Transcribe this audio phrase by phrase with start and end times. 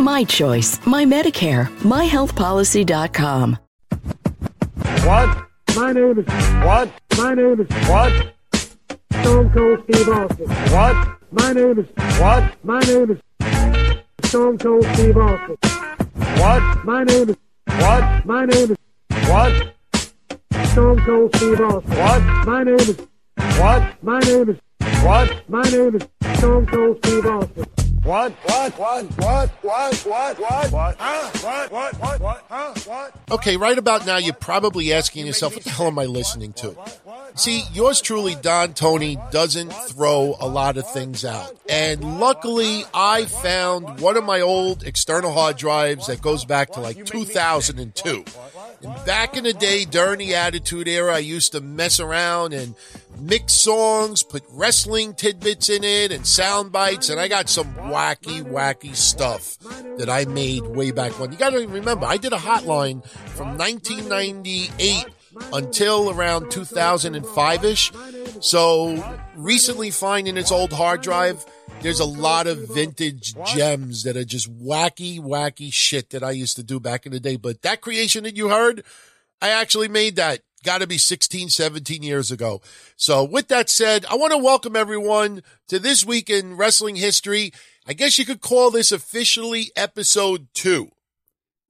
[0.00, 3.58] My choice, my Medicare, myhealthpolicy.com.
[5.04, 5.46] What?
[5.76, 6.26] My name is
[6.64, 6.90] What?
[7.18, 8.34] my name is What?
[9.20, 10.48] Stone Cold Steve Austin.
[10.72, 11.18] What?
[11.30, 11.86] My name is
[12.18, 12.54] What?
[12.64, 13.20] my name is
[14.28, 15.56] Stone Cold Steve Austin.
[16.40, 16.84] What?
[16.84, 17.36] My name is
[17.66, 18.24] What?
[18.24, 18.78] my name is
[19.28, 19.74] What?
[20.72, 21.98] Stone Cold Steve Austin.
[21.98, 22.22] What?
[22.46, 22.96] My name is
[23.58, 24.02] What?
[24.02, 24.56] my name is
[25.04, 25.48] What?
[25.50, 27.66] my name is Stone Cold Steve Austin.
[28.02, 28.32] What?
[28.32, 28.78] What?
[28.78, 29.04] What?
[29.18, 29.50] What?
[29.62, 29.94] What?
[29.94, 30.38] What?
[30.40, 30.72] What?
[30.72, 30.96] What?
[30.98, 31.30] Huh?
[31.42, 31.70] What?
[31.70, 32.00] What?
[32.00, 32.20] What?
[32.20, 32.44] What?
[32.48, 32.74] Huh?
[32.86, 33.14] What?
[33.30, 36.74] Okay, right about now, you're probably asking yourself, what the hell am I listening to?
[37.34, 41.56] See, yours truly, Don Tony, doesn't throw a lot of things out.
[41.68, 46.80] And luckily, I found one of my old external hard drives that goes back to
[46.80, 48.24] like 2002.
[48.82, 52.74] And back in the day, during the Attitude Era, I used to mess around and
[53.18, 58.42] mix songs, put wrestling tidbits in it and sound bites, and I got some wacky,
[58.42, 59.58] wacky stuff
[59.98, 61.32] that I made way back when.
[61.32, 65.06] You got to remember, I did a hotline from 1998
[65.52, 67.92] until around 2005 ish.
[68.40, 71.44] So recently finding its old hard drive,
[71.82, 76.56] there's a lot of vintage gems that are just wacky, wacky shit that I used
[76.56, 77.36] to do back in the day.
[77.36, 78.84] But that creation that you heard,
[79.40, 80.40] I actually made that.
[80.62, 82.60] Got to be 16, 17 years ago.
[82.94, 87.52] So with that said, I want to welcome everyone to this week in wrestling history.
[87.86, 90.90] I guess you could call this officially episode two.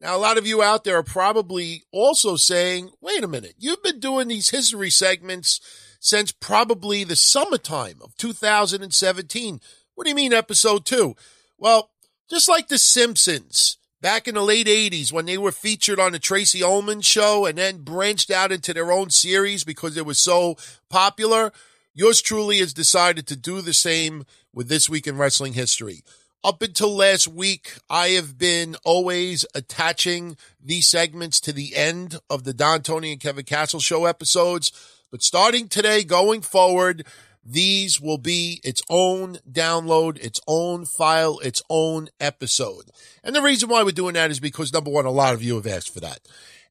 [0.01, 3.83] Now, a lot of you out there are probably also saying, wait a minute, you've
[3.83, 5.61] been doing these history segments
[6.01, 9.61] since probably the summertime of 2017.
[9.95, 11.17] What do you mean episode two?
[11.59, 11.91] Well,
[12.31, 16.19] just like The Simpsons back in the late 80s when they were featured on the
[16.19, 20.57] Tracey Ullman show and then branched out into their own series because it was so
[20.89, 21.53] popular,
[21.93, 26.03] yours truly has decided to do the same with This Week in Wrestling History.
[26.43, 32.45] Up until last week, I have been always attaching these segments to the end of
[32.45, 34.73] the Don Tony and Kevin Castle show episodes.
[35.11, 37.05] But starting today, going forward,
[37.45, 42.85] these will be its own download, its own file, its own episode.
[43.23, 45.57] And the reason why we're doing that is because number one, a lot of you
[45.57, 46.21] have asked for that.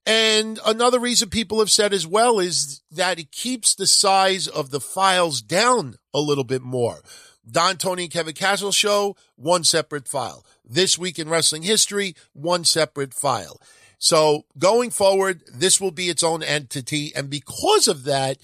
[0.03, 4.71] And another reason people have said as well is that it keeps the size of
[4.71, 7.03] the files down a little bit more.
[7.49, 10.45] Don Tony and Kevin Castle show, one separate file.
[10.63, 13.59] This week in wrestling history, one separate file.
[13.97, 17.11] So going forward, this will be its own entity.
[17.15, 18.37] And because of that,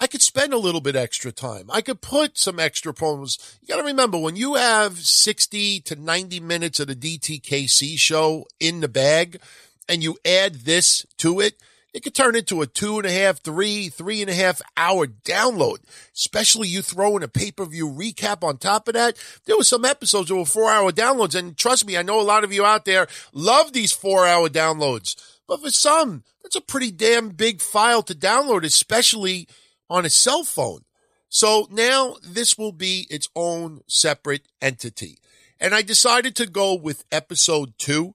[0.00, 1.68] I could spend a little bit extra time.
[1.70, 3.58] I could put some extra promos.
[3.60, 8.46] You got to remember when you have 60 to 90 minutes of the DTKC show
[8.60, 9.40] in the bag
[9.88, 11.60] and you add this to it,
[11.94, 15.06] it could turn into a two and a half, three, three and a half hour
[15.06, 15.78] download.
[16.14, 19.16] Especially you throw in a pay-per-view recap on top of that.
[19.46, 21.34] There were some episodes that were four hour downloads.
[21.34, 24.48] And trust me, I know a lot of you out there love these four hour
[24.48, 25.16] downloads.
[25.46, 29.48] But for some, that's a pretty damn big file to download, especially
[29.88, 30.84] on a cell phone.
[31.30, 35.18] So now this will be its own separate entity.
[35.58, 38.14] And I decided to go with episode two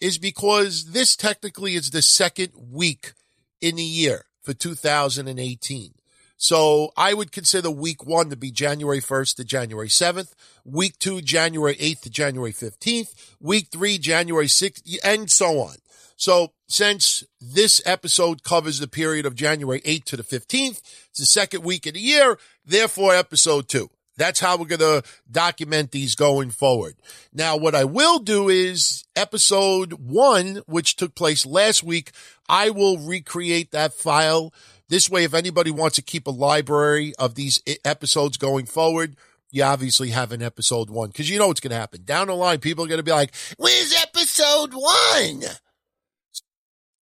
[0.00, 3.12] is because this technically is the second week
[3.60, 5.92] in the year for 2018.
[6.40, 11.20] So I would consider week one to be January 1st to January 7th, week two,
[11.20, 15.76] January 8th to January 15th, week three, January 6th, and so on.
[16.16, 20.80] So since this episode covers the period of January 8th to the 15th,
[21.10, 23.90] it's the second week of the year, therefore episode two.
[24.18, 26.96] That's how we're going to document these going forward.
[27.32, 32.10] Now, what I will do is episode one, which took place last week,
[32.48, 34.52] I will recreate that file.
[34.88, 39.16] This way, if anybody wants to keep a library of these episodes going forward,
[39.50, 42.04] you obviously have an episode one because you know what's going to happen.
[42.04, 45.42] Down the line, people are going to be like, where's episode one?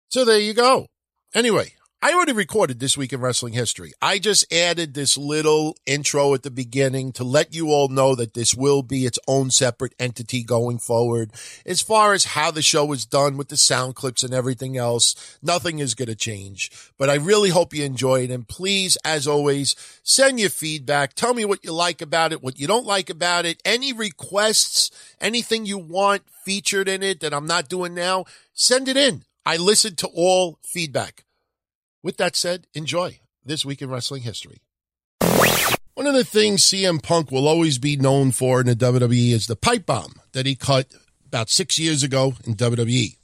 [0.10, 0.88] So there you go.
[1.34, 1.74] Anyway,
[2.06, 3.92] I already recorded this week in wrestling history.
[4.00, 8.36] I just added this little intro at the beginning to let you all know that
[8.36, 11.32] this will be its own separate entity going forward.
[11.66, 15.40] As far as how the show is done with the sound clips and everything else,
[15.42, 16.70] nothing is going to change.
[17.00, 18.30] But I really hope you enjoy it.
[18.30, 21.16] And please, as always, send your feedback.
[21.16, 24.92] Tell me what you like about it, what you don't like about it, any requests,
[25.20, 29.24] anything you want featured in it that I'm not doing now, send it in.
[29.44, 31.24] I listen to all feedback.
[32.06, 34.62] With that said, enjoy this week in wrestling history.
[35.96, 39.48] One of the things CM Punk will always be known for in the WWE is
[39.48, 40.94] the pipe bomb that he cut
[41.26, 43.18] about six years ago in WWE.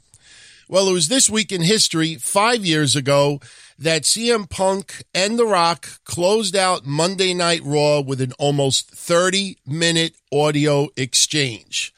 [0.67, 3.39] Well, it was this week in history, five years ago,
[3.77, 9.57] that CM Punk and The Rock closed out Monday Night Raw with an almost 30
[9.63, 11.93] minute audio exchange.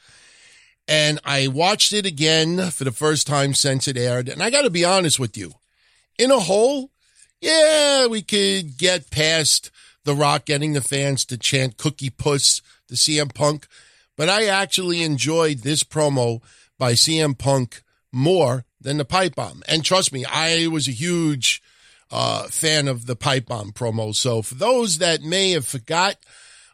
[0.86, 4.28] And I watched it again for the first time since it aired.
[4.28, 5.54] And I got to be honest with you,
[6.18, 6.90] in a whole,
[7.40, 9.70] yeah, we could get past
[10.04, 13.66] The Rock getting the fans to chant Cookie Puss to CM Punk.
[14.16, 16.40] But I actually enjoyed this promo
[16.78, 17.82] by CM Punk
[18.12, 19.62] more than the pipe bomb.
[19.66, 21.62] And trust me, I was a huge
[22.10, 24.14] uh, fan of the pipe bomb promo.
[24.14, 26.16] So for those that may have forgot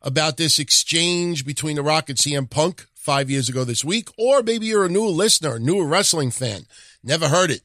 [0.03, 4.43] about this exchange between The Rock and CM Punk five years ago this week, or
[4.43, 6.67] maybe you're a new listener, new wrestling fan,
[7.03, 7.63] never heard it,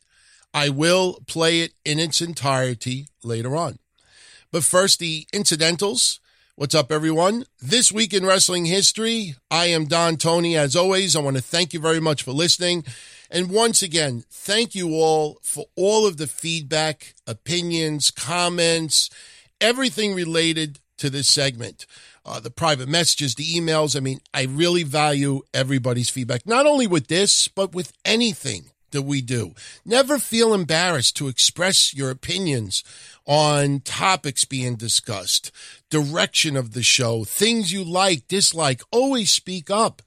[0.55, 3.77] I will play it in its entirety later on.
[4.53, 6.21] But first, the incidentals.
[6.55, 7.43] What's up, everyone?
[7.61, 10.55] This week in wrestling history, I am Don Tony.
[10.55, 12.85] As always, I want to thank you very much for listening.
[13.29, 19.09] And once again, thank you all for all of the feedback, opinions, comments,
[19.59, 21.85] everything related to this segment.
[22.25, 23.93] Uh, the private messages, the emails.
[23.93, 29.03] I mean, I really value everybody's feedback, not only with this, but with anything that
[29.03, 29.53] we do.
[29.85, 32.83] Never feel embarrassed to express your opinions
[33.25, 35.51] on topics being discussed,
[35.89, 38.81] direction of the show, things you like, dislike.
[38.91, 40.01] Always speak up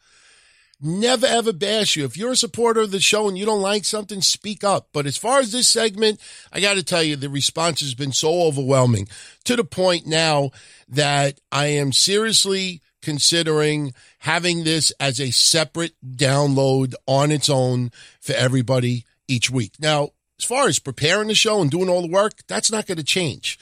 [0.81, 2.05] never ever bash you.
[2.05, 4.89] If you're a supporter of the show and you don't like something, speak up.
[4.93, 6.21] But as far as this segment,
[6.53, 9.09] I got to tell you, the response has been so overwhelming
[9.45, 10.51] to the point now
[10.89, 17.91] that I am seriously considering having this as a separate download on its own
[18.21, 19.73] for everybody each week.
[19.79, 22.99] Now, as far as preparing the show and doing all the work, that's not going
[22.99, 23.59] to change.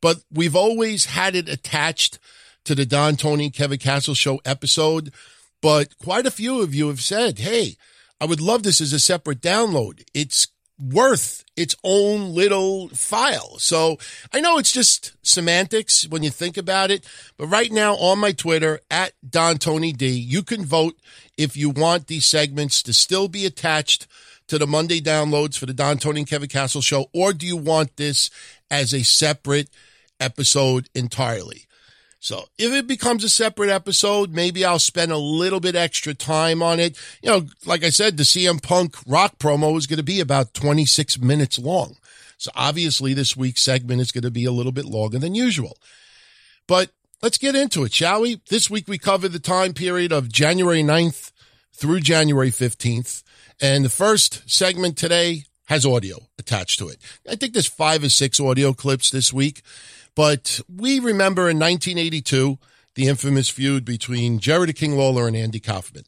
[0.00, 2.18] But we've always had it attached
[2.64, 5.12] to the Don Tony Kevin Castle show episode
[5.60, 7.76] but quite a few of you have said, hey,
[8.20, 10.02] I would love this as a separate download.
[10.14, 10.48] It's
[10.80, 13.58] worth its own little file.
[13.58, 13.98] So
[14.32, 17.06] I know it's just semantics when you think about it,
[17.36, 20.96] but right now on my Twitter at Don Tony D, you can vote
[21.36, 24.06] if you want these segments to still be attached
[24.48, 27.56] to the Monday downloads for the Don Tony and Kevin Castle show, or do you
[27.56, 28.30] want this
[28.70, 29.70] as a separate
[30.18, 31.66] episode entirely?
[32.20, 36.62] So if it becomes a separate episode, maybe I'll spend a little bit extra time
[36.62, 36.98] on it.
[37.22, 40.52] You know, like I said, the CM Punk rock promo is going to be about
[40.52, 41.96] 26 minutes long.
[42.36, 45.78] So obviously this week's segment is going to be a little bit longer than usual.
[46.66, 46.90] But
[47.22, 48.42] let's get into it, shall we?
[48.50, 51.32] This week we covered the time period of January 9th
[51.72, 53.22] through January 15th.
[53.62, 56.98] And the first segment today has audio attached to it.
[57.30, 59.62] I think there's five or six audio clips this week.
[60.14, 62.58] But we remember in 1982
[62.94, 66.04] the infamous feud between Jerry King Lawler and Andy Kaufman.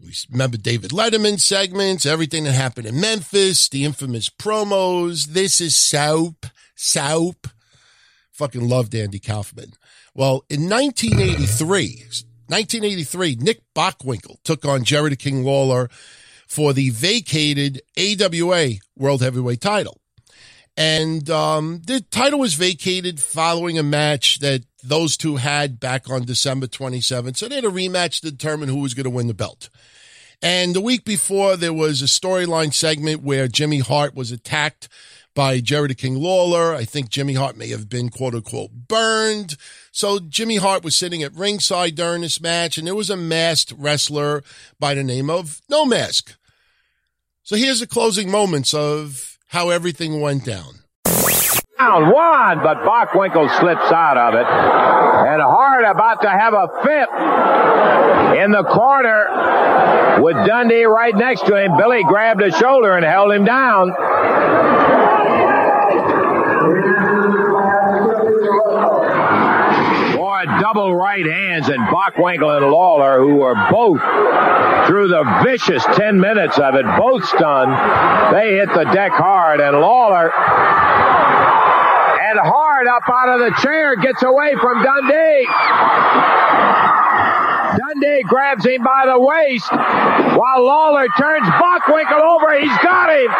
[0.00, 5.28] We remember David Letterman segments, everything that happened in Memphis, the infamous promos.
[5.28, 7.48] This is soap, soap.
[8.32, 9.72] Fucking loved Andy Kaufman.
[10.14, 12.04] Well, in 1983,
[12.48, 15.88] 1983, Nick Bockwinkel took on Jerry King Lawler
[16.46, 20.00] for the vacated AWA World Heavyweight title.
[20.76, 26.24] And um, the title was vacated following a match that those two had back on
[26.24, 27.36] December 27th.
[27.36, 29.68] So they had a rematch to determine who was going to win the belt.
[30.42, 34.88] And the week before, there was a storyline segment where Jimmy Hart was attacked
[35.34, 36.74] by Jerry the King Lawler.
[36.74, 39.56] I think Jimmy Hart may have been quote unquote burned.
[39.90, 43.72] So Jimmy Hart was sitting at ringside during this match, and there was a masked
[43.76, 44.42] wrestler
[44.78, 46.34] by the name of No Mask.
[47.42, 50.80] So here's the closing moments of how everything went down.
[51.78, 54.46] Down one, but Bockwinkel slips out of it.
[54.46, 57.08] And Hart about to have a fit
[58.42, 61.76] in the corner with Dundee right next to him.
[61.76, 63.90] Billy grabbed his shoulder and held him down.
[70.74, 74.00] Double right hands and Bockwinkel and Lawler, who were both
[74.88, 77.70] through the vicious 10 minutes of it, both stunned.
[78.34, 80.32] They hit the deck hard and Lawler
[82.24, 85.46] and hard up out of the chair gets away from Dundee.
[87.78, 92.58] Dundee grabs him by the waist while Lawler turns Bockwinkel over.
[92.58, 93.30] He's got him.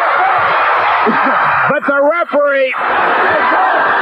[1.69, 2.73] but the referee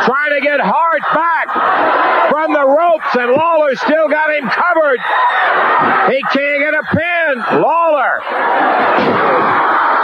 [0.04, 2.01] trying to get Hart back
[2.32, 5.00] from the ropes and Lawler still got him covered.
[6.10, 7.60] He can't get a pin.
[7.60, 8.22] Lawler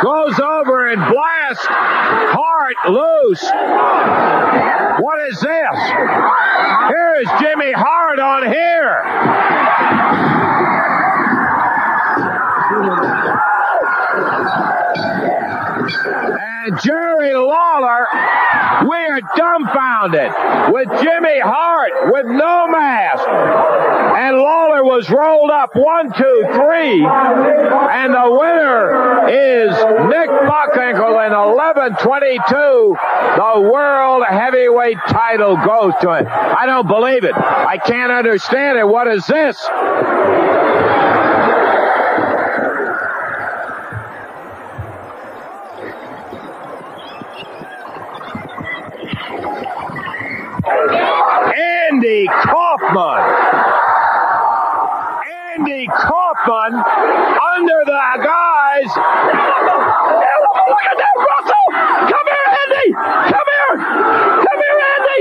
[0.04, 3.42] goes over and blasts Hart loose.
[5.00, 5.78] What is this?
[6.92, 10.17] Here's Jimmy Hart on here.
[16.82, 18.06] Jerry Lawler,
[18.88, 20.30] we are dumbfounded
[20.72, 23.26] with Jimmy Hart with no mask.
[24.18, 27.04] And Lawler was rolled up one, two, three.
[27.04, 29.70] And the winner is
[30.08, 32.96] Nick Bockwinkel in 1122.
[33.36, 36.26] The world heavyweight title goes to it.
[36.26, 37.34] I don't believe it.
[37.34, 38.86] I can't understand it.
[38.86, 39.58] What is this?
[52.18, 53.22] Andy Kaufman.
[55.54, 58.90] Andy Kaufman under the guise.
[60.66, 61.66] Look at that, Russell!
[62.10, 62.90] Come here, Andy!
[62.90, 63.70] Come here!
[64.50, 65.20] Come here, Andy!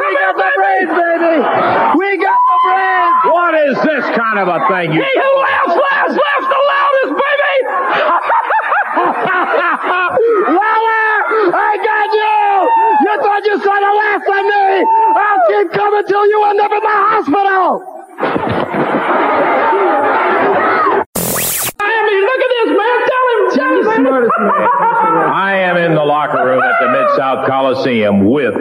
[0.00, 1.36] We got the brains, baby!
[2.00, 3.20] We got the brains!
[3.36, 4.96] What is this kind of a thing?
[4.96, 7.52] You- he who laughs last laughs the loudest, baby!
[10.56, 11.52] Lawler!
[11.52, 12.89] I got you!
[13.42, 14.84] You thought you saw the last of me!
[15.16, 17.82] I'll keep coming till you end up in the hospital!
[21.80, 22.98] Andy, look at this, man!
[23.08, 23.40] Tell him!
[23.56, 24.30] Tell him!
[25.32, 28.54] I am in the locker room at the Mid-South Coliseum with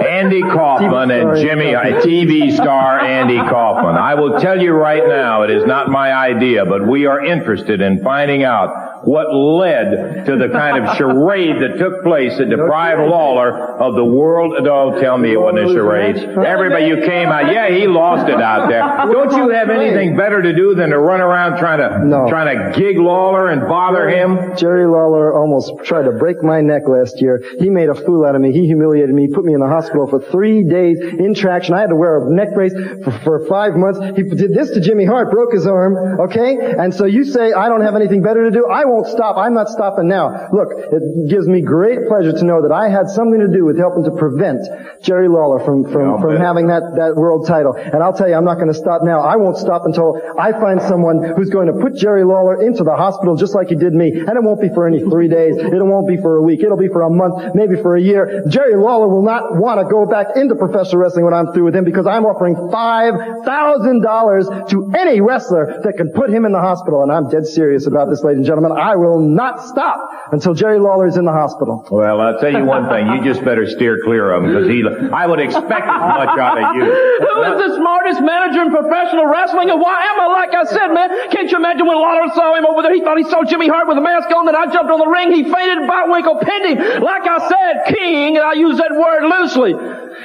[0.00, 3.96] Andy Kaufman and Jimmy, uh, TV star Andy Kaufman.
[3.96, 7.80] I will tell you right now, it is not my idea, but we are interested
[7.80, 13.00] in finding out what led to the kind of charade that took place that deprived
[13.08, 14.52] Lawler of the world.
[14.64, 16.16] Don't tell me it wasn't a charade.
[16.16, 17.52] Everybody, you came out.
[17.52, 18.82] Yeah, he lost it out there.
[19.12, 22.28] Don't you have anything better to do than to run around trying to No.
[22.28, 24.56] trying to gig Lawler and bother him?
[24.56, 27.40] Jerry Lawler almost tried to break my neck last year.
[27.60, 28.50] He made a fool out of me.
[28.52, 29.28] He humiliated me.
[29.28, 31.74] He put me in the hospital for three days in traction.
[31.74, 34.00] I had to wear a neck brace for, for five months.
[34.16, 36.56] He did this to Jimmy Hart, broke his arm, okay?
[36.76, 38.66] And so you say I don't have anything better to do?
[38.66, 39.36] I won't stop.
[39.36, 40.48] I'm not stopping now.
[40.52, 43.78] Look, it gives me great pleasure to know that I had something to do with
[43.78, 44.66] helping to prevent
[45.02, 47.74] Jerry Lawler from, from, from having that, that world title.
[47.76, 49.20] And I'll tell you, I'm not going to stop now.
[49.20, 52.96] I won't stop until I find someone who's going to put Jerry Lawler into the
[52.96, 54.12] hospital just like he did me.
[54.12, 55.56] And it won't be for any three days.
[55.56, 56.62] It won't be for a week.
[56.62, 58.44] It'll be for a month, maybe for a year.
[58.48, 61.76] Jerry Lawler will not want to go back into professional wrestling when I'm through with
[61.76, 67.02] him because I'm offering $5,000 to any wrestler that can put him in the hospital.
[67.02, 68.72] And I'm dead serious about this, ladies and gentlemen.
[68.72, 69.98] I will not stop
[70.30, 71.82] until Jerry Lawler is in the hospital.
[71.90, 73.08] Well, I'll tell you one thing.
[73.08, 76.62] You just better steer clear of him because he, I would expect as much out
[76.62, 76.84] of you.
[76.86, 79.70] Who is the smartest manager in professional wrestling?
[79.70, 81.10] And why am I like I said, man?
[81.30, 82.94] Can't you imagine when Lawler saw him over there?
[82.94, 84.46] He thought he saw Jimmy Hart with a mask on.
[84.46, 85.32] Then I jumped on the ring.
[85.32, 85.88] He fainted.
[85.90, 87.02] Bockwinkel pinned him.
[87.02, 89.72] Like I said, king, and I use that word loosely.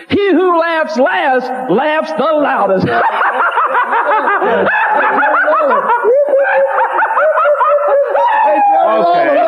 [0.09, 2.85] He who laughs last laughs the loudest.
[8.99, 9.47] Okay.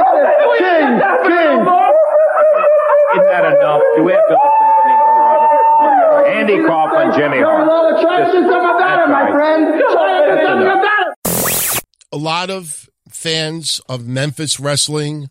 [0.60, 0.88] King,
[1.28, 1.60] king.
[3.14, 3.82] Isn't that enough?
[3.96, 6.28] Do we have to listen to any more?
[6.28, 7.68] Andy Kaufman, Jimmy Hart.
[7.68, 9.34] Lawler, try to do something about it, my That's right.
[9.34, 9.66] friend.
[9.92, 10.80] Try to do That's something enough.
[10.80, 11.84] about it.
[12.12, 15.30] a lot of fans of Memphis wrestling,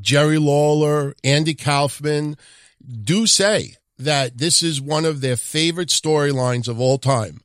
[0.00, 2.36] Jerry Lawler, Andy Kaufman,
[3.02, 7.40] do say that this is one of their favorite storylines of all time.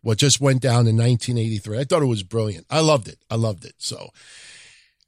[0.00, 1.78] What just went down in 1983.
[1.80, 2.66] I thought it was brilliant.
[2.70, 3.18] I loved it.
[3.30, 3.74] I loved it.
[3.78, 4.10] So,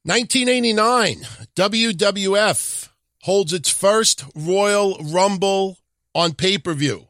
[0.02, 2.88] 1989, WWF
[3.25, 5.76] holds its first Royal Rumble
[6.14, 7.09] on pay per view.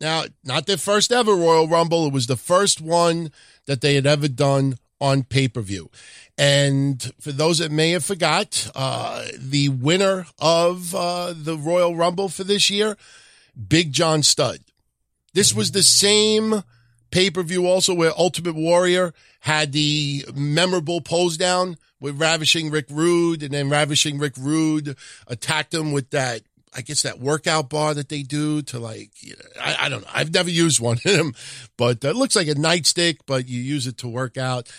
[0.00, 2.06] Now, not their first ever Royal Rumble.
[2.06, 3.32] It was the first one
[3.66, 5.90] that they had ever done on pay per view.
[6.36, 12.28] And for those that may have forgot, uh, the winner of uh, the Royal Rumble
[12.28, 12.96] for this year,
[13.68, 14.60] Big John Studd.
[15.34, 16.62] This was the same
[17.10, 22.86] pay per view also where Ultimate Warrior had the memorable pose down with Ravishing Rick
[22.90, 26.42] Rude, and then Ravishing Rick Rude attacked him with that.
[26.74, 30.02] I guess that workout bar that they do to like, you know, I, I don't
[30.02, 30.10] know.
[30.12, 31.34] I've never used one of them,
[31.76, 34.70] but it looks like a nightstick, but you use it to work out.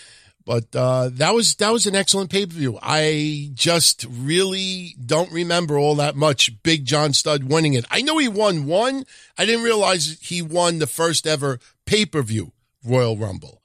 [0.45, 2.79] But uh, that was that was an excellent pay per view.
[2.81, 6.63] I just really don't remember all that much.
[6.63, 7.85] Big John Studd winning it.
[7.91, 9.03] I know he won one.
[9.38, 12.51] I didn't realize he won the first ever pay per view
[12.83, 13.58] Royal Rumble.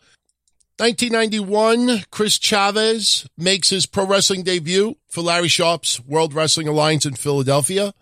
[0.79, 7.15] 1991, Chris Chavez makes his pro wrestling debut for Larry Sharpe's World Wrestling Alliance in
[7.15, 7.95] Philadelphia.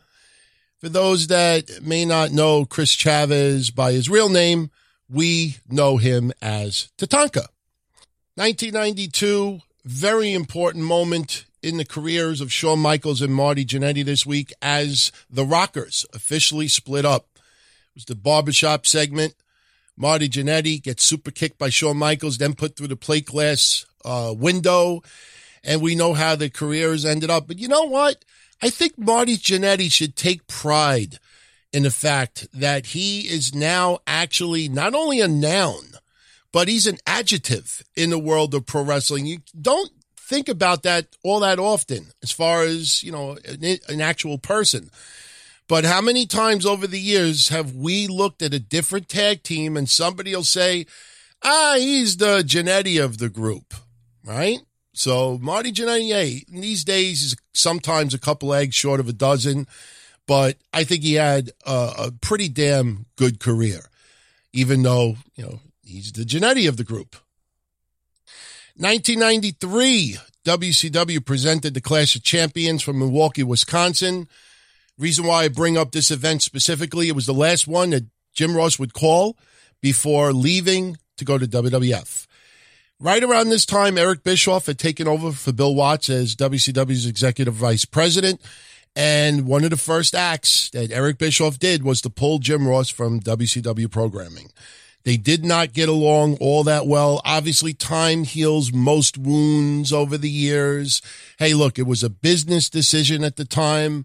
[0.79, 4.71] For those that may not know Chris Chavez by his real name,
[5.07, 7.47] we know him as Tatanka.
[8.37, 14.50] 1992, very important moment in the careers of Shawn Michaels and Marty Jannetty this week
[14.62, 17.26] as the Rockers officially split up.
[17.35, 19.35] It was the barbershop segment.
[19.96, 24.34] Marty Jannetty gets super kicked by Shawn Michaels, then put through the plate glass uh,
[24.37, 25.02] window.
[25.64, 27.46] And we know how the careers ended up.
[27.46, 28.25] But you know what?
[28.62, 31.18] I think Marty Jannetty should take pride
[31.72, 35.84] in the fact that he is now actually not only a noun,
[36.52, 39.26] but he's an adjective in the world of pro wrestling.
[39.26, 44.00] You don't think about that all that often as far as, you know, an, an
[44.00, 44.90] actual person.
[45.73, 49.75] But how many times over the years have we looked at a different tag team
[49.75, 50.85] and somebody will say,
[51.43, 53.73] ah, he's the Jannetty of the group,
[54.23, 54.59] right?
[54.93, 59.67] So Marty Jannetty, these days he's sometimes a couple eggs short of a dozen,
[60.26, 63.81] but I think he had a, a pretty damn good career,
[64.52, 67.17] even though, you know, he's the Jannetty of the group.
[68.76, 74.29] 1993, WCW presented the Clash of Champions from Milwaukee, Wisconsin.
[74.99, 78.56] Reason why I bring up this event specifically, it was the last one that Jim
[78.56, 79.37] Ross would call
[79.80, 82.26] before leaving to go to WWF.
[83.00, 87.54] Right around this time, Eric Bischoff had taken over for Bill Watts as WCW's executive
[87.54, 88.40] vice president.
[88.94, 92.90] And one of the first acts that Eric Bischoff did was to pull Jim Ross
[92.90, 94.52] from WCW programming.
[95.04, 97.20] They did not get along all that well.
[97.25, 101.02] Obviously, time heals most wounds over the years.
[101.38, 104.04] Hey, look, it was a business decision at the time.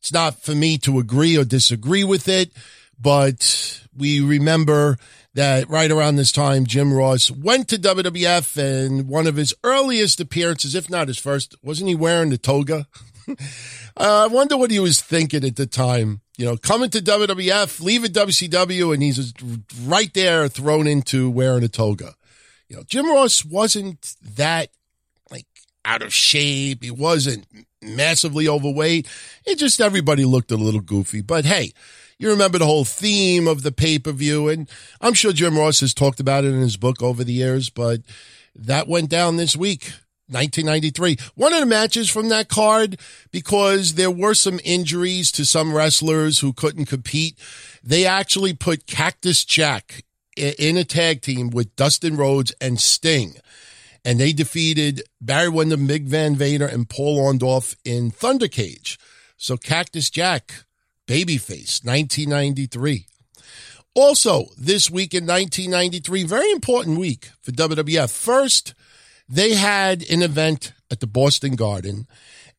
[0.00, 2.52] It's not for me to agree or disagree with it,
[2.98, 4.96] but we remember
[5.34, 10.20] that right around this time, Jim Ross went to WWF and one of his earliest
[10.20, 12.86] appearances, if not his first, wasn't he wearing the toga?
[13.28, 13.34] uh,
[13.96, 16.20] I wonder what he was thinking at the time.
[16.36, 19.34] You know, coming to WWF, leaving WCW, and he's
[19.84, 22.14] right there thrown into wearing a toga.
[22.68, 24.70] You know, Jim Ross wasn't that
[25.30, 25.46] like
[25.84, 26.82] out of shape.
[26.82, 27.46] He wasn't
[27.82, 29.08] massively overweight.
[29.44, 31.20] It just everybody looked a little goofy.
[31.20, 31.72] But hey,
[32.18, 34.68] you remember the whole theme of the pay per view, and
[35.00, 38.00] I'm sure Jim Ross has talked about it in his book over the years, but
[38.54, 39.92] that went down this week.
[40.30, 41.16] 1993.
[41.34, 43.00] One of the matches from that card,
[43.32, 47.36] because there were some injuries to some wrestlers who couldn't compete,
[47.82, 50.04] they actually put Cactus Jack
[50.36, 53.34] in a tag team with Dustin Rhodes and Sting.
[54.04, 58.98] And they defeated Barry Windham, Big Van Vader, and Paul Orndorff in Thunder Cage.
[59.36, 60.64] So Cactus Jack
[61.06, 63.06] Babyface, 1993.
[63.94, 68.10] Also, this week in 1993, very important week for WWF.
[68.10, 68.74] First,
[69.28, 72.06] they had an event at the Boston Garden,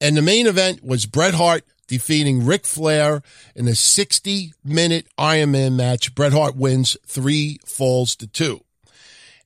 [0.02, 3.22] and the main event was Bret Hart defeating Ric Flair
[3.56, 6.16] in a 60 minute Iron Man match.
[6.16, 8.62] Bret Hart wins three falls to two.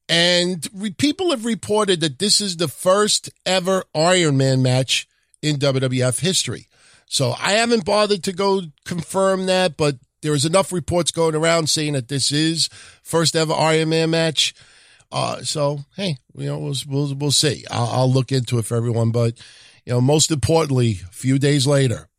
[0.08, 5.08] And people have reported that this is the first ever Iron Man match
[5.42, 6.68] in WWF history.
[7.08, 11.70] So I haven't bothered to go confirm that, but there is enough reports going around
[11.70, 12.68] saying that this is
[13.04, 14.54] first ever Iron Man match.
[15.12, 17.64] Uh, so hey, you know, we'll we'll, we'll see.
[17.72, 19.38] I'll, I'll look into it for everyone, but
[19.86, 22.10] you know, most importantly, a few days later,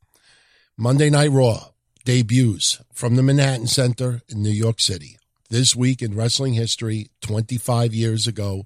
[0.77, 1.71] Monday Night Raw
[2.05, 5.19] debuts from the Manhattan Center in New York City.
[5.49, 8.65] This week in wrestling history, 25 years ago,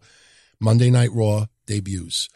[0.58, 2.28] Monday Night Raw debuts.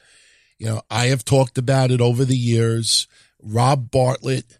[0.58, 3.08] You know, I have talked about it over the years.
[3.42, 4.58] Rob Bartlett,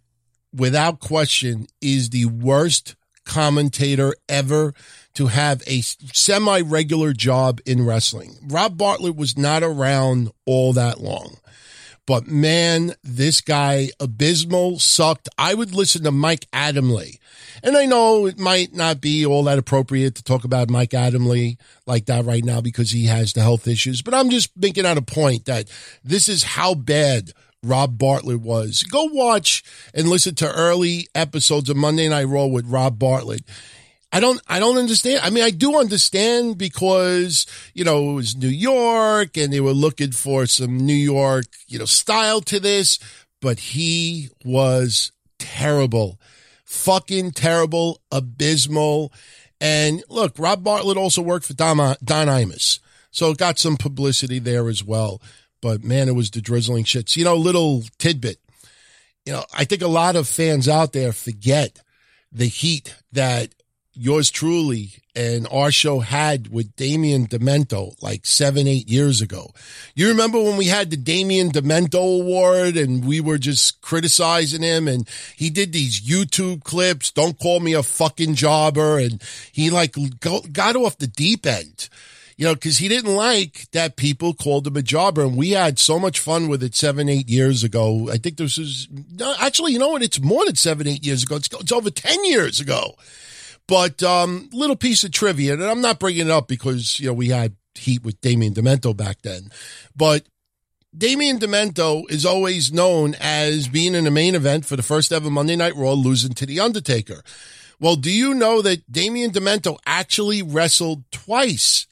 [0.55, 4.75] without question, is the worst commentator ever
[5.15, 8.37] to have a semi regular job in wrestling.
[8.47, 11.39] Rob Bartlett was not around all that long.
[12.07, 15.29] But man, this guy, abysmal, sucked.
[15.39, 17.19] I would listen to Mike Adamle.
[17.63, 21.57] And I know it might not be all that appropriate to talk about Mike Adamle
[21.87, 24.03] like that right now because he has the health issues.
[24.03, 25.69] But I'm just making out a point that
[26.03, 28.83] this is how bad Rob Bartlett was.
[28.83, 29.63] Go watch
[29.95, 33.43] and listen to early episodes of Monday Night Raw with Rob Bartlett.
[34.13, 35.23] I don't, I don't understand.
[35.25, 39.73] I mean, I do understand because, you know, it was New York and they were
[39.73, 43.01] looking for some New York, you know, style to this,
[43.41, 46.21] but he was terrible,
[46.75, 49.13] fucking terrible, abysmal.
[49.61, 52.81] And look, Rob Bartlett also worked for Don, Don Imus.
[53.11, 55.21] So it got some publicity there as well
[55.65, 57.17] but man, it was the drizzling shits.
[57.17, 58.37] You know, little tidbit.
[59.25, 61.81] You know, I think a lot of fans out there forget
[62.31, 63.55] the heat that
[63.95, 69.53] yours truly and our show had with Damien Demento like seven, eight years ago.
[69.95, 74.89] You remember when we had the Damien Demento Award and we were just criticizing him
[74.89, 78.99] and he did these YouTube clips, don't call me a fucking jobber.
[78.99, 79.95] And he like
[80.53, 81.89] got off the deep end
[82.37, 85.79] You know, because he didn't like that people called him a jobber, and we had
[85.79, 88.11] so much fun with it seven, eight years ago.
[88.11, 88.89] I think this is
[89.41, 90.03] actually, you know what?
[90.03, 91.37] It's more than seven, eight years ago.
[91.37, 92.97] It's, it's over ten years ago.
[93.67, 97.15] But um, little piece of trivia, and I'm not bringing it up because you know
[97.15, 99.51] we had heat with Damien Demento back then,
[99.97, 100.25] but
[100.97, 105.29] Damien Demento is always known as being in the main event for the first ever
[105.29, 107.23] Monday Night Raw, losing to The Undertaker.
[107.81, 111.89] Well, do you know that Damien Demento actually wrestled twice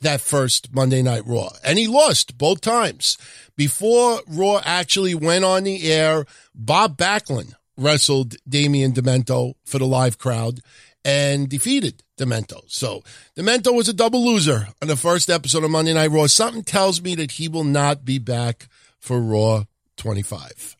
[0.00, 1.50] that first Monday Night Raw?
[1.64, 3.18] And he lost both times.
[3.56, 10.16] Before Raw actually went on the air, Bob Backlund wrestled Damien Demento for the live
[10.18, 10.60] crowd
[11.08, 12.60] and defeated Demento.
[12.66, 13.02] So
[13.34, 16.26] Demento was a double loser on the first episode of Monday Night Raw.
[16.26, 18.68] Something tells me that he will not be back
[19.00, 19.64] for Raw
[19.96, 20.76] 25.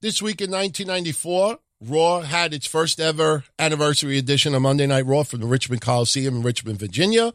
[0.00, 5.24] This week in 1994, Raw had its first ever anniversary edition of Monday Night Raw
[5.24, 7.34] from the Richmond Coliseum in Richmond, Virginia.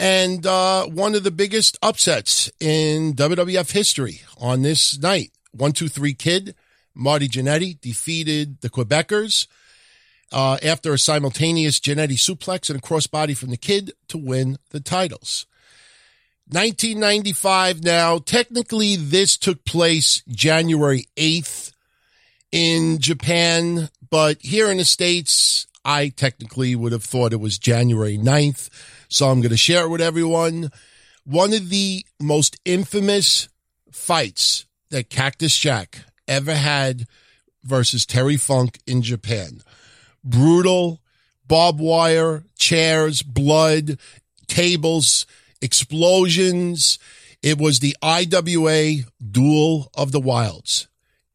[0.00, 5.30] And uh, one of the biggest upsets in WWF history on this night.
[5.52, 6.56] One, two, three kid,
[6.92, 9.46] Marty Jannetty defeated the Quebecers
[10.32, 14.80] uh, after a simultaneous Jannetty suplex and a crossbody from the kid to win the
[14.80, 15.46] titles.
[16.48, 18.18] 1995 now.
[18.18, 21.72] Technically, this took place January 8th
[22.52, 28.16] in Japan, but here in the States, I technically would have thought it was January
[28.16, 28.70] 9th.
[29.08, 30.70] So I'm going to share it with everyone.
[31.24, 33.48] One of the most infamous
[33.90, 37.06] fights that Cactus Jack ever had
[37.64, 39.62] versus Terry Funk in Japan.
[40.26, 41.00] Brutal,
[41.46, 43.98] barbed wire, chairs, blood,
[44.46, 45.24] tables,
[45.62, 46.98] explosions.
[47.42, 50.88] It was the IWA Duel of the Wilds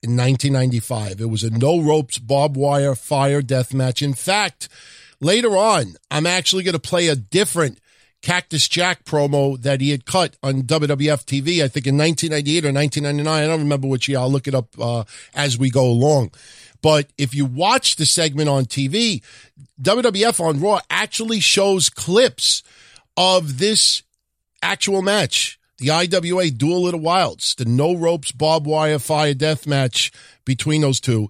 [0.03, 1.21] in 1995.
[1.21, 4.01] It was a no ropes, barbed wire, fire death match.
[4.01, 4.67] In fact,
[5.19, 7.79] later on, I'm actually going to play a different
[8.21, 12.71] Cactus Jack promo that he had cut on WWF TV, I think in 1998 or
[12.71, 13.27] 1999.
[13.27, 14.19] I don't remember which year.
[14.19, 16.31] I'll look it up uh, as we go along.
[16.81, 19.21] But if you watch the segment on TV,
[19.81, 22.63] WWF on Raw actually shows clips
[23.17, 24.03] of this
[24.61, 29.65] actual match the IWA Duel of the Wilds, the no ropes, barbed wire, fire death
[29.65, 30.11] match
[30.45, 31.27] between those two.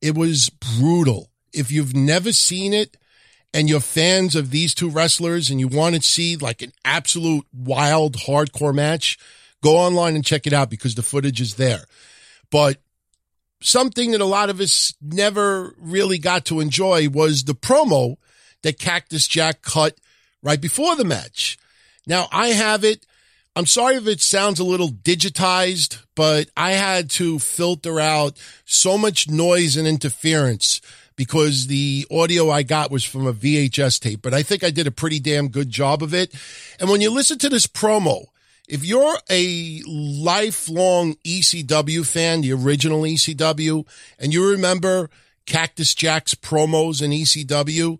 [0.00, 1.30] It was brutal.
[1.52, 2.96] If you've never seen it
[3.52, 7.44] and you're fans of these two wrestlers and you want to see like an absolute
[7.52, 9.18] wild hardcore match,
[9.64, 11.84] go online and check it out because the footage is there.
[12.52, 12.78] But
[13.60, 18.16] something that a lot of us never really got to enjoy was the promo
[18.62, 19.98] that Cactus Jack cut
[20.42, 21.58] right before the match.
[22.06, 23.04] Now I have it
[23.58, 28.96] I'm sorry if it sounds a little digitized, but I had to filter out so
[28.96, 30.80] much noise and interference
[31.16, 34.86] because the audio I got was from a VHS tape, but I think I did
[34.86, 36.32] a pretty damn good job of it.
[36.78, 38.26] And when you listen to this promo,
[38.68, 43.86] if you're a lifelong ECW fan, the original ECW,
[44.18, 45.08] and you remember
[45.46, 47.98] Cactus Jack's promos in ECW,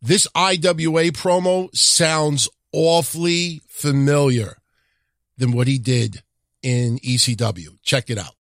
[0.00, 4.56] this IWA promo sounds awfully familiar
[5.36, 6.22] than what he did
[6.62, 7.76] in ECW.
[7.82, 8.34] Check it out.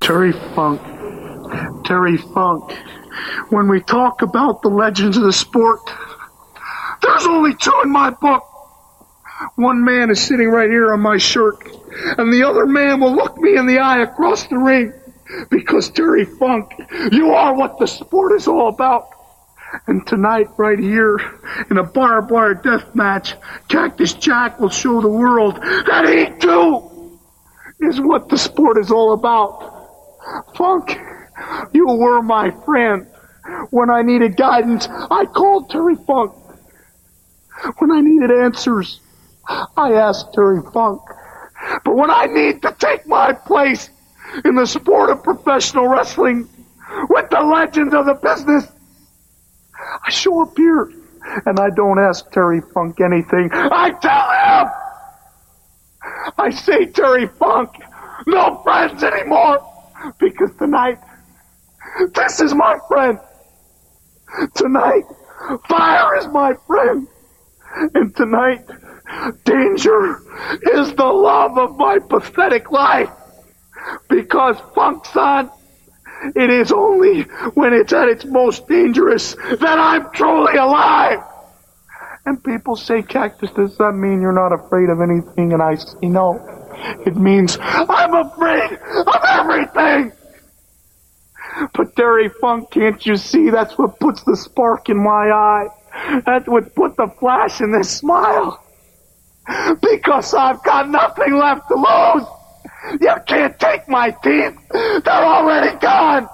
[0.00, 0.82] Terry Funk.
[1.84, 2.72] Terry Funk.
[3.48, 5.80] When we talk about the legends of the sport,
[7.00, 8.44] there's only two in my book.
[9.56, 11.56] One man is sitting right here on my shirt,
[12.18, 14.92] and the other man will look me in the eye across the ring
[15.50, 16.72] because Terry Funk,
[17.10, 19.08] you are what the sport is all about.
[19.86, 21.18] And tonight, right here,
[21.68, 23.34] in a barbed wire death match,
[23.68, 27.18] Cactus Jack will show the world that he too
[27.80, 29.88] is what the sport is all about.
[30.56, 30.96] Funk,
[31.72, 33.08] you were my friend.
[33.70, 36.34] When I needed guidance, I called Terry Funk.
[37.78, 39.00] When I needed answers,
[39.48, 41.02] I ask Terry Funk.
[41.84, 43.90] But when I need to take my place
[44.44, 46.48] in the sport of professional wrestling
[47.08, 48.70] with the legends of the business,
[50.04, 50.90] I show up here
[51.46, 53.50] and I don't ask Terry Funk anything.
[53.52, 54.72] I tell him!
[56.38, 57.70] I say, Terry Funk,
[58.26, 59.60] no friends anymore
[60.18, 60.98] because tonight,
[62.14, 63.18] this is my friend.
[64.54, 65.04] Tonight,
[65.68, 67.06] fire is my friend.
[67.94, 68.64] And tonight,
[69.44, 70.18] danger
[70.74, 73.10] is the love of my pathetic life
[74.08, 75.50] because Funk son
[76.34, 77.22] it is only
[77.54, 81.18] when it's at its most dangerous that I'm truly alive.
[82.26, 85.52] And people say, Cactus, does that mean you're not afraid of anything?
[85.52, 86.40] And I say, no.
[87.04, 90.12] It means I'm afraid of everything.
[91.74, 93.50] But Terry Funk, can't you see?
[93.50, 95.66] That's what puts the spark in my eye.
[96.24, 98.63] That's what put the flash in this smile.
[99.80, 102.26] Because I've got nothing left to lose.
[103.00, 104.58] You can't take my teeth.
[104.70, 106.28] They're already gone.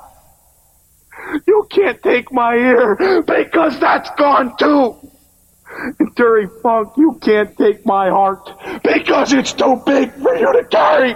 [1.47, 4.97] You can't take my ear because that's gone too.
[5.99, 8.51] And Terry Funk, you can't take my heart
[8.83, 11.15] because it's too big for you to carry.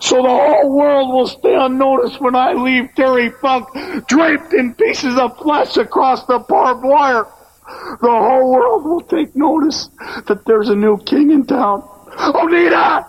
[0.00, 3.68] So the whole world will stay unnoticed when I leave Terry Funk
[4.06, 7.26] draped in pieces of flesh across the barbed wire.
[7.66, 9.88] The whole world will take notice
[10.26, 11.82] that there's a new king in town.
[12.16, 13.08] Onita!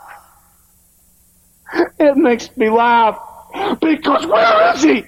[2.00, 3.20] It makes me laugh
[3.82, 5.06] because where is he?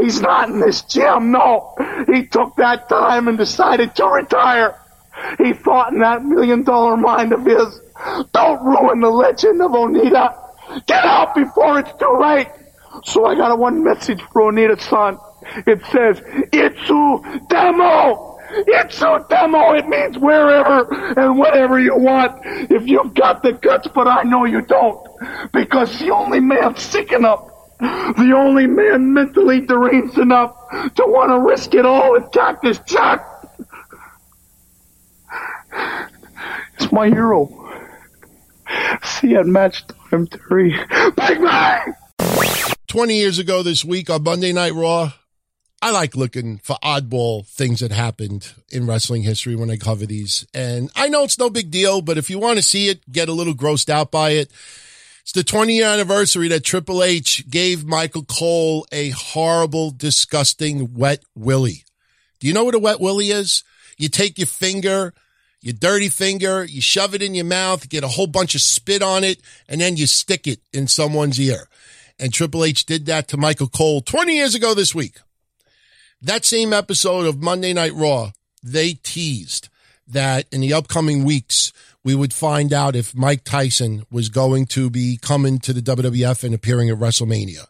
[0.00, 1.74] He's not in this gym, no.
[2.12, 4.78] He took that time and decided to retire.
[5.38, 7.80] He thought in that million dollar mind of his,
[8.32, 10.34] don't ruin the legend of Onita.
[10.86, 12.48] Get out before it's too late.
[13.04, 15.18] So I got a one message for Onita's son.
[15.66, 16.20] It says,
[16.52, 18.33] Itsu Demo!
[18.68, 19.72] Itsu Demo!
[19.72, 22.40] It means wherever and whatever you want.
[22.70, 25.06] If you've got the guts, but I know you don't.
[25.52, 30.54] Because the only man sick enough the only man mentally deranged enough
[30.94, 33.20] to want to risk it all with Cactus Jack
[36.78, 37.48] It's my hero.
[39.02, 40.76] See at match time, three.
[41.16, 41.94] Big bang!
[42.86, 45.12] 20 years ago this week on Monday Night Raw,
[45.84, 50.46] I like looking for oddball things that happened in wrestling history when I cover these.
[50.54, 53.28] And I know it's no big deal, but if you want to see it, get
[53.28, 54.50] a little grossed out by it,
[55.20, 61.22] it's the 20 year anniversary that Triple H gave Michael Cole a horrible, disgusting wet
[61.34, 61.84] willy.
[62.40, 63.62] Do you know what a wet willy is?
[63.98, 65.12] You take your finger,
[65.60, 69.02] your dirty finger, you shove it in your mouth, get a whole bunch of spit
[69.02, 71.68] on it, and then you stick it in someone's ear.
[72.18, 75.18] And Triple H did that to Michael Cole 20 years ago this week.
[76.24, 78.32] That same episode of Monday Night Raw,
[78.62, 79.68] they teased
[80.08, 81.70] that in the upcoming weeks,
[82.02, 86.42] we would find out if Mike Tyson was going to be coming to the WWF
[86.42, 87.66] and appearing at WrestleMania.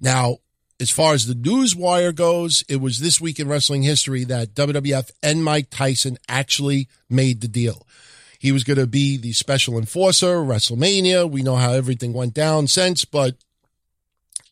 [0.00, 0.38] Now,
[0.80, 4.56] as far as the news wire goes, it was this week in wrestling history that
[4.56, 7.86] WWF and Mike Tyson actually made the deal.
[8.40, 11.30] He was going to be the special enforcer, WrestleMania.
[11.30, 13.36] We know how everything went down since, but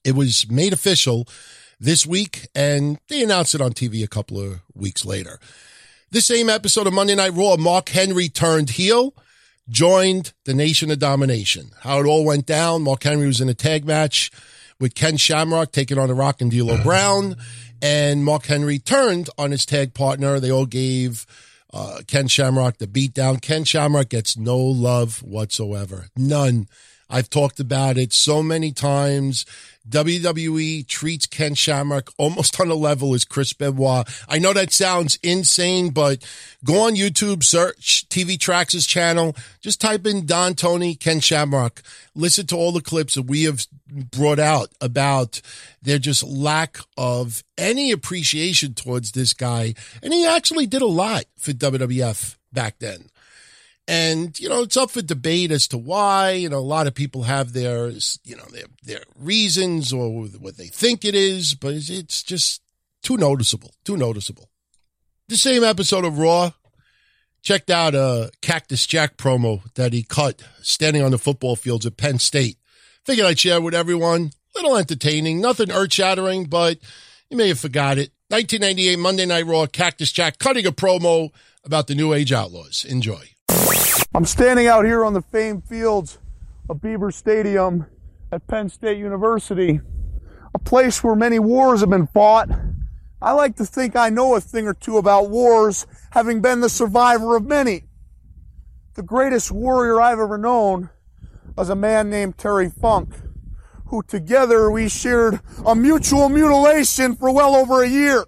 [0.05, 1.27] it was made official
[1.85, 5.39] this week and they announced it on TV a couple of weeks later.
[6.11, 9.15] This same episode of Monday Night Raw, Mark Henry turned heel,
[9.69, 11.73] joined the Nation of Domination.
[11.81, 12.83] How it all went down.
[12.83, 14.31] Mark Henry was in a tag match
[14.81, 17.37] with Ken Shamrock taking on the Rock and D'Lo Brown.
[17.83, 20.41] And Mark Henry turned on his tag partner.
[20.41, 21.27] They all gave
[21.73, 23.43] uh, Ken Shamrock the beatdown.
[23.43, 26.07] Ken Shamrock gets no love whatsoever.
[26.17, 26.67] None.
[27.09, 29.45] I've talked about it so many times.
[29.89, 34.09] WWE treats Ken Shamrock almost on a level as Chris Benoit.
[34.29, 36.25] I know that sounds insane, but
[36.65, 41.83] go on YouTube, search TV Tracks' channel, just type in Don Tony, Ken Shamrock.
[42.15, 45.41] Listen to all the clips that we have brought out about
[45.83, 49.75] their just lack of any appreciation towards this guy.
[50.03, 53.11] And he actually did a lot for WWF back then.
[53.87, 56.95] And, you know, it's up for debate as to why, you know, a lot of
[56.95, 57.89] people have their,
[58.25, 62.63] you know, their, their reasons or what they think it is, but it's just
[63.03, 64.49] too noticeable, too noticeable.
[65.29, 66.53] The same episode of Raw
[67.43, 71.99] checked out a Cactus Jack promo that he cut standing on the football fields at
[71.99, 72.57] Penn State.
[73.05, 74.31] Figured I'd share with everyone.
[74.57, 76.79] Little entertaining, nothing earth shattering, but
[77.29, 78.13] you may have forgot it.
[78.29, 81.31] 1998 Monday Night Raw, Cactus Jack cutting a promo
[81.65, 82.85] about the New Age Outlaws.
[82.85, 83.34] Enjoy.
[84.17, 86.19] I'm standing out here on the famed fields
[86.71, 87.87] of Beaver Stadium
[88.31, 89.81] at Penn State University,
[90.55, 92.49] a place where many wars have been fought.
[93.21, 96.69] I like to think I know a thing or two about wars, having been the
[96.69, 97.87] survivor of many.
[98.95, 100.91] The greatest warrior I've ever known
[101.57, 103.09] was a man named Terry Funk,
[103.87, 108.25] who together we shared a mutual mutilation for well over a year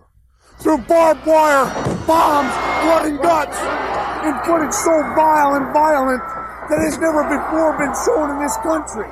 [0.58, 1.66] through barbed wire,
[2.08, 6.22] bombs, blood and guts in footage so vile and violent
[6.68, 9.08] that has never before been shown in this country.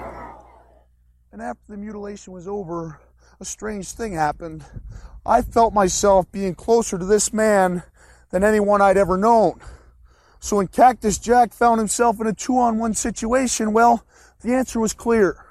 [1.33, 3.01] And after the mutilation was over,
[3.41, 4.65] a strange thing happened.
[5.25, 7.83] I felt myself being closer to this man
[8.31, 9.61] than anyone I'd ever known.
[10.41, 14.05] So when Cactus Jack found himself in a two on one situation, well,
[14.43, 15.45] the answer was clear.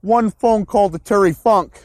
[0.00, 1.84] One phone call to Terry Funk.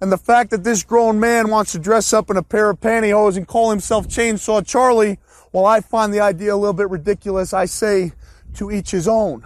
[0.00, 2.80] And the fact that this grown man wants to dress up in a pair of
[2.80, 5.18] pantyhose and call himself Chainsaw Charlie
[5.54, 8.10] while I find the idea a little bit ridiculous, I say
[8.54, 9.44] to each his own.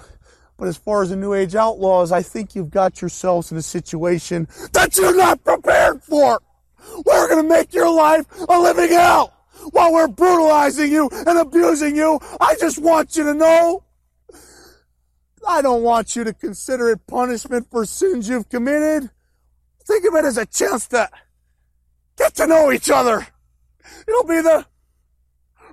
[0.57, 3.62] But as far as the New Age Outlaws, I think you've got yourselves in a
[3.62, 6.40] situation that you're not prepared for.
[7.05, 9.35] We're going to make your life a living hell.
[9.73, 12.18] while we're brutalizing you and abusing you.
[12.40, 13.85] I just want you to know
[15.47, 19.11] I don't want you to consider it punishment for sins you've committed.
[19.87, 21.11] Think of it as a chance to
[22.16, 23.27] get to know each other.
[24.07, 24.64] It'll be the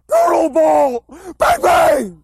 [0.07, 1.05] Brutal Bowl.
[1.37, 2.23] Bang bang!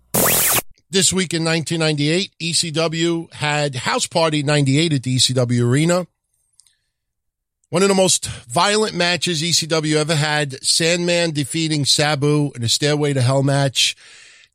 [0.89, 6.06] This week in 1998, ECW had House Party 98 at the ECW Arena.
[7.70, 13.13] One of the most violent matches ECW ever had, Sandman defeating Sabu in a Stairway
[13.13, 13.96] to Hell match.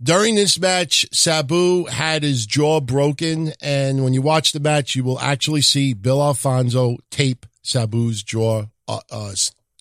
[0.02, 5.02] During this match, Sabu had his jaw broken, and when you watch the match, you
[5.02, 9.32] will actually see Bill Alfonso tape Sabu's jaw uh, uh,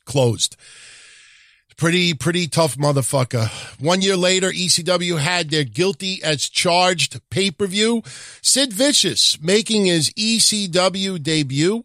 [0.06, 0.56] closed.
[1.78, 3.50] Pretty, pretty tough motherfucker.
[3.82, 8.02] One year later, ECW had their guilty as charged pay-per-view.
[8.42, 11.84] Sid Vicious making his ECW debut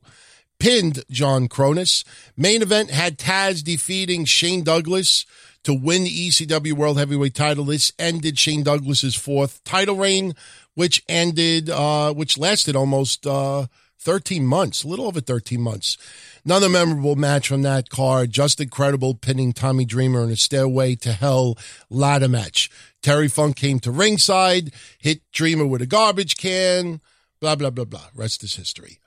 [0.61, 2.05] pinned John Kronus.
[2.37, 5.27] Main event had Taz defeating Shane Douglas
[5.65, 7.65] to win the ECW World Heavyweight title.
[7.65, 10.35] This ended Shane Douglas's fourth title reign,
[10.75, 13.67] which ended, uh, which lasted almost, uh,
[13.99, 15.99] 13 months, a little over 13 months.
[16.45, 21.13] Another memorable match from that card, Justin Credible, pinning Tommy Dreamer in a Stairway to
[21.13, 21.59] Hell
[21.91, 22.71] ladder match.
[23.03, 27.01] Terry Funk came to ringside, hit Dreamer with a garbage can,
[27.41, 28.07] blah, blah, blah, blah.
[28.15, 28.99] Rest is history.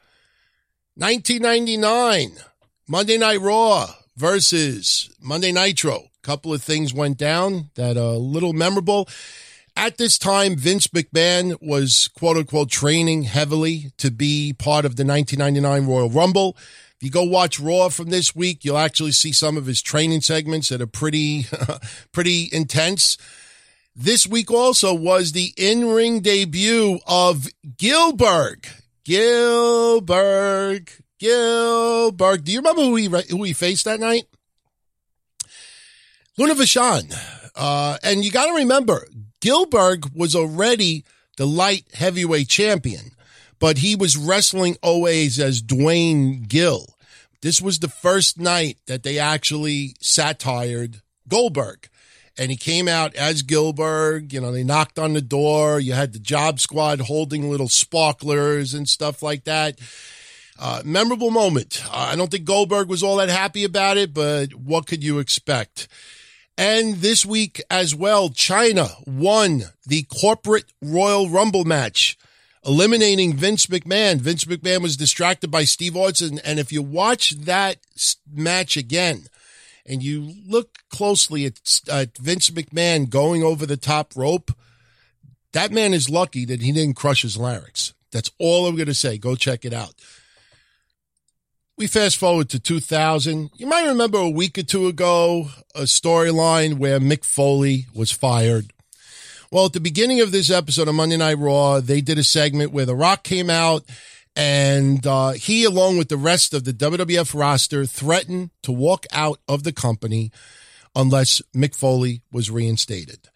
[0.96, 2.38] 1999,
[2.88, 6.10] Monday Night Raw versus Monday Nitro.
[6.22, 9.10] Couple of things went down that are a little memorable.
[9.76, 15.04] At this time, Vince McMahon was quote unquote training heavily to be part of the
[15.04, 16.56] 1999 Royal Rumble.
[17.04, 20.70] You go watch Raw from this week, you'll actually see some of his training segments
[20.70, 21.48] that are pretty,
[22.14, 23.18] pretty intense.
[23.94, 28.68] This week also was the in-ring debut of Gillberg.
[29.06, 31.02] Gillberg.
[31.22, 32.44] Gillberg.
[32.46, 34.24] Do you remember who he, who he faced that night?
[36.38, 37.14] Luna Vachon.
[37.54, 39.06] Uh, and you got to remember,
[39.42, 41.04] Gillberg was already
[41.36, 43.12] the light heavyweight champion,
[43.60, 46.93] but he was wrestling always as Duane Gill.
[47.44, 51.90] This was the first night that they actually satired Goldberg.
[52.38, 54.32] And he came out as Gillberg.
[54.32, 55.78] You know, they knocked on the door.
[55.78, 59.78] You had the job squad holding little sparklers and stuff like that.
[60.58, 61.84] Uh, memorable moment.
[61.86, 65.20] Uh, I don't think Goldberg was all that happy about it, but what could you
[65.20, 65.90] expect?
[66.58, 72.18] And this week as well, Chyna won the corporate Royal Rumble match,
[72.66, 74.20] eliminating Vince McMahon.
[74.20, 76.40] Vince McMahon was distracted by Steve Austin.
[76.40, 77.78] And if you watch that
[78.32, 79.26] match again
[79.86, 84.52] and you look closely at, at Vince McMahon going over the top rope,
[85.52, 87.94] that man is lucky that he didn't crush his larynx.
[88.12, 89.18] That's all I'm going to say.
[89.18, 89.94] Go check it out.
[91.76, 93.50] We fast forward to 2000.
[93.58, 98.72] You might remember a week or two ago, a storyline where Mick Foley was fired.
[99.54, 102.72] Well, at the beginning of this episode of Monday Night Raw, they did a segment
[102.72, 103.84] where The Rock came out
[104.36, 109.38] and uh, he, along with the rest of the WWF roster, threatened to walk out
[109.48, 110.32] of the company
[110.96, 113.30] unless Mick Foley was reinstated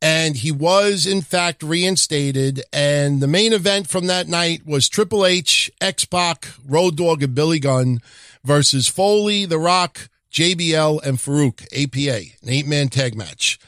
[0.00, 2.62] and he was in fact reinstated.
[2.72, 7.34] And the main event from that night was Triple H, X Pac, Road Dogg, and
[7.34, 7.98] Billy Gunn
[8.42, 13.58] versus Foley, The Rock, JBL, and Faarooq, APA, an eight man tag match.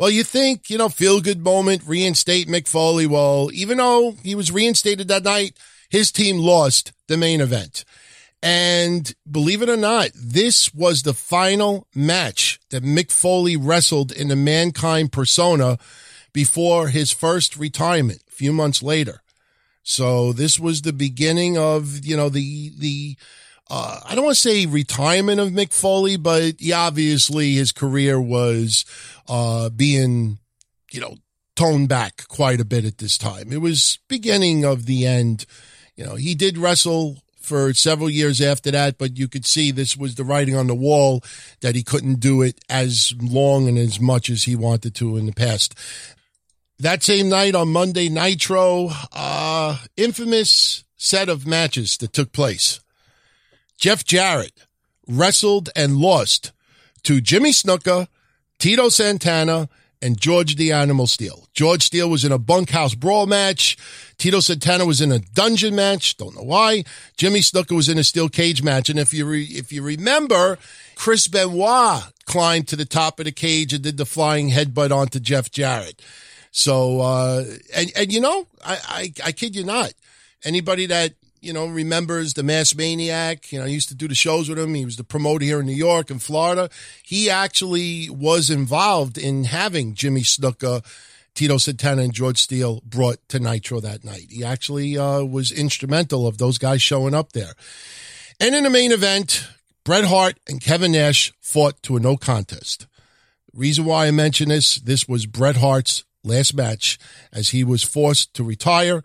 [0.00, 3.06] Well, you think, you know, feel good moment, reinstate Mick Foley.
[3.06, 5.58] Well, even though he was reinstated that night,
[5.90, 7.84] his team lost the main event.
[8.42, 14.28] And believe it or not, this was the final match that Mick Foley wrestled in
[14.28, 15.76] the Mankind persona
[16.32, 19.20] before his first retirement a few months later.
[19.82, 23.16] So this was the beginning of, you know, the, the,
[23.70, 28.20] uh, I don't want to say retirement of Mick Foley, but he, obviously his career
[28.20, 28.84] was,
[29.28, 30.38] uh, being,
[30.90, 31.16] you know,
[31.54, 33.52] toned back quite a bit at this time.
[33.52, 35.46] It was beginning of the end.
[35.94, 39.96] You know, he did wrestle for several years after that, but you could see this
[39.96, 41.22] was the writing on the wall
[41.60, 45.26] that he couldn't do it as long and as much as he wanted to in
[45.26, 45.74] the past.
[46.78, 52.80] That same night on Monday Nitro, uh, infamous set of matches that took place.
[53.80, 54.66] Jeff Jarrett
[55.08, 56.52] wrestled and lost
[57.02, 58.08] to Jimmy Snuka,
[58.58, 59.70] Tito Santana,
[60.02, 61.48] and George the Animal Steele.
[61.54, 63.78] George Steele was in a bunkhouse brawl match.
[64.18, 66.18] Tito Santana was in a dungeon match.
[66.18, 66.84] Don't know why.
[67.16, 68.90] Jimmy Snuka was in a steel cage match.
[68.90, 70.58] And if you re- if you remember,
[70.94, 75.20] Chris Benoit climbed to the top of the cage and did the flying headbutt onto
[75.20, 76.02] Jeff Jarrett.
[76.50, 79.92] So, uh, and, and you know, I, I, I kid you not.
[80.44, 83.52] Anybody that you know, remembers the Mass Maniac.
[83.52, 84.74] You know, I used to do the shows with him.
[84.74, 86.68] He was the promoter here in New York and Florida.
[87.02, 90.84] He actually was involved in having Jimmy Snuka,
[91.34, 94.26] Tito Santana, and George Steele brought to Nitro that night.
[94.30, 97.52] He actually uh, was instrumental of those guys showing up there.
[98.38, 99.46] And in the main event,
[99.84, 102.86] Bret Hart and Kevin Nash fought to a no contest.
[103.52, 106.98] Reason why I mention this, this was Bret Hart's last match
[107.32, 109.02] as he was forced to retire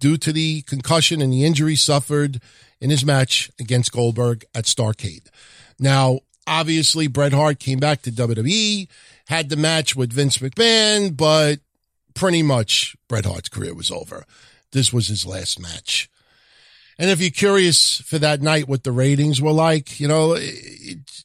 [0.00, 2.40] due to the concussion and the injury suffered
[2.80, 5.28] in his match against Goldberg at Starcade.
[5.78, 8.88] Now, obviously, Bret Hart came back to WWE,
[9.28, 11.60] had the match with Vince McMahon, but
[12.14, 14.24] pretty much Bret Hart's career was over.
[14.72, 16.10] This was his last match.
[16.98, 21.24] And if you're curious for that night what the ratings were like, you know, it,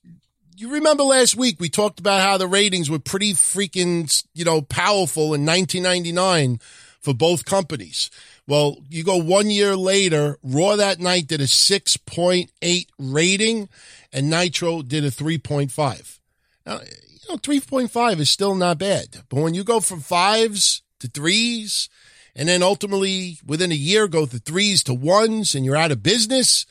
[0.58, 4.62] you remember last week we talked about how the ratings were pretty freaking, you know,
[4.62, 6.60] powerful in 1999
[7.00, 8.12] for both companies.
[8.48, 13.70] Well, you go one year later, Raw that night did a 6.8 rating
[14.12, 16.20] and Nitro did a 3.5.
[16.66, 21.08] Now, you know, 3.5 is still not bad, but when you go from fives to
[21.08, 21.90] threes
[22.36, 26.04] and then ultimately within a year go to threes to ones and you're out of
[26.04, 26.66] business,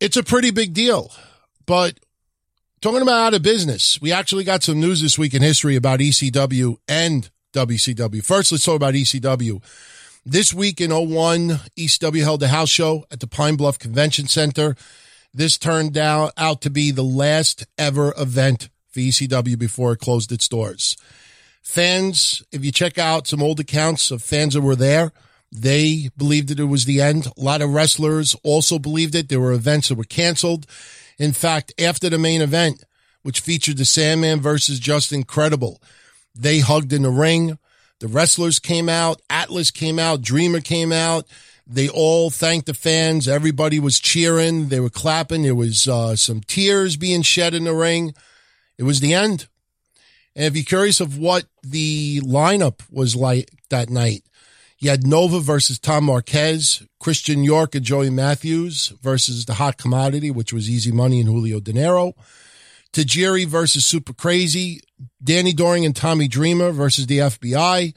[0.00, 1.12] it's a pretty big deal.
[1.66, 1.98] But
[2.80, 6.00] talking about out of business, we actually got some news this week in history about
[6.00, 8.24] ECW and WCW.
[8.24, 9.62] First, let's talk about ECW.
[10.26, 14.74] This week in 01, ECW held a house show at the Pine Bluff Convention Center.
[15.34, 20.32] This turned out, out to be the last ever event for ECW before it closed
[20.32, 20.96] its doors.
[21.60, 25.12] Fans, if you check out some old accounts of fans that were there,
[25.52, 27.26] they believed that it was the end.
[27.26, 29.28] A lot of wrestlers also believed it.
[29.28, 30.66] There were events that were canceled.
[31.18, 32.82] In fact, after the main event,
[33.22, 35.82] which featured the Sandman versus Justin Credible,
[36.34, 37.58] they hugged in the ring.
[38.00, 39.22] The wrestlers came out.
[39.30, 40.20] Atlas came out.
[40.20, 41.26] Dreamer came out.
[41.66, 43.26] They all thanked the fans.
[43.26, 44.68] Everybody was cheering.
[44.68, 45.42] They were clapping.
[45.42, 48.14] There was uh, some tears being shed in the ring.
[48.76, 49.46] It was the end.
[50.36, 54.24] And if you're curious of what the lineup was like that night,
[54.78, 60.30] you had Nova versus Tom Marquez, Christian York and Joey Matthews versus the Hot Commodity,
[60.30, 61.60] which was Easy Money and Julio
[62.94, 63.34] Dinero.
[63.34, 64.80] Tajiri versus Super Crazy,
[65.22, 67.94] Danny Doring and Tommy Dreamer versus the FBI,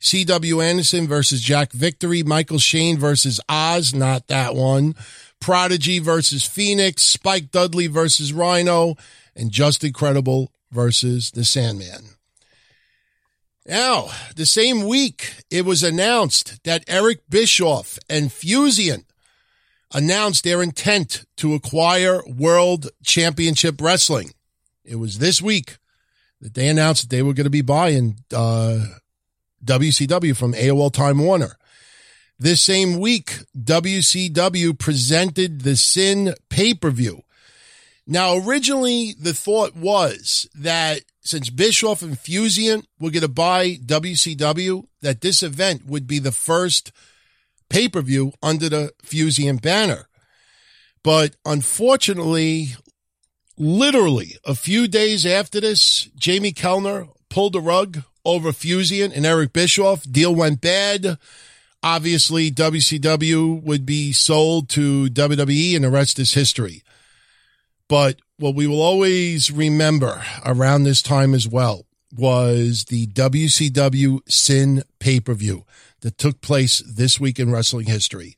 [0.00, 0.60] C.W.
[0.60, 4.94] Anderson versus Jack Victory, Michael Shane versus Oz, not that one,
[5.40, 8.96] Prodigy versus Phoenix, Spike Dudley versus Rhino,
[9.34, 12.16] and Justin Credible versus the Sandman.
[13.66, 19.06] Now, the same week, it was announced that Eric Bischoff and Fusient
[19.92, 24.32] announced their intent to acquire World Championship Wrestling.
[24.84, 25.78] It was this week
[26.40, 28.86] that they announced that they were going to be buying uh,
[29.64, 31.56] WCW from AOL Time Warner.
[32.38, 37.22] This same week, WCW presented the Sin pay per view.
[38.04, 44.86] Now, originally, the thought was that since Bischoff and Fusient were going to buy WCW,
[45.02, 46.90] that this event would be the first
[47.72, 50.06] pay per view under the Fusient banner.
[51.02, 52.76] But unfortunately,
[53.56, 59.54] literally a few days after this, Jamie Kellner pulled the rug over Fusient and Eric
[59.54, 60.04] Bischoff.
[60.04, 61.18] Deal went bad.
[61.82, 66.82] Obviously, WCW would be sold to WWE and the rest is history.
[67.88, 74.82] But what we will always remember around this time as well was the WCW Sin
[75.00, 75.64] pay per view
[76.02, 78.36] that took place this week in wrestling history.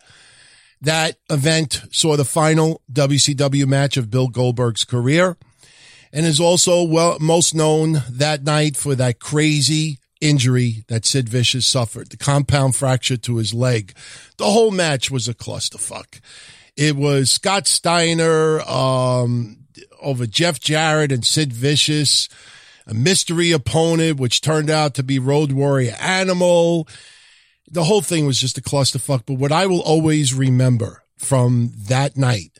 [0.81, 5.37] That event saw the final WCW match of Bill Goldberg's career
[6.12, 11.67] and is also well most known that night for that crazy injury that Sid Vicious
[11.67, 13.93] suffered, the compound fracture to his leg.
[14.39, 16.21] The whole match was a clusterfuck.
[16.77, 19.59] It was Scott Steiner um,
[20.01, 22.29] over Jeff Jarrett and Sid Vicious,
[22.87, 26.89] a mystery opponent, which turned out to be Road Warrior Animal
[27.71, 29.23] the whole thing was just a clusterfuck.
[29.27, 32.59] But what I will always remember from that night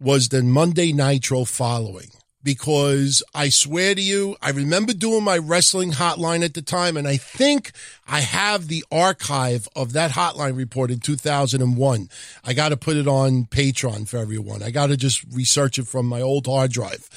[0.00, 2.08] was the Monday Nitro following.
[2.44, 7.06] Because I swear to you, I remember doing my wrestling hotline at the time, and
[7.06, 7.70] I think
[8.08, 12.08] I have the archive of that hotline report in 2001.
[12.42, 14.60] I got to put it on Patreon for everyone.
[14.60, 17.08] I got to just research it from my old hard drive.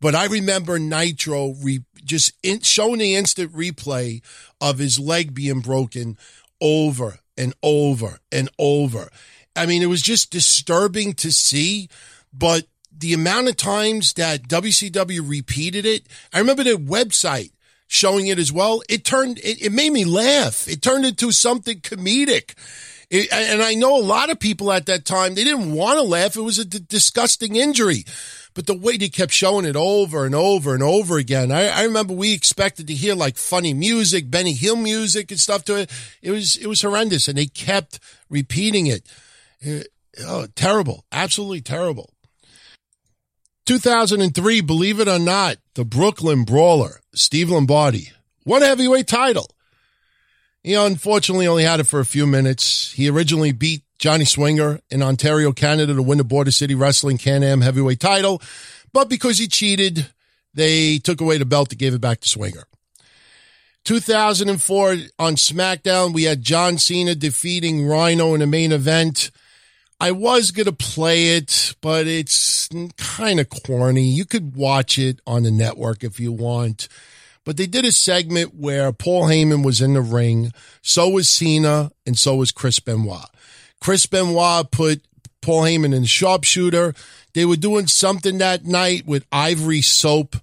[0.00, 4.22] But I remember Nitro re- just in, showing the instant replay
[4.60, 6.16] of his leg being broken
[6.60, 9.10] over and over and over.
[9.56, 11.88] I mean, it was just disturbing to see,
[12.32, 17.50] but the amount of times that WCW repeated it, I remember their website
[17.86, 18.82] showing it as well.
[18.88, 20.68] It turned, it, it made me laugh.
[20.68, 22.54] It turned into something comedic.
[23.10, 26.02] It, and I know a lot of people at that time, they didn't want to
[26.02, 26.36] laugh.
[26.36, 28.04] It was a d- disgusting injury.
[28.54, 31.84] But the way they kept showing it over and over and over again, I, I
[31.84, 35.90] remember we expected to hear like funny music, Benny Hill music and stuff to it.
[36.20, 39.06] It was, it was horrendous and they kept repeating it.
[39.60, 39.88] it
[40.26, 41.04] oh, terrible.
[41.12, 42.12] Absolutely terrible.
[43.66, 48.10] 2003, believe it or not, the Brooklyn Brawler, Steve Lombardi,
[48.44, 49.48] won heavyweight title.
[50.62, 52.92] He unfortunately only had it for a few minutes.
[52.92, 57.60] He originally beat Johnny Swinger in Ontario, Canada to win the Border City Wrestling Can-Am
[57.62, 58.42] heavyweight title.
[58.92, 60.08] But because he cheated,
[60.52, 62.64] they took away the belt and gave it back to Swinger.
[63.84, 69.30] 2004 on SmackDown, we had John Cena defeating Rhino in the main event.
[69.98, 74.04] I was going to play it, but it's kind of corny.
[74.04, 76.88] You could watch it on the network if you want.
[77.50, 80.52] But they did a segment where Paul Heyman was in the ring.
[80.82, 83.26] So was Cena and so was Chris Benoit.
[83.80, 85.02] Chris Benoit put
[85.42, 86.94] Paul Heyman in sharpshooter.
[87.34, 90.36] They were doing something that night with ivory soap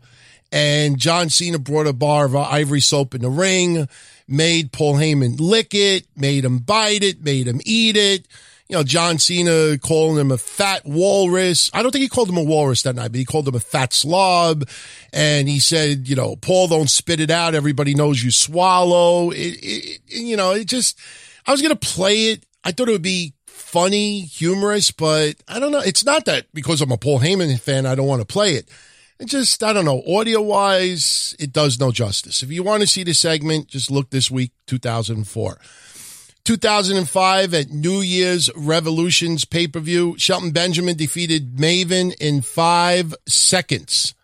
[0.52, 3.88] and John Cena brought a bar of ivory soap in the ring,
[4.28, 8.28] made Paul Heyman lick it, made him bite it, made him eat it.
[8.70, 11.72] You know, John Cena calling him a fat walrus.
[11.74, 13.62] I don't think he called him a walrus that night, but he called him a
[13.62, 14.68] fat slob.
[15.14, 17.56] And he said, you know, Paul, don't spit it out.
[17.56, 19.32] Everybody knows you swallow.
[19.32, 21.00] It, it, you know, it just,
[21.46, 22.46] I was going to play it.
[22.66, 25.80] I thought it would be funny, humorous, but I don't know.
[25.80, 28.70] It's not that because I'm a Paul Heyman fan, I don't want to play it.
[29.20, 32.44] It just, I don't know, audio wise, it does no justice.
[32.44, 35.58] If you want to see the segment, just look this week, 2004.
[36.48, 44.16] 2005 at New Year's Revolutions pay per view, Shelton Benjamin defeated Maven in five seconds.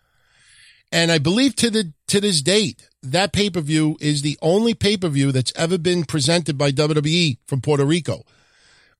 [0.90, 4.72] And I believe to the to this date, that pay per view is the only
[4.72, 8.24] pay per view that's ever been presented by WWE from Puerto Rico.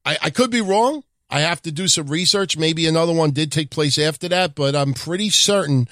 [0.05, 1.03] I, I could be wrong.
[1.31, 2.59] I have to do some research.
[2.59, 5.89] Maybe another one did take place after that, but I'm pretty certain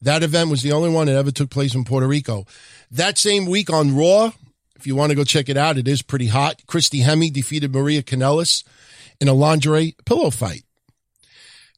[0.00, 2.46] that event was the only one that ever took place in Puerto Rico.
[2.90, 4.32] That same week on Raw,
[4.80, 6.62] if you want to go check it out, it is pretty hot.
[6.66, 8.64] Christy Hemme defeated Maria Kanellis
[9.20, 10.64] in a lingerie pillow fight.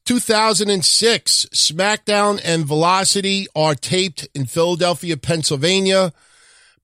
[0.05, 6.13] 2006, SmackDown and Velocity are taped in Philadelphia, Pennsylvania.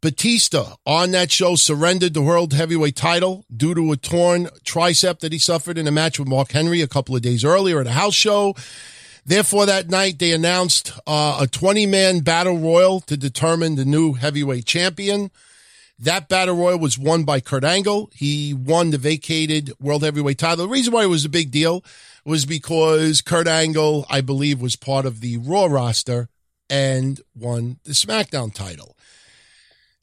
[0.02, 5.34] Batista on that show surrendered the world heavyweight title due to a torn tricep that
[5.34, 7.92] he suffered in a match with Mark Henry a couple of days earlier at a
[7.92, 8.56] house show.
[9.26, 14.14] Therefore, that night they announced uh, a 20 man battle royal to determine the new
[14.14, 15.32] heavyweight champion.
[16.00, 18.10] That battle royal was won by Kurt Angle.
[18.14, 20.66] He won the vacated world heavyweight title.
[20.66, 21.84] The reason why it was a big deal
[22.24, 26.30] was because Kurt Angle, I believe, was part of the Raw roster
[26.70, 28.96] and won the SmackDown title.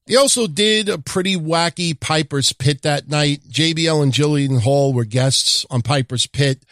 [0.06, 3.40] They also did a pretty wacky Piper's Pit that night.
[3.48, 6.62] JBL and Jillian Hall were guests on Piper's Pit.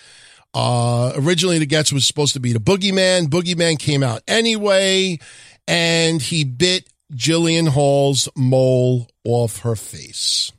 [0.52, 3.26] Uh, originally the guest was supposed to be the Boogeyman.
[3.26, 5.18] Boogeyman came out anyway,
[5.66, 10.52] and he bit Jillian Hall's mole off her face.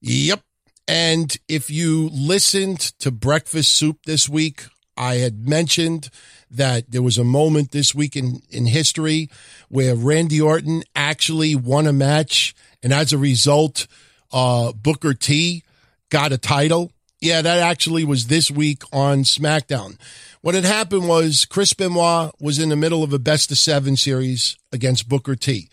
[0.00, 0.40] Yep.
[0.86, 4.64] And if you listened to Breakfast Soup this week,
[4.96, 6.10] I had mentioned
[6.50, 9.30] that there was a moment this week in, in history
[9.68, 12.54] where Randy Orton actually won a match.
[12.82, 13.86] And as a result,
[14.32, 15.62] uh, Booker T
[16.10, 16.92] got a title.
[17.20, 19.98] Yeah, that actually was this week on SmackDown.
[20.42, 23.96] What had happened was Chris Benoit was in the middle of a best of seven
[23.96, 25.68] series against Booker T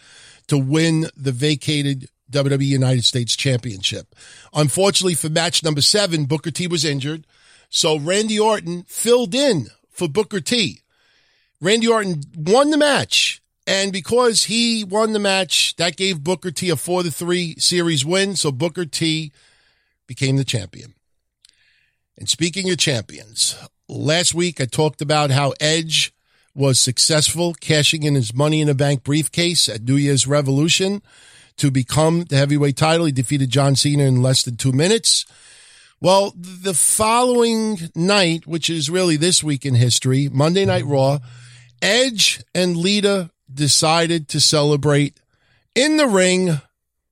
[0.48, 4.14] to win the vacated WWE United States Championship.
[4.54, 7.26] Unfortunately for match number seven, Booker T was injured.
[7.70, 10.82] So Randy Orton filled in for Booker T.
[11.62, 13.42] Randy Orton won the match.
[13.66, 18.06] And because he won the match, that gave Booker T a four to three series
[18.06, 18.36] win.
[18.36, 19.32] So Booker T
[20.08, 20.94] became the champion.
[22.18, 23.56] And speaking of champions,
[23.88, 26.14] last week I talked about how Edge
[26.54, 31.02] was successful cashing in his money in a bank briefcase at New Year's Revolution
[31.58, 33.06] to become the heavyweight title.
[33.06, 35.26] He defeated John Cena in less than two minutes.
[36.00, 41.20] Well, the following night, which is really this week in history, Monday Night Raw,
[41.82, 45.20] Edge and Lita decided to celebrate
[45.74, 46.62] in the ring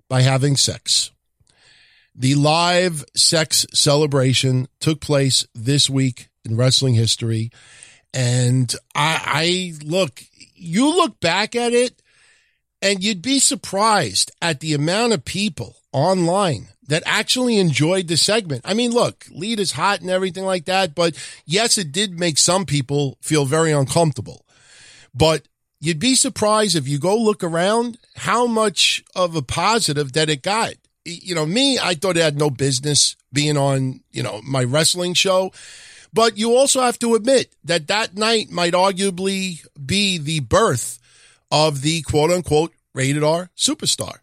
[0.07, 1.11] by having sex.
[2.15, 7.51] The live sex celebration took place this week in wrestling history.
[8.13, 10.23] And I, I look,
[10.53, 12.01] you look back at it
[12.81, 18.61] and you'd be surprised at the amount of people online that actually enjoyed the segment.
[18.63, 22.37] I mean, look, Lita is hot and everything like that, but yes, it did make
[22.37, 24.45] some people feel very uncomfortable.
[25.13, 25.47] But
[25.79, 30.41] you'd be surprised if you go look around how much of a positive that it
[30.41, 30.73] got.
[31.05, 35.13] you know, me, I thought it had no business being on, you know, my wrestling
[35.13, 35.51] show.
[36.15, 40.97] But you also have to admit that that night might arguably be the birth
[41.51, 44.19] of the quote unquote rated R superstar.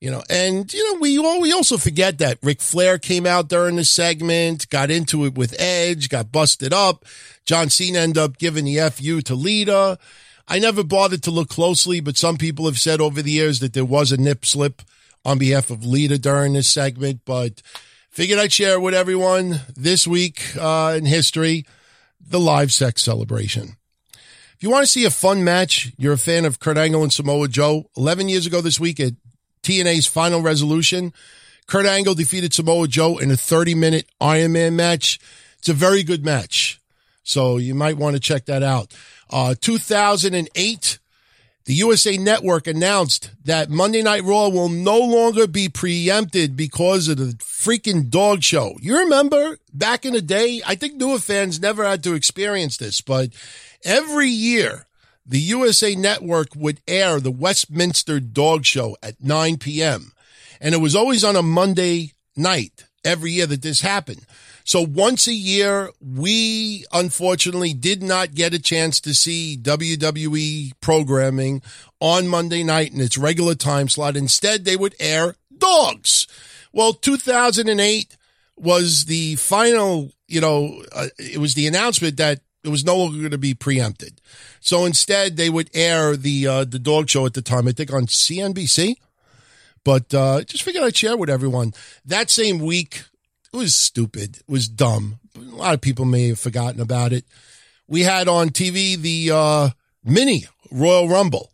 [0.00, 3.48] You know, and you know, we all, we also forget that Ric Flair came out
[3.48, 7.04] during the segment, got into it with Edge, got busted up.
[7.44, 9.98] John Cena ended up giving the FU to Lita.
[10.46, 13.72] I never bothered to look closely, but some people have said over the years that
[13.72, 14.82] there was a nip slip
[15.24, 17.62] on behalf of Lita during this segment, but
[18.10, 21.64] figured I'd share with everyone this week uh, in history,
[22.20, 23.76] the live sex celebration.
[24.12, 27.12] If you want to see a fun match, you're a fan of Kurt Angle and
[27.12, 27.84] Samoa Joe.
[27.96, 29.14] 11 years ago this week at
[29.62, 31.14] TNA's final resolution.
[31.66, 35.18] Kurt Angle defeated Samoa Joe in a 30 minute Iron Man match.
[35.58, 36.80] It's a very good match.
[37.22, 38.92] So you might want to check that out.
[39.30, 40.98] Uh, 2008,
[41.70, 47.18] the USA Network announced that Monday Night Raw will no longer be preempted because of
[47.18, 48.74] the freaking dog show.
[48.80, 50.60] You remember back in the day?
[50.66, 53.30] I think newer fans never had to experience this, but
[53.84, 54.88] every year
[55.24, 60.10] the USA Network would air the Westminster Dog Show at 9 p.m.
[60.60, 64.26] And it was always on a Monday night every year that this happened.
[64.70, 71.60] So once a year, we unfortunately did not get a chance to see WWE programming
[71.98, 74.16] on Monday night in its regular time slot.
[74.16, 76.28] Instead, they would air dogs.
[76.72, 78.16] Well, 2008
[78.58, 83.18] was the final, you know, uh, it was the announcement that it was no longer
[83.18, 84.20] going to be preempted.
[84.60, 87.66] So instead, they would air the uh, the dog show at the time.
[87.66, 88.94] I think on CNBC.
[89.82, 91.72] But uh, just figured I'd share with everyone.
[92.04, 93.02] That same week,
[93.52, 94.38] it was stupid.
[94.38, 95.20] It was dumb.
[95.36, 97.24] A lot of people may have forgotten about it.
[97.88, 99.70] We had on TV the uh,
[100.04, 101.50] mini Royal Rumble.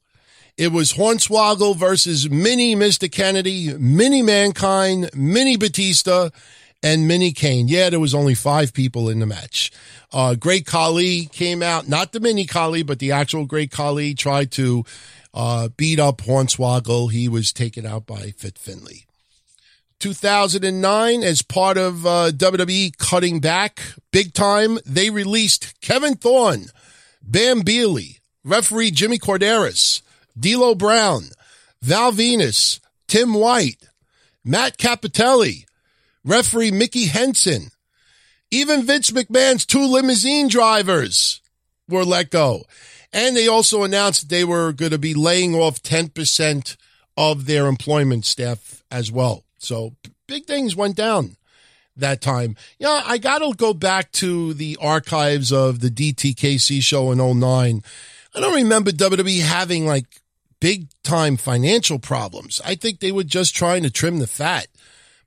[0.57, 3.11] It was Hornswoggle versus mini Mr.
[3.11, 6.31] Kennedy, mini Mankind, mini Batista,
[6.83, 7.69] and mini Kane.
[7.69, 9.71] Yeah, there was only five people in the match.
[10.13, 14.51] Uh, Great Khali came out, not the mini Khali, but the actual Great Khali tried
[14.53, 14.85] to
[15.35, 17.13] uh, beat up Hornswoggle.
[17.13, 19.06] He was taken out by Fit Finlay.
[20.01, 23.81] 2009, as part of uh, WWE cutting back
[24.13, 26.67] big time, they released Kevin Thorn,
[27.23, 30.03] Bam Neely, referee Jimmy Korderas,
[30.39, 31.25] D'Lo Brown,
[31.83, 33.89] Val Venis, Tim White,
[34.45, 35.65] Matt Cappotelli,
[36.25, 37.71] referee Mickey Henson,
[38.51, 41.41] even Vince McMahon's two limousine drivers
[41.89, 42.65] were let go.
[43.13, 46.77] And they also announced they were going to be laying off 10%
[47.17, 49.46] of their employment staff as well.
[49.67, 49.95] So
[50.27, 51.37] big things went down
[51.97, 52.57] that time.
[52.79, 57.83] Yeah, I got to go back to the archives of the DTKC show in 09.
[58.35, 60.21] I don't remember WWE having like
[60.61, 62.61] big time financial problems.
[62.65, 64.69] I think they were just trying to trim the fat.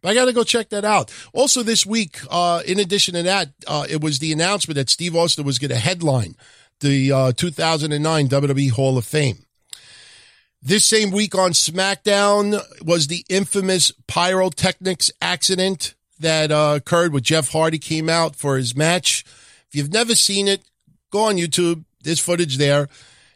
[0.02, 1.12] But I got to go check that out.
[1.34, 5.16] Also, this week, uh, in addition to that, uh, it was the announcement that Steve
[5.16, 6.36] Austin was going to headline
[6.80, 9.40] the uh, 2009 WWE Hall of Fame.
[10.62, 17.54] This same week on SmackDown was the infamous pyrotechnics accident that uh, occurred with Jeff
[17.54, 19.24] Hardy came out for his match.
[19.70, 20.62] If you've never seen it,
[21.12, 21.86] go on YouTube.
[22.04, 22.90] There's footage there.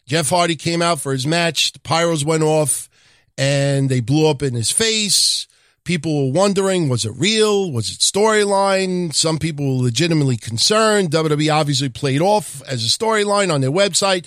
[0.05, 1.71] Jeff Hardy came out for his match.
[1.71, 2.89] The pyros went off
[3.38, 5.47] and they blew up in his face.
[5.86, 7.71] People were wondering, was it real?
[7.71, 9.13] Was it storyline?
[9.13, 11.11] Some people were legitimately concerned.
[11.11, 14.26] WWE obviously played off as a storyline on their website.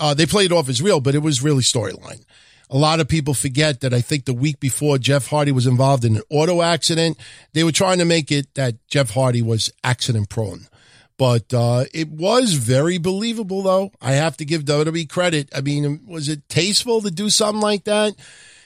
[0.00, 2.24] Uh, they played it off as real, but it was really storyline.
[2.70, 6.04] A lot of people forget that I think the week before Jeff Hardy was involved
[6.04, 7.18] in an auto accident,
[7.52, 10.68] they were trying to make it that Jeff Hardy was accident prone.
[11.18, 13.92] But uh, it was very believable, though.
[14.00, 15.50] I have to give WWE credit.
[15.54, 18.14] I mean, was it tasteful to do something like that?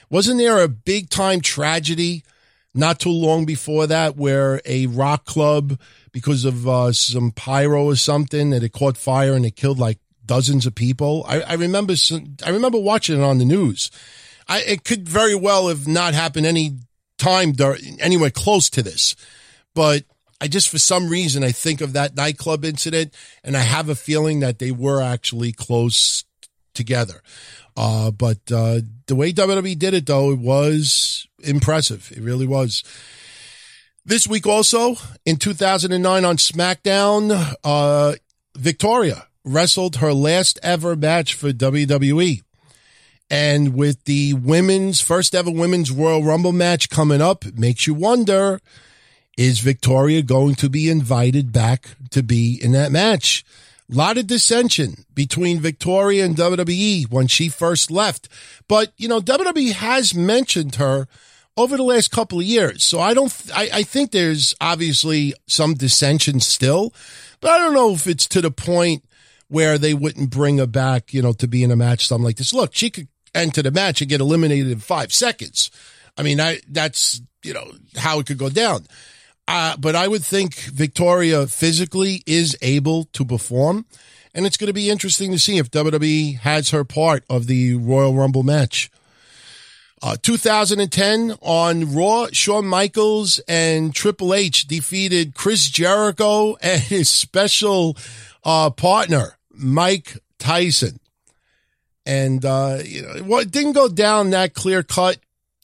[0.09, 2.23] Wasn't there a big time tragedy
[2.73, 5.79] not too long before that where a rock club,
[6.13, 9.97] because of uh, some pyro or something, that it caught fire and it killed like
[10.25, 11.25] dozens of people.
[11.27, 13.91] I, I remember some, I remember watching it on the news.
[14.47, 16.77] I, it could very well have not happened any
[17.17, 17.53] time
[17.99, 19.15] anywhere close to this,
[19.73, 20.03] but
[20.41, 23.13] I just for some reason I think of that nightclub incident,
[23.43, 26.23] and I have a feeling that they were actually close
[26.73, 27.21] together.
[27.77, 32.11] Uh, but uh, the way WWE did it, though, it was impressive.
[32.15, 32.83] It really was.
[34.05, 34.95] This week, also
[35.25, 38.13] in 2009 on SmackDown, uh,
[38.55, 42.41] Victoria wrestled her last ever match for WWE.
[43.29, 48.59] And with the women's first ever women's Royal Rumble match coming up, makes you wonder
[49.37, 53.43] is Victoria going to be invited back to be in that match?
[53.91, 58.29] A lot of dissension between Victoria and WWE when she first left.
[58.67, 61.07] But, you know, WWE has mentioned her
[61.57, 62.83] over the last couple of years.
[62.83, 66.93] So I don't, I, I think there's obviously some dissension still,
[67.41, 69.04] but I don't know if it's to the point
[69.47, 72.37] where they wouldn't bring her back, you know, to be in a match, something like
[72.37, 72.53] this.
[72.53, 75.69] Look, she could enter the match and get eliminated in five seconds.
[76.17, 78.85] I mean, I, that's, you know, how it could go down.
[79.47, 83.85] Uh, but I would think Victoria physically is able to perform.
[84.33, 87.75] And it's going to be interesting to see if WWE has her part of the
[87.75, 88.89] Royal Rumble match.
[90.01, 97.95] Uh, 2010 on Raw, Shawn Michaels and Triple H defeated Chris Jericho and his special
[98.45, 100.99] uh, partner, Mike Tyson.
[102.05, 105.17] And, uh, you know, it didn't go down that clear cut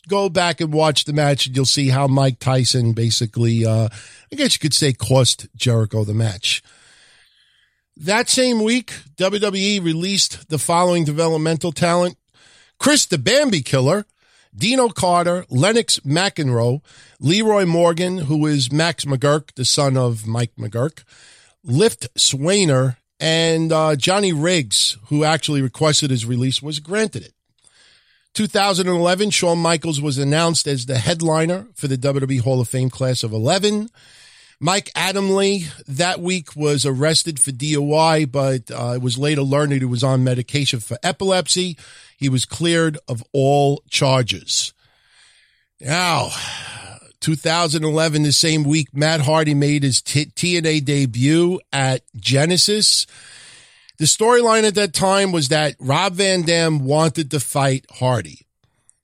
[0.08, 3.88] go back and watch the match and you'll see how Mike Tyson basically, uh,
[4.32, 6.62] I guess you could say cost Jericho the match.
[7.98, 12.18] That same week, WWE released the following developmental talent.
[12.80, 14.06] Chris the Bambi Killer,
[14.56, 16.82] Dino Carter, Lennox McEnroe,
[17.20, 21.04] Leroy Morgan, who is Max McGurk, the son of Mike McGurk,
[21.64, 27.34] Lift Swainer, and uh, Johnny Riggs, who actually requested his release, was granted it.
[28.34, 33.24] 2011, Shawn Michaels was announced as the headliner for the WWE Hall of Fame class
[33.24, 33.90] of 11.
[34.60, 39.80] Mike Adamle that week was arrested for DUI, but uh, it was later learned that
[39.80, 41.78] he was on medication for epilepsy.
[42.16, 44.74] He was cleared of all charges.
[45.80, 46.30] Now,
[47.22, 53.08] 2011, the same week, Matt Hardy made his t- TNA debut at Genesis.
[53.98, 58.48] The storyline at that time was that Rob Van Dam wanted to fight Hardy.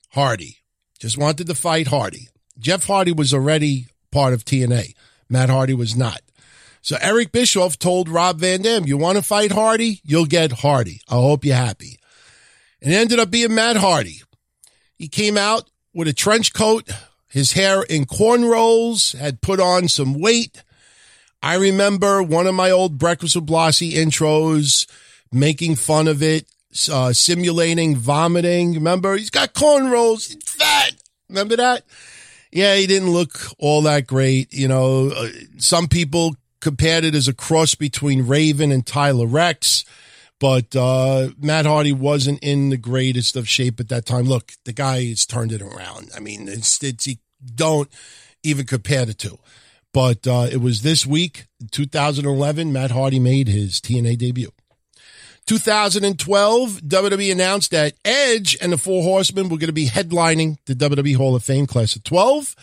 [0.09, 0.57] Hardy.
[0.99, 2.29] Just wanted to fight Hardy.
[2.57, 4.95] Jeff Hardy was already part of TNA.
[5.29, 6.21] Matt Hardy was not.
[6.81, 10.01] So Eric Bischoff told Rob Van Dam, you want to fight Hardy?
[10.03, 11.01] You'll get Hardy.
[11.07, 11.99] I hope you're happy.
[12.81, 14.21] And it ended up being Matt Hardy.
[14.95, 16.89] He came out with a trench coat,
[17.27, 20.63] his hair in cornrows, had put on some weight,
[21.41, 24.87] I remember one of my old Breakfast with Blassie intros
[25.31, 26.45] making fun of it,
[26.91, 28.73] uh, simulating vomiting.
[28.73, 30.93] Remember, he's got cornrows, he's fat.
[31.29, 31.83] Remember that?
[32.51, 34.53] Yeah, he didn't look all that great.
[34.53, 39.85] You know, uh, some people compared it as a cross between Raven and Tyler Reks,
[40.39, 44.25] but uh, Matt Hardy wasn't in the greatest of shape at that time.
[44.25, 46.11] Look, the guy has turned it around.
[46.15, 47.19] I mean, it's, it's, he
[47.55, 47.89] don't
[48.43, 49.39] even compare the two.
[49.93, 54.51] But uh, it was this week, 2011, Matt Hardy made his TNA debut.
[55.47, 60.75] 2012, WWE announced that Edge and the Four Horsemen were going to be headlining the
[60.75, 62.55] WWE Hall of Fame class of 12.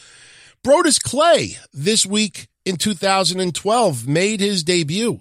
[0.62, 5.20] Brodus Clay, this week in 2012, made his debut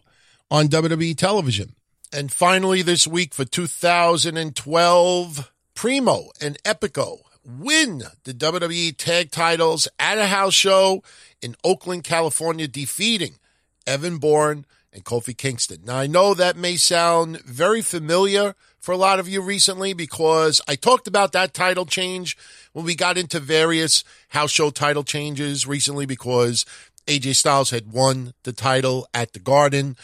[0.51, 1.73] on WWE television.
[2.15, 10.19] And finally, this week for 2012, Primo and Epico win the WWE tag titles at
[10.19, 11.01] a house show
[11.41, 13.39] in Oakland, California, defeating
[13.87, 15.79] Evan Bourne and Kofi Kingston.
[15.85, 20.61] Now, I know that may sound very familiar for a lot of you recently because
[20.67, 22.37] I talked about that title change
[22.73, 26.63] when we got into various house show title changes recently because
[27.07, 29.97] AJ Styles had won the title at the Garden.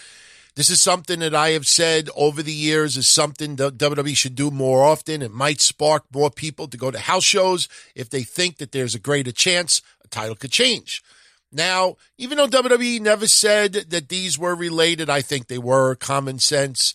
[0.60, 4.52] This is something that I have said over the years is something WWE should do
[4.52, 5.22] more often.
[5.22, 8.94] It might spark more people to go to house shows if they think that there's
[8.94, 11.02] a greater chance a title could change.
[11.50, 16.40] Now, even though WWE never said that these were related, I think they were common
[16.40, 16.94] sense.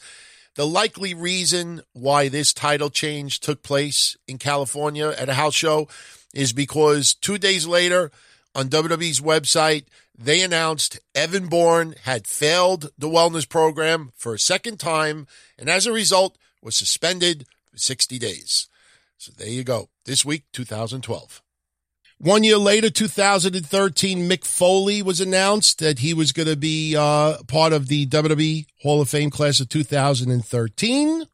[0.57, 5.89] The likely reason why this title change took place in California at a house show
[6.35, 8.11] is because two days later
[8.55, 9.87] on WWE's website,
[10.17, 15.27] they announced Evan Bourne had failed the wellness program for a second time
[15.59, 18.69] and as a result was suspended for 60 days.
[19.19, 19.89] So there you go.
[20.05, 21.43] This week, 2012.
[22.19, 27.43] One year later, 2013, Mick Foley was announced that he was going to be uh,
[27.49, 31.25] part of the WWE Hall of Fame class of 2013.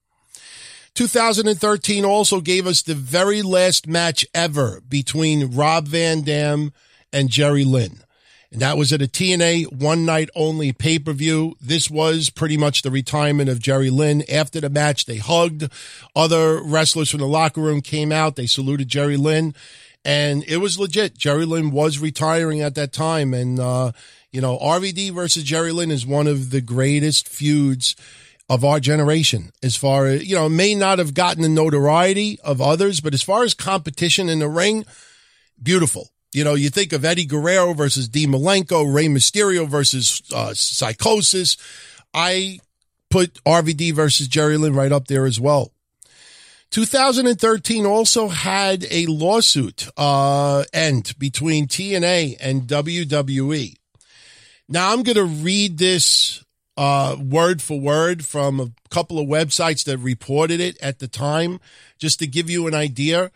[0.94, 6.72] 2013 also gave us the very last match ever between Rob Van Dam
[7.12, 8.02] and Jerry Lynn.
[8.52, 11.56] And that was at a TNA one night only pay per view.
[11.60, 14.24] This was pretty much the retirement of Jerry Lynn.
[14.28, 15.70] After the match, they hugged.
[16.16, 18.34] Other wrestlers from the locker room came out.
[18.34, 19.54] They saluted Jerry Lynn
[20.04, 21.16] and it was legit.
[21.16, 23.92] Jerry Lynn was retiring at that time, and uh,
[24.30, 27.96] you know, RVD versus Jerry Lynn is one of the greatest feuds
[28.48, 29.52] of our generation.
[29.62, 33.22] As far as you know, may not have gotten the notoriety of others, but as
[33.22, 34.84] far as competition in the ring,
[35.62, 36.10] beautiful.
[36.32, 41.56] You know, you think of Eddie Guerrero versus Dean Malenko, Rey Mysterio versus uh, Psicosis.
[42.14, 42.60] I
[43.10, 45.72] put RVD versus Jerry Lynn right up there as well.
[46.70, 53.76] 2013 also had a lawsuit uh, end between TNA and WWE.
[54.68, 56.44] Now I'm going to read this
[56.76, 61.58] uh, word for word from a couple of websites that reported it at the time,
[61.98, 63.32] just to give you an idea.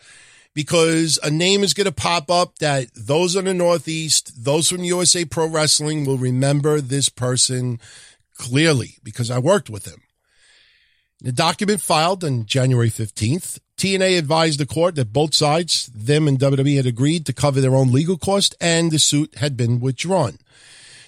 [0.55, 4.85] Because a name is going to pop up that those in the Northeast, those from
[4.85, 7.81] USA Pro Wrestling will remember this person
[8.37, 10.03] clearly because I worked with him.
[11.21, 13.59] The document filed on January 15th.
[13.77, 17.75] TNA advised the court that both sides, them and WWE, had agreed to cover their
[17.75, 20.39] own legal costs and the suit had been withdrawn.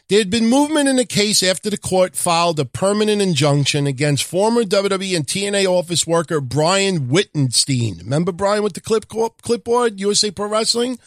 [0.09, 4.23] There had been movement in the case after the court filed a permanent injunction against
[4.23, 7.99] former WWE and TNA office worker Brian Wittenstein.
[7.99, 11.01] Remember Brian with the clip clipboard, USA Pro Wrestling?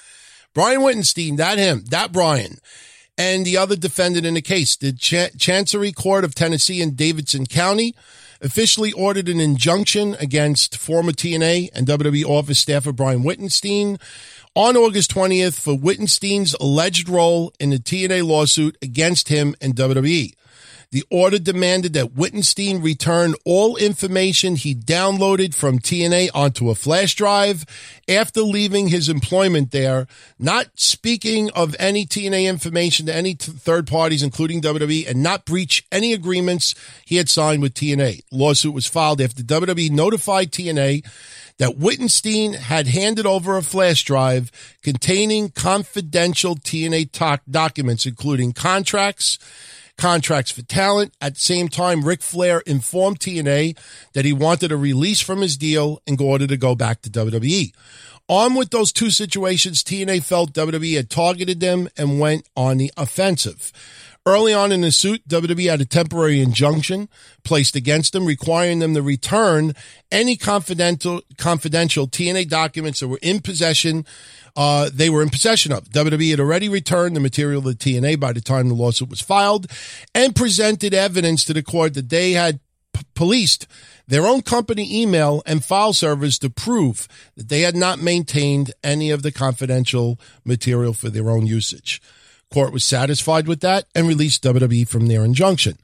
[0.54, 2.58] Brian Wittenstein, that him, that Brian.
[3.18, 7.46] And the other defendant in the case, the Ch- Chancery Court of Tennessee in Davidson
[7.46, 7.96] County
[8.42, 13.98] officially ordered an injunction against former TNA and WWE office staffer Brian Wittenstein
[14.60, 20.34] on August 20th for Wittenstein's alleged role in the TNA lawsuit against him and WWE.
[20.92, 27.16] The order demanded that Wittenstein return all information he downloaded from TNA onto a flash
[27.16, 27.64] drive
[28.10, 30.08] after leaving his employment there,
[30.38, 35.86] not speaking of any TNA information to any third parties, including WWE, and not breach
[35.90, 38.24] any agreements he had signed with TNA.
[38.30, 41.06] Lawsuit was filed after WWE notified TNA
[41.60, 44.52] that Wittenstein had handed over a flash drive
[44.82, 49.38] containing confidential TNA documents, including contracts,
[49.98, 51.14] contracts for talent.
[51.22, 53.78] At the same time, Ric Flair informed TNA
[54.14, 57.74] that he wanted a release from his deal in order to go back to WWE.
[58.30, 62.94] On with those two situations, TNA felt WWE had targeted them and went on the
[62.96, 63.74] offensive.
[64.30, 67.10] Early on in the suit, WWE had a temporary injunction
[67.44, 69.74] placed against them, requiring them to return
[70.12, 74.06] any confidential confidential TNA documents that were in possession.
[74.56, 75.90] Uh, they were in possession of.
[75.90, 79.66] WWE had already returned the material to TNA by the time the lawsuit was filed,
[80.14, 82.60] and presented evidence to the court that they had
[82.94, 83.66] p- policed
[84.08, 89.10] their own company email and file servers to prove that they had not maintained any
[89.10, 92.00] of the confidential material for their own usage.
[92.52, 95.78] Court was satisfied with that and released WWE from their injunction.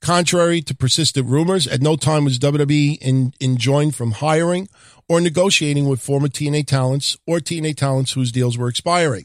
[0.00, 4.68] Contrary to persistent rumors, at no time was WWE in, enjoined from hiring
[5.08, 9.24] or negotiating with former TNA talents or TNA talents whose deals were expiring.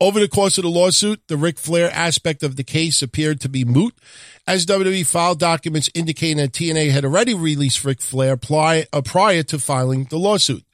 [0.00, 3.48] Over the course of the lawsuit, the Ric Flair aspect of the case appeared to
[3.48, 3.94] be moot,
[4.46, 9.58] as WWE filed documents indicating that TNA had already released Ric Flair uh, prior to
[9.60, 10.64] filing the lawsuit.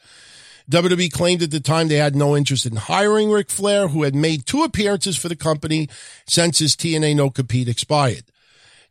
[0.70, 4.14] WWE claimed at the time they had no interest in hiring Ric Flair, who had
[4.14, 5.88] made two appearances for the company
[6.26, 8.24] since his TNA no compete expired.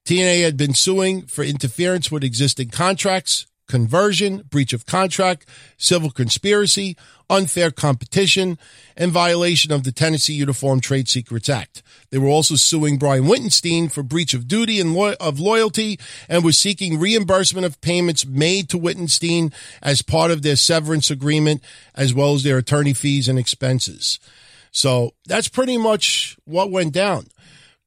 [0.05, 5.47] TNA had been suing for interference with existing contracts, conversion, breach of contract,
[5.77, 6.97] civil conspiracy,
[7.29, 8.57] unfair competition,
[8.95, 11.83] and violation of the Tennessee Uniform Trade Secrets Act.
[12.09, 15.99] They were also suing Brian Wittenstein for breach of duty and lo- of loyalty
[16.29, 19.51] and was seeking reimbursement of payments made to Wittenstein
[19.81, 21.61] as part of their severance agreement,
[21.95, 24.19] as well as their attorney fees and expenses.
[24.71, 27.27] So that's pretty much what went down.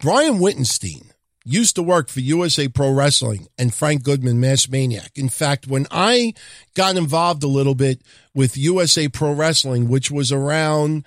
[0.01, 1.11] Brian Wittenstein
[1.53, 5.11] used to work for USA Pro Wrestling and Frank Goodman, Mass Maniac.
[5.16, 6.34] In fact, when I
[6.74, 8.03] got involved a little bit
[8.34, 11.05] with USA Pro Wrestling, which was around,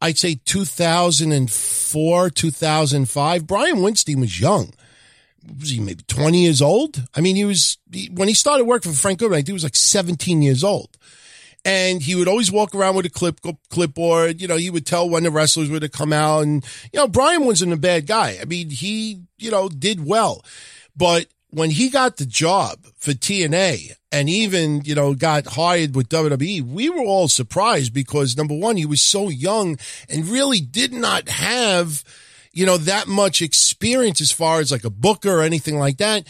[0.00, 4.72] I'd say 2004, 2005, Brian Wittenstein was young.
[5.58, 7.02] Was he maybe 20 years old?
[7.14, 9.52] I mean, he was, he, when he started working for Frank Goodman, I think he
[9.54, 10.96] was like 17 years old
[11.64, 14.40] and he would always walk around with a clip clipboard.
[14.40, 17.08] You know, he would tell when the wrestlers were to come out, and you know,
[17.08, 18.38] Brian wasn't a bad guy.
[18.40, 20.44] I mean, he you know did well,
[20.96, 26.08] but when he got the job for TNA and even, you know, got hired with
[26.08, 30.92] WWE, we were all surprised because number one, he was so young and really did
[30.92, 32.04] not have,
[32.52, 36.26] you know, that much experience as far as like a booker or anything like that.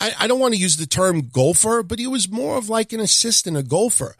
[0.00, 2.92] I, I don't want to use the term golfer, but he was more of like
[2.92, 4.16] an assistant, a golfer.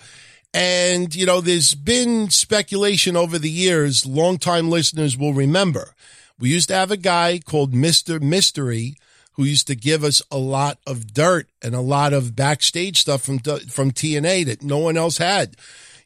[0.54, 5.94] And, you know, there's been speculation over the years, longtime listeners will remember.
[6.38, 8.22] We used to have a guy called Mr.
[8.22, 8.96] Mystery
[9.32, 13.22] who used to give us a lot of dirt and a lot of backstage stuff
[13.22, 15.56] from, from TNA that no one else had.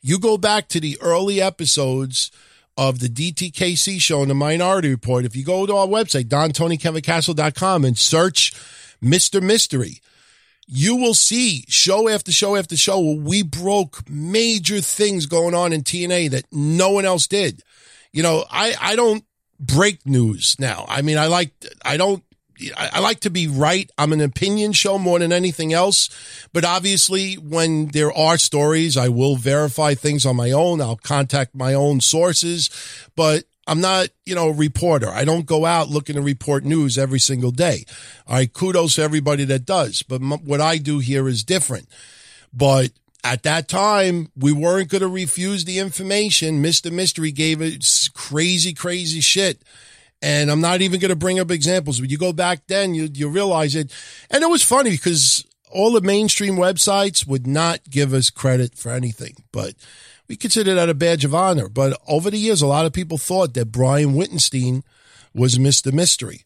[0.01, 2.31] You go back to the early episodes
[2.79, 5.27] of the DTKC show and the Minority Report.
[5.27, 8.55] If you go to our website, DonTonyKevinCastle.com and search
[9.03, 9.43] Mr.
[9.43, 10.01] Mystery,
[10.71, 15.83] you will see show after show after show we broke major things going on in
[15.83, 17.63] TNA that no one else did.
[18.13, 19.25] You know, I, I don't
[19.59, 20.85] break news now.
[20.87, 21.53] I mean, I like,
[21.83, 22.23] I don't,
[22.77, 23.91] I, I like to be right.
[23.97, 26.11] I'm an opinion show more than anything else.
[26.53, 30.83] But obviously, when there are stories, I will verify things on my own.
[30.83, 32.69] I'll contact my own sources.
[33.17, 35.09] But I'm not, you know, a reporter.
[35.11, 37.85] I don't go out looking to report news every single day.
[38.29, 38.51] Right.
[38.51, 40.03] Kudos to everybody that does.
[40.03, 41.89] But m- what I do here is different.
[42.53, 42.91] But
[43.23, 46.63] at that time, we weren't going to refuse the information.
[46.63, 46.91] Mr.
[46.91, 49.63] Mystery gave it crazy, crazy shit.
[50.23, 53.09] And I'm not even going to bring up examples, but you go back then, you,
[53.13, 53.93] you realize it.
[54.31, 58.91] And it was funny because all the mainstream websites would not give us credit for
[58.91, 59.75] anything, but
[60.29, 61.69] we consider that a badge of honor.
[61.69, 64.83] But over the years, a lot of people thought that Brian Wittenstein
[65.35, 65.93] was Mr.
[65.93, 66.45] Mystery.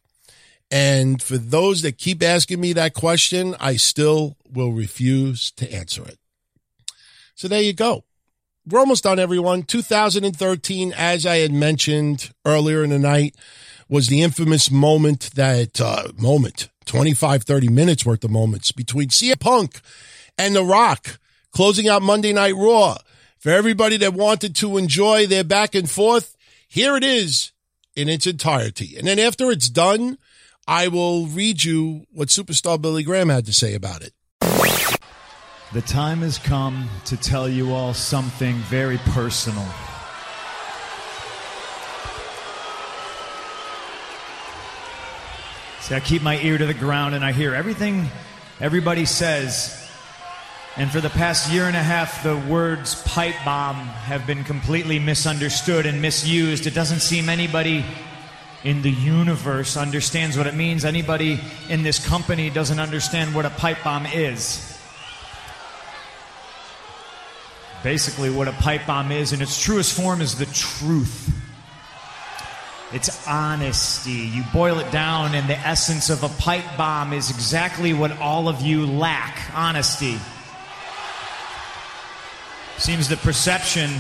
[0.71, 6.03] And for those that keep asking me that question, I still will refuse to answer
[6.05, 6.19] it.
[7.35, 8.05] So there you go.
[8.67, 9.65] We're almost done, everyone.
[9.65, 13.35] 2013, as I had mentioned earlier in the night,
[13.89, 19.41] was the infamous moment that, uh, moment, 25, 30 minutes worth of moments between CM
[19.41, 19.81] Punk
[20.39, 21.19] and The Rock
[21.51, 22.99] closing out Monday Night Raw.
[23.43, 26.37] For everybody that wanted to enjoy their back and forth,
[26.69, 27.51] here it is
[27.97, 28.95] in its entirety.
[28.97, 30.17] And then after it's done,
[30.69, 34.13] I will read you what Superstar Billy Graham had to say about it.
[35.73, 39.67] The time has come to tell you all something very personal.
[45.81, 48.07] See, I keep my ear to the ground and I hear everything
[48.61, 49.82] everybody says.
[50.77, 54.99] And for the past year and a half, the words pipe bomb have been completely
[54.99, 56.67] misunderstood and misused.
[56.67, 57.85] It doesn't seem anybody
[58.65, 60.87] in the universe understands what it means.
[60.87, 64.81] Anybody in this company doesn't understand what a pipe bomb is.
[67.83, 71.35] Basically, what a pipe bomb is, in its truest form, is the truth.
[72.95, 74.13] It's honesty.
[74.13, 78.49] You boil it down, and the essence of a pipe bomb is exactly what all
[78.49, 80.19] of you lack honesty.
[82.79, 83.91] Seems the perception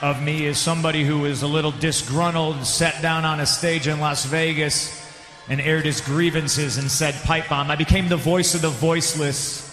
[0.00, 4.00] of me is somebody who is a little disgruntled, sat down on a stage in
[4.00, 5.04] Las Vegas
[5.48, 7.70] and aired his grievances and said pipe bomb.
[7.70, 9.64] I became the voice of the voiceless.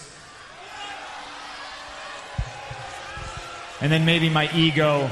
[3.80, 5.08] And then maybe my ego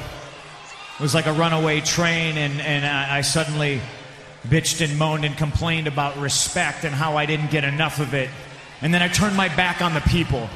[1.00, 3.80] was like a runaway train, and, and I, I suddenly
[4.48, 8.30] bitched and moaned and complained about respect and how I didn't get enough of it.
[8.80, 10.48] And then I turned my back on the people.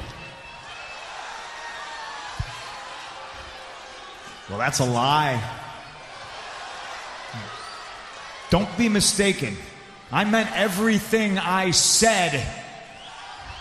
[4.48, 5.42] Well, that's a lie.
[8.50, 9.56] Don't be mistaken.
[10.10, 12.40] I meant everything I said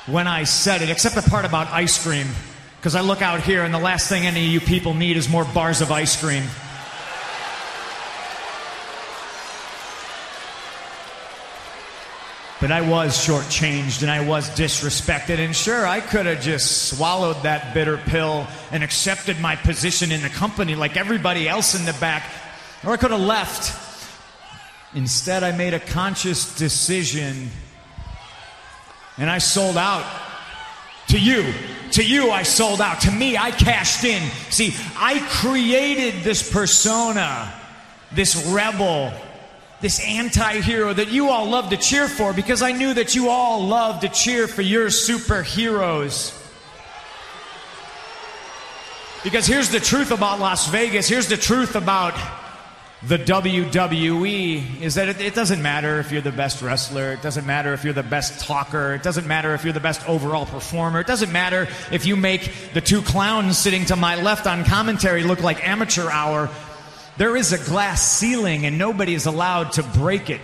[0.06, 2.28] when I said it, except the part about ice cream.
[2.78, 5.28] Because I look out here and the last thing any of you people need is
[5.28, 6.44] more bars of ice cream.
[12.60, 15.38] But I was shortchanged and I was disrespected.
[15.38, 20.24] And sure, I could have just swallowed that bitter pill and accepted my position in
[20.24, 22.24] the company like everybody else in the back.
[22.84, 23.76] Or I could have left.
[24.96, 27.52] Instead, I made a conscious decision
[29.18, 30.06] and I sold out.
[31.10, 31.54] To you,
[31.92, 33.02] to you, I sold out.
[33.02, 34.22] To me, I cashed in.
[34.50, 37.54] See, I created this persona,
[38.12, 39.14] this rebel,
[39.82, 43.30] this anti hero that you all love to cheer for because I knew that you
[43.30, 46.34] all love to cheer for your superheroes.
[49.24, 52.14] Because here's the truth about Las Vegas, here's the truth about
[53.04, 57.46] the WWE is that it, it, doesn't matter if you're the best wrestler, it doesn't
[57.46, 61.00] matter if you're the best talker, it doesn't matter if you're the best overall performer,
[61.00, 65.24] it doesn't matter if you make the two clowns sitting to my left on commentary
[65.24, 66.50] look like amateur hour.
[67.18, 70.42] There is a glass ceiling and nobody is allowed to break it.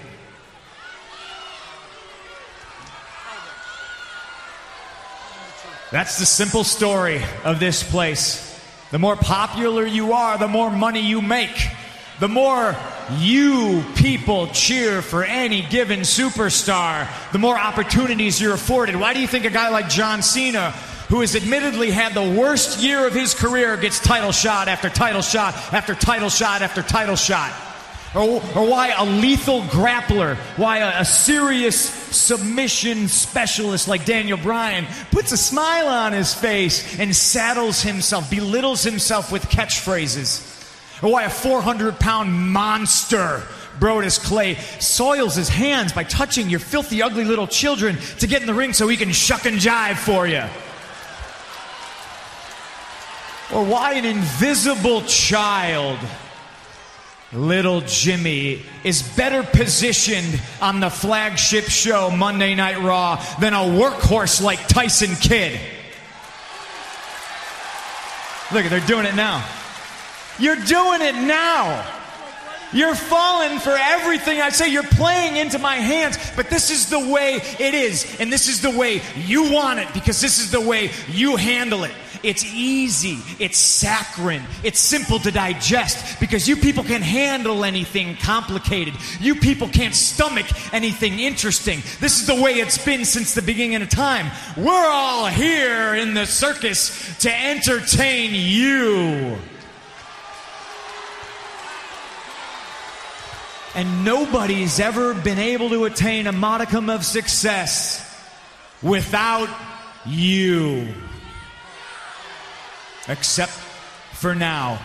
[5.91, 8.49] That's the simple story of this place.
[8.89, 11.69] The more popular you are, the more money you make.
[12.19, 12.75] The more
[13.17, 18.95] you people cheer for any given superstar, the more opportunities you're afforded.
[18.95, 20.73] Why do you think a guy like John Cena,
[21.09, 25.21] who has admittedly had the worst year of his career, gets title shot after title
[25.21, 27.53] shot after title shot after title shot?
[28.15, 28.21] Or,
[28.55, 35.31] or why a lethal grappler, why a, a serious submission specialist like Daniel Bryan puts
[35.31, 40.53] a smile on his face and saddles himself, belittles himself with catchphrases
[41.03, 43.43] or why a 400 pound monster,
[43.79, 48.47] Brodus Clay, soils his hands by touching your filthy, ugly little children to get in
[48.47, 50.43] the ring so he can shuck and jive for you.
[53.53, 55.99] Or why an invisible child
[57.33, 64.41] Little Jimmy is better positioned on the flagship show Monday Night Raw than a workhorse
[64.41, 65.59] like Tyson Kidd.
[68.51, 69.43] Look, they're doing it now.
[70.37, 71.89] You're doing it now.
[72.71, 74.69] You're falling for everything I say.
[74.69, 78.61] You're playing into my hands, but this is the way it is, and this is
[78.61, 81.93] the way you want it because this is the way you handle it.
[82.23, 88.93] It's easy, it's saccharine, it's simple to digest because you people can handle anything complicated.
[89.19, 91.81] You people can't stomach anything interesting.
[91.99, 94.31] This is the way it's been since the beginning of time.
[94.55, 99.37] We're all here in the circus to entertain you.
[103.75, 108.09] And nobody's ever been able to attain a modicum of success
[108.81, 109.49] without
[110.05, 110.93] you.
[113.07, 113.51] Except
[114.13, 114.79] for now.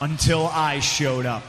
[0.00, 1.42] Until I showed up.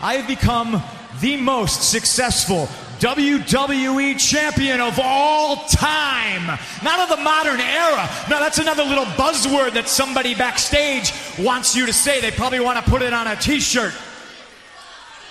[0.00, 0.82] I have become
[1.20, 2.68] the most successful
[2.98, 6.58] WWE champion of all time.
[6.84, 8.08] Not of the modern era.
[8.28, 12.20] No, that's another little buzzword that somebody backstage wants you to say.
[12.20, 13.94] They probably want to put it on a t shirt.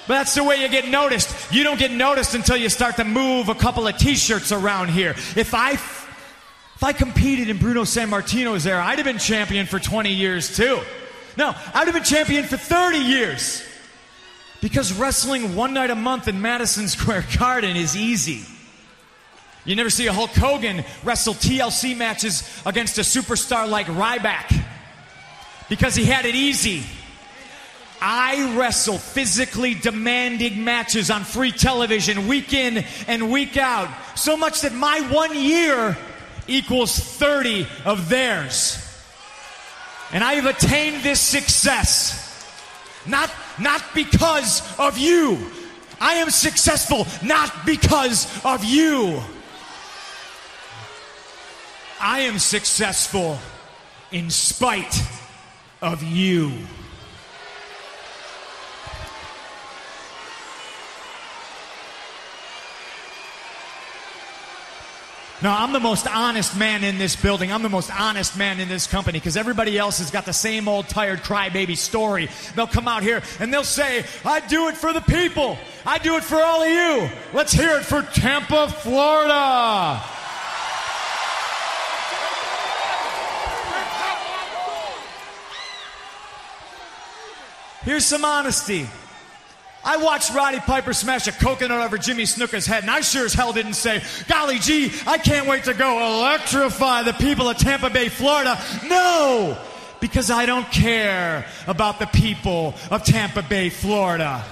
[0.08, 1.54] But that's the way you get noticed.
[1.54, 4.89] You don't get noticed until you start to move a couple of t shirts around
[4.89, 5.12] here.
[5.36, 5.80] If I.
[6.82, 10.80] If I competed in Bruno Sammartino's era, I'd have been champion for 20 years too.
[11.38, 13.64] No, I'd have been champion for 30 years.
[14.62, 18.42] Because wrestling one night a month in Madison Square Garden is easy.
[19.64, 24.52] You never see a Hulk Hogan wrestle TLC matches against a superstar like Ryback
[25.70, 26.82] because he had it easy.
[28.02, 34.62] I wrestle physically demanding matches on free television week in and week out, so much
[34.62, 35.96] that my one year
[36.48, 38.78] equals 30 of theirs.
[40.12, 42.22] And I have attained this success
[43.06, 45.38] not, not because of you.
[46.00, 49.22] I am successful not because of you.
[52.00, 53.38] I am successful
[54.12, 55.00] in spite
[55.82, 56.52] of you.
[65.44, 67.52] No, I'm the most honest man in this building.
[67.52, 70.68] I'm the most honest man in this company because everybody else has got the same
[70.68, 72.30] old tired crybaby story.
[72.56, 75.58] They'll come out here and they'll say, I do it for the people.
[75.84, 77.10] I do it for all of you.
[77.34, 80.00] Let's hear it for Tampa, Florida.
[87.84, 88.88] Here's some honesty.
[89.84, 93.34] I watched Roddy Piper smash a coconut over Jimmy Snuka's head, and I sure as
[93.34, 97.90] hell didn't say, Golly gee, I can't wait to go electrify the people of Tampa
[97.90, 98.62] Bay, Florida.
[98.88, 99.58] No!
[100.00, 104.44] Because I don't care about the people of Tampa Bay, Florida.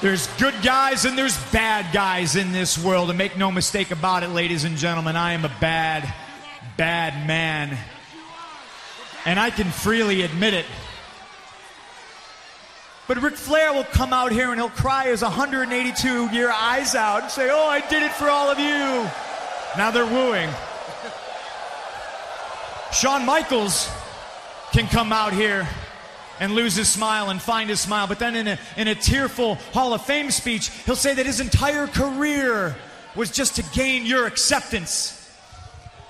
[0.00, 4.22] There's good guys and there's bad guys in this world, and make no mistake about
[4.22, 6.12] it, ladies and gentlemen, I am a bad,
[6.76, 7.78] bad man.
[9.26, 10.66] And I can freely admit it.
[13.06, 17.22] But Ric Flair will come out here and he'll cry his 182 year eyes out
[17.22, 19.08] and say, Oh, I did it for all of you.
[19.76, 20.48] Now they're wooing.
[22.92, 23.90] Shawn Michaels
[24.72, 25.68] can come out here
[26.40, 29.56] and lose his smile and find his smile, but then in a, in a tearful
[29.72, 32.74] Hall of Fame speech, he'll say that his entire career
[33.14, 35.20] was just to gain your acceptance.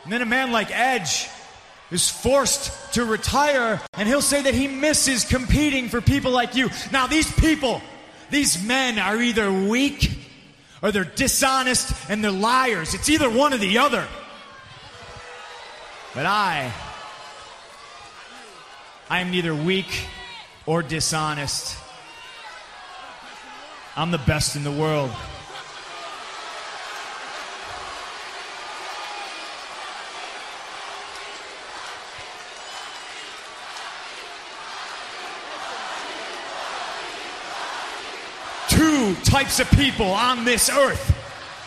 [0.04, 1.28] And then a man like Edge
[1.94, 6.68] is forced to retire, and he'll say that he misses competing for people like you.
[6.90, 7.80] Now, these people,
[8.30, 10.10] these men are either weak
[10.82, 12.94] or they're dishonest and they're liars.
[12.94, 14.04] It's either one or the other.
[16.14, 16.72] But I,
[19.08, 20.06] I am neither weak
[20.66, 21.78] or dishonest.
[23.96, 25.12] I'm the best in the world.
[38.74, 41.14] two types of people on this earth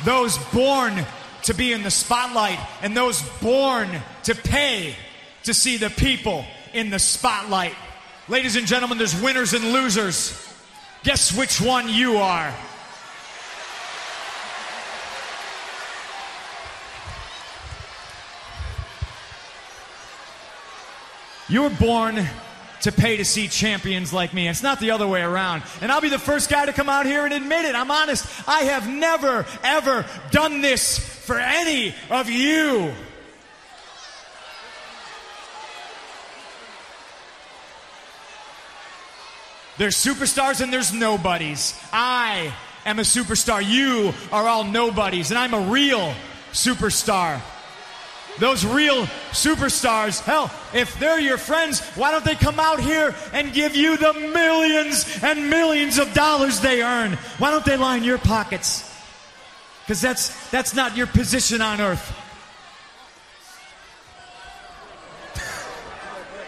[0.03, 1.05] those born
[1.43, 3.89] to be in the spotlight and those born
[4.23, 4.95] to pay
[5.43, 7.73] to see the people in the spotlight.
[8.27, 10.53] Ladies and gentlemen, there's winners and losers.
[11.03, 12.53] Guess which one you are?
[21.49, 22.27] You were born
[22.81, 24.47] to pay to see champions like me.
[24.47, 25.63] It's not the other way around.
[25.81, 27.75] And I'll be the first guy to come out here and admit it.
[27.75, 28.25] I'm honest.
[28.47, 32.93] I have never, ever done this for any of you.
[39.77, 41.79] There's superstars and there's nobodies.
[41.93, 42.51] I
[42.83, 43.63] am a superstar.
[43.63, 46.15] You are all nobodies, and I'm a real
[46.51, 47.41] superstar.
[48.39, 53.51] Those real superstars, hell, if they're your friends, why don't they come out here and
[53.51, 57.13] give you the millions and millions of dollars they earn?
[57.39, 58.83] Why don't they line your pockets?
[59.83, 62.15] Because that's, that's not your position on earth.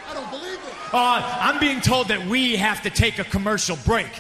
[0.10, 0.94] I don't believe it.
[0.94, 4.12] Uh, I'm being told that we have to take a commercial break.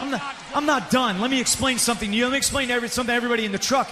[0.00, 1.20] I'm not, I'm not done.
[1.20, 2.24] Let me explain something to you.
[2.24, 3.90] Let me explain every, something to everybody in the truck.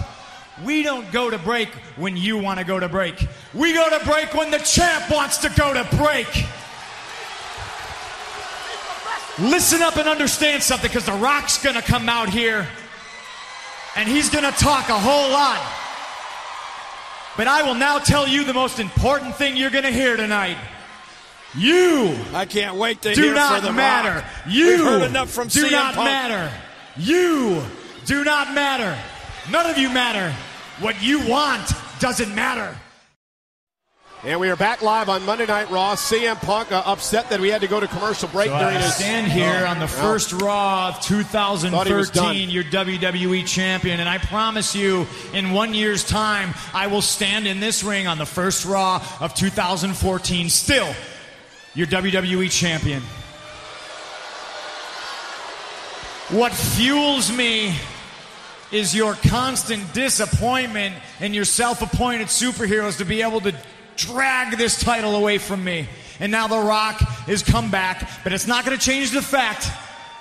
[0.63, 3.27] We don't go to break when you want to go to break.
[3.53, 6.27] We go to break when the champ wants to go to break.
[9.39, 12.67] Listen up and understand something because The Rock's going to come out here
[13.95, 15.65] and he's going to talk a whole lot.
[17.37, 20.57] But I will now tell you the most important thing you're going to hear tonight.
[21.57, 24.15] You I can't wait to do hear not for the matter.
[24.19, 24.25] Rock.
[24.47, 26.05] You We've heard enough from do CM not Punk.
[26.05, 26.51] matter.
[26.97, 27.63] You
[28.05, 28.95] do not matter.
[29.51, 30.31] None of you matter.
[30.79, 32.75] What you want doesn't matter.
[34.23, 35.95] And we are back live on Monday Night Raw.
[35.95, 38.81] CM Punk uh, upset that we had to go to commercial break So during I
[38.81, 40.11] his stand here Oh, on the well.
[40.13, 42.35] first Raw of Thought he was done.
[42.35, 47.47] 2013, your WWE champion, and I promise you, in one year's time, I will stand
[47.47, 50.93] in this ring on the first Raw of 2014, still
[51.75, 53.01] your WWE champion.
[56.29, 57.75] What fuels me
[58.71, 63.55] is your constant disappointment and your self appointed superheroes to be able to
[63.95, 65.87] drag this title away from me.
[66.19, 69.67] And now The Rock has come back, but it's not going to change the fact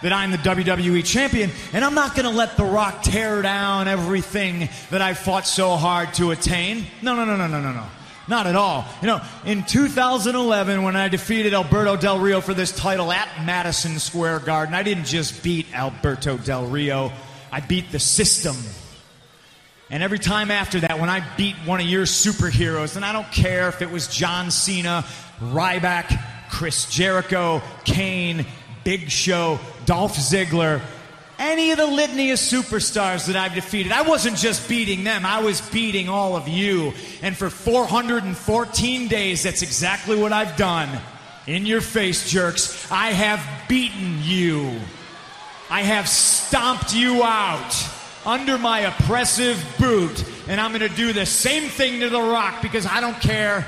[0.02, 3.88] that I'm the WWE champion, and I'm not going to let The Rock tear down
[3.88, 6.86] everything that I fought so hard to attain.
[7.02, 7.84] No, no, no, no, no, no, no.
[8.28, 8.84] Not at all.
[9.00, 13.98] You know, in 2011, when I defeated Alberto Del Rio for this title at Madison
[13.98, 17.10] Square Garden, I didn't just beat Alberto Del Rio,
[17.50, 18.56] I beat the system.
[19.90, 23.30] And every time after that, when I beat one of your superheroes, and I don't
[23.32, 25.06] care if it was John Cena,
[25.40, 28.44] Ryback, Chris Jericho, Kane,
[28.84, 30.82] Big Show, Dolph Ziggler,
[31.38, 35.40] any of the litany of superstars that I've defeated, I wasn't just beating them, I
[35.40, 36.92] was beating all of you.
[37.22, 41.00] And for 414 days, that's exactly what I've done.
[41.46, 42.90] In your face, jerks.
[42.90, 44.80] I have beaten you.
[45.70, 47.74] I have stomped you out
[48.26, 50.24] under my oppressive boot.
[50.48, 53.66] And I'm going to do the same thing to The Rock because I don't care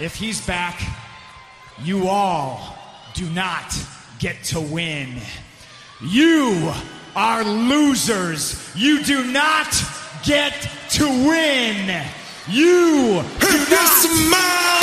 [0.00, 0.80] if he's back.
[1.82, 2.76] You all
[3.14, 3.76] do not
[4.18, 5.20] get to win.
[6.00, 6.72] You
[7.16, 8.70] are losers.
[8.74, 9.68] You do not
[10.24, 10.52] get
[10.90, 12.04] to win.
[12.48, 13.66] You do
[14.30, 14.80] not.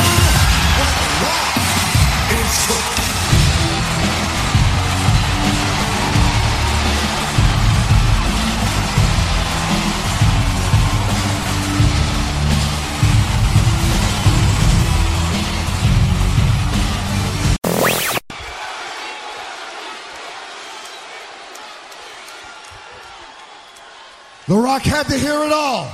[24.47, 25.91] The Rock had to hear it all.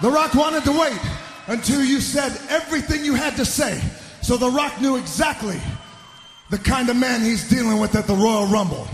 [0.00, 0.98] The Rock wanted to wait
[1.46, 3.80] until you said everything you had to say.
[4.22, 5.60] So The Rock knew exactly
[6.50, 8.88] the kind of man he's dealing with at the Royal Rumble.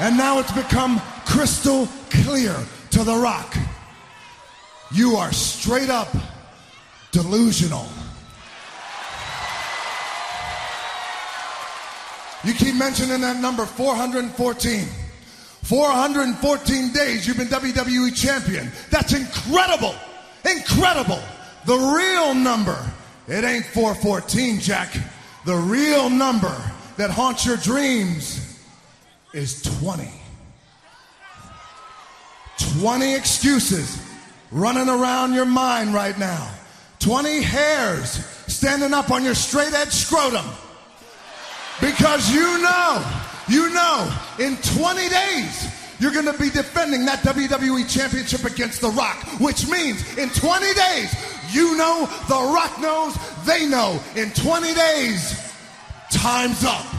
[0.00, 2.54] And now it's become crystal clear
[2.90, 3.56] to The Rock.
[4.92, 6.08] You are straight up
[7.12, 7.86] delusional.
[12.44, 14.88] You keep mentioning that number 414.
[15.68, 18.72] 414 days you've been WWE champion.
[18.88, 19.94] That's incredible.
[20.50, 21.20] Incredible.
[21.66, 22.90] The real number,
[23.26, 24.96] it ain't 414, Jack.
[25.44, 26.56] The real number
[26.96, 28.58] that haunts your dreams
[29.34, 30.10] is 20.
[32.80, 34.02] 20 excuses
[34.50, 36.50] running around your mind right now.
[37.00, 40.46] 20 hairs standing up on your straight edge scrotum.
[41.78, 43.04] Because you know,
[43.48, 45.68] you know, in 20 days,
[46.00, 50.74] you're going to be defending that WWE Championship against The Rock, which means in 20
[50.74, 51.14] days,
[51.50, 54.00] you know, The Rock knows, they know.
[54.14, 55.52] In 20 days,
[56.10, 56.97] time's up.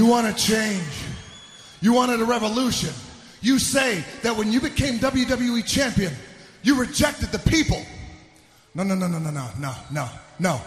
[0.00, 1.04] You want to change.
[1.82, 2.88] You wanted a revolution.
[3.42, 6.10] You say that when you became WWE champion,
[6.62, 7.84] you rejected the people.
[8.74, 10.08] No, no, no, no, no, no, no, no,
[10.38, 10.58] no.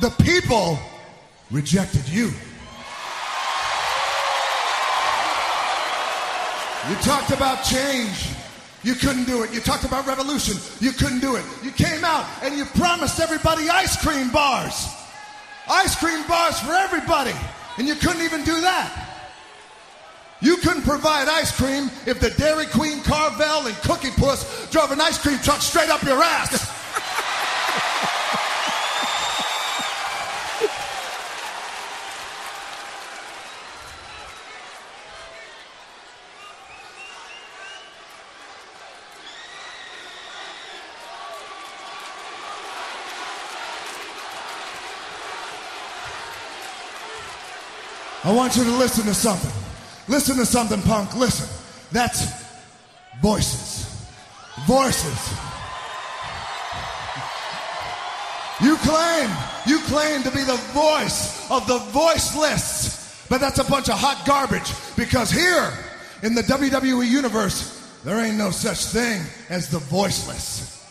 [0.00, 0.78] The people
[1.50, 2.26] rejected you.
[6.88, 8.28] You talked about change.
[8.84, 9.52] You couldn't do it.
[9.52, 10.58] You talked about revolution.
[10.78, 11.44] You couldn't do it.
[11.64, 14.86] You came out and you promised everybody ice cream bars.
[15.68, 17.34] Ice cream bars for everybody.
[17.78, 19.06] And you couldn't even do that.
[20.42, 25.00] You couldn't provide ice cream if the Dairy Queen, Carvel, and Cookie Puss drove an
[25.00, 26.79] ice cream truck straight up your ass.
[48.22, 49.50] I want you to listen to something.
[50.08, 51.16] Listen to something, punk.
[51.16, 51.48] Listen.
[51.92, 52.26] That's
[53.20, 53.86] voices.
[54.66, 55.50] Voices.
[58.62, 59.30] You claim,
[59.66, 64.26] you claim to be the voice of the voiceless, but that's a bunch of hot
[64.26, 65.72] garbage because here
[66.22, 70.86] in the WWE universe, there ain't no such thing as the voiceless.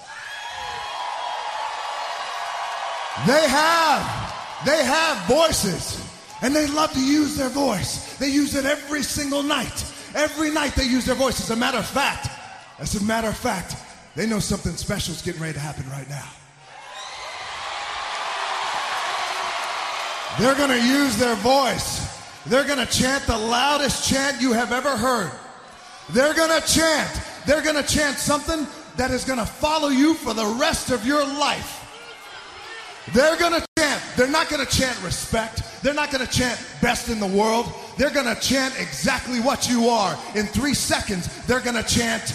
[3.28, 5.99] They have, they have voices.
[6.41, 8.18] And they love to use their voice.
[8.18, 9.86] They use it every single night.
[10.16, 11.41] Every night they use their voice.
[11.41, 12.30] As a matter of fact,
[12.80, 13.76] as a matter of fact,
[14.16, 16.28] they know something special is getting ready to happen right now.
[20.40, 22.07] They're going to use their voice.
[22.45, 25.32] They're going to chant the loudest chant you have ever heard.
[26.11, 27.22] They're going to chant.
[27.45, 31.06] They're going to chant something that is going to follow you for the rest of
[31.06, 31.89] your life.
[33.14, 34.03] They're going to chant.
[34.15, 35.64] They're not going to chant respect.
[35.81, 37.72] They're not going to chant best in the world.
[37.98, 40.18] They're going to chant exactly what you are.
[40.36, 42.34] In three seconds, they're going to chant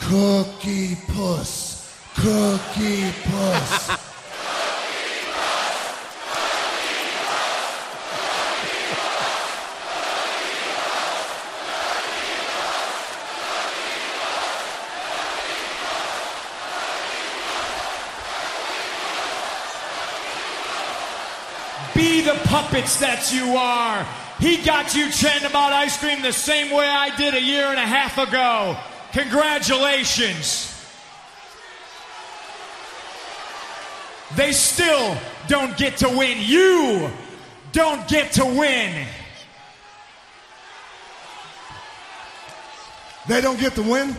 [0.00, 1.96] Cookie Puss.
[2.16, 4.06] Cookie Puss.
[22.00, 24.06] Be the puppets that you are.
[24.38, 27.78] He got you chanting about ice cream the same way I did a year and
[27.78, 28.76] a half ago.
[29.12, 30.66] Congratulations.
[34.36, 35.16] They still
[35.48, 36.38] don't get to win.
[36.40, 37.10] You
[37.72, 39.06] don't get to win.
[43.28, 44.14] They don't get to win.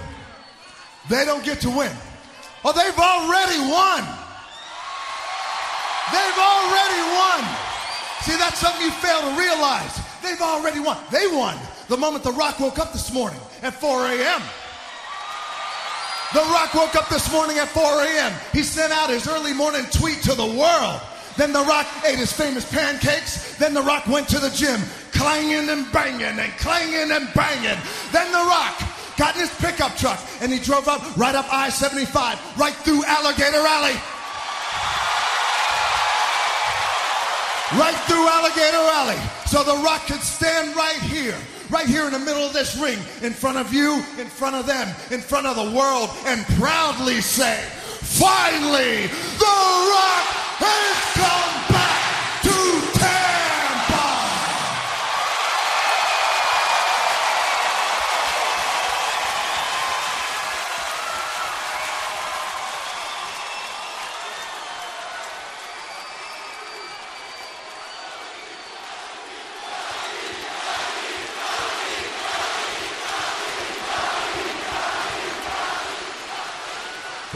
[1.10, 1.92] They don't get to win.
[2.64, 4.04] Oh, they've already won.
[6.12, 7.71] They've already won.
[8.24, 10.00] See, that's something you fail to realize.
[10.22, 10.98] They've already won.
[11.12, 11.58] They won
[11.92, 14.42] the moment The Rock woke up this morning at 4 a.m.
[16.34, 18.32] The Rock woke up this morning at 4 a.m.
[18.54, 21.02] He sent out his early morning tweet to the world.
[21.36, 23.58] Then The Rock ate his famous pancakes.
[23.58, 24.80] Then The Rock went to the gym,
[25.12, 27.80] clanging and banging and clanging and banging.
[28.14, 28.82] Then The Rock
[29.18, 33.04] got in his pickup truck and he drove up right up I 75, right through
[33.04, 34.00] Alligator Alley.
[37.78, 39.20] Right through Alligator Alley.
[39.46, 41.38] So The Rock could stand right here,
[41.70, 44.66] right here in the middle of this ring, in front of you, in front of
[44.66, 47.58] them, in front of the world, and proudly say,
[48.02, 49.08] finally,
[49.40, 50.26] The Rock
[50.60, 51.41] has come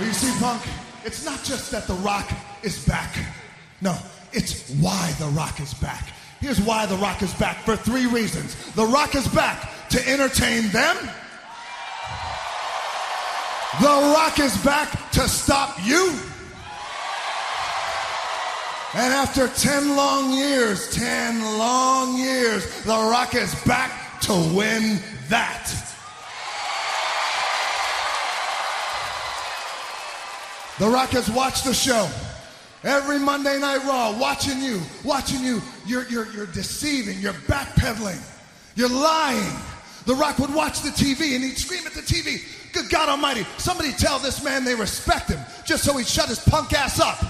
[0.05, 0.61] you see, Punk,
[1.03, 2.31] it's not just that The Rock
[2.63, 3.17] is back.
[3.81, 3.97] No,
[4.33, 6.09] it's why The Rock is back.
[6.39, 8.55] Here's why The Rock is back for three reasons.
[8.73, 10.95] The Rock is back to entertain them.
[13.81, 16.13] The Rock is back to stop you.
[18.93, 25.84] And after 10 long years, 10 long years, The Rock is back to win that.
[30.79, 32.09] The Rock has watched the show.
[32.83, 35.61] Every Monday Night Raw, watching you, watching you.
[35.87, 38.21] You're, you're, you're deceiving, you're backpedaling,
[38.75, 39.55] you're lying.
[40.05, 42.43] The Rock would watch the TV and he'd scream at the TV,
[42.73, 46.39] Good God Almighty, somebody tell this man they respect him, just so he'd shut his
[46.39, 47.23] punk ass up.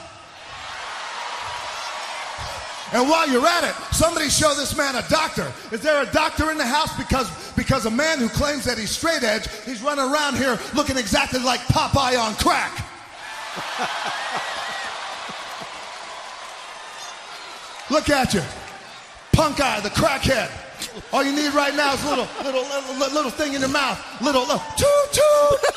[2.94, 5.52] And while you're at it, somebody show this man a doctor.
[5.72, 6.96] Is there a doctor in the house?
[6.98, 10.98] Because because a man who claims that he's straight edge, he's running around here looking
[10.98, 12.86] exactly like Popeye on crack.
[17.90, 18.42] Look at you.
[19.32, 20.52] Punk eye, the crackhead.
[21.14, 23.98] All you need right now is a little, little, little, little thing in your mouth.
[24.22, 25.76] Little, little, toot, toot.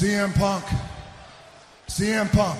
[0.00, 0.64] CM Punk.
[1.88, 2.58] CM Punk.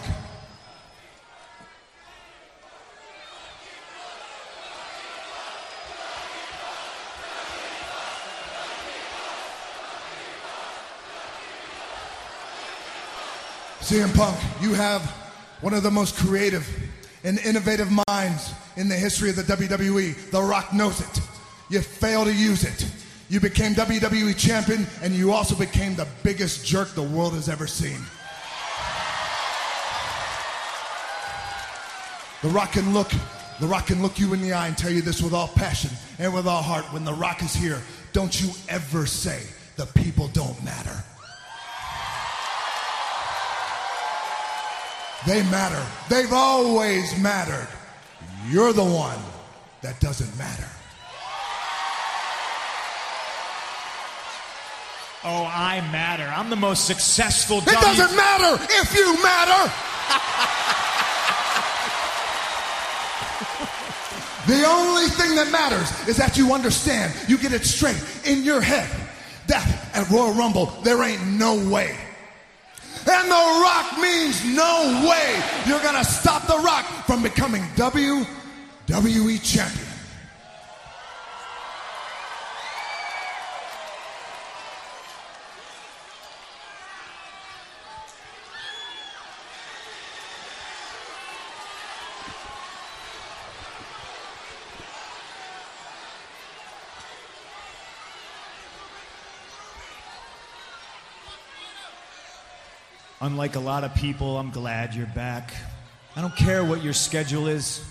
[13.91, 15.03] CM Punk, you have
[15.63, 16.65] one of the most creative
[17.25, 20.31] and innovative minds in the history of the WWE.
[20.31, 21.21] The Rock knows it.
[21.71, 22.89] You fail to use it.
[23.29, 27.67] You became WWE champion and you also became the biggest jerk the world has ever
[27.67, 27.99] seen.
[32.43, 33.11] The Rock can look,
[33.59, 35.91] the Rock can look you in the eye and tell you this with all passion
[36.21, 36.85] and with all heart.
[36.93, 39.43] When the Rock is here, don't you ever say
[39.75, 41.03] the people don't matter.
[45.27, 45.85] They matter.
[46.09, 47.69] They've always mattered.
[48.49, 49.19] You're the one
[49.83, 50.67] that doesn't matter.
[55.23, 56.25] Oh, I matter.
[56.25, 57.59] I'm the most successful.
[57.59, 59.71] It doesn't matter if you matter.
[64.47, 68.63] the only thing that matters is that you understand, you get it straight in your
[68.63, 68.89] head
[69.49, 71.97] that at Royal Rumble, there ain't no way.
[73.09, 79.43] And The Rock means no way you're going to stop The Rock from becoming WWE
[79.43, 79.90] champion.
[103.23, 105.53] Unlike a lot of people, I'm glad you're back.
[106.17, 107.85] I don't care what your schedule is.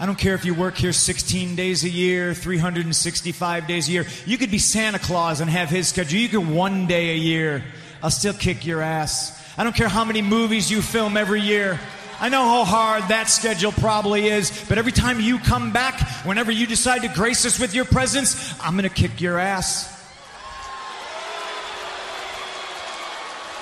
[0.00, 4.06] I don't care if you work here 16 days a year, 365 days a year.
[4.24, 6.18] You could be Santa Claus and have his schedule.
[6.18, 7.62] You could one day a year.
[8.02, 9.38] I'll still kick your ass.
[9.58, 11.78] I don't care how many movies you film every year.
[12.18, 16.50] I know how hard that schedule probably is, but every time you come back, whenever
[16.50, 19.97] you decide to grace us with your presence, I'm going to kick your ass.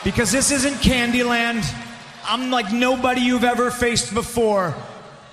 [0.06, 1.68] Because this isn't Candyland.
[2.22, 4.72] I'm like nobody you've ever faced before.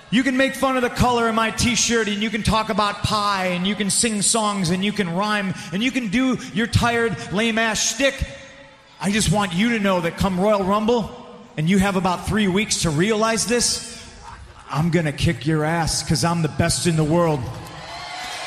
[0.10, 2.70] You can make fun of the color of my t shirt, and you can talk
[2.70, 6.40] about pie, and you can sing songs, and you can rhyme, and you can do
[6.56, 8.16] your tired, lame ass shtick.
[9.00, 11.24] I just want you to know that come Royal Rumble,
[11.56, 14.04] and you have about three weeks to realize this,
[14.72, 17.41] I'm gonna kick your ass because I'm the best in the world.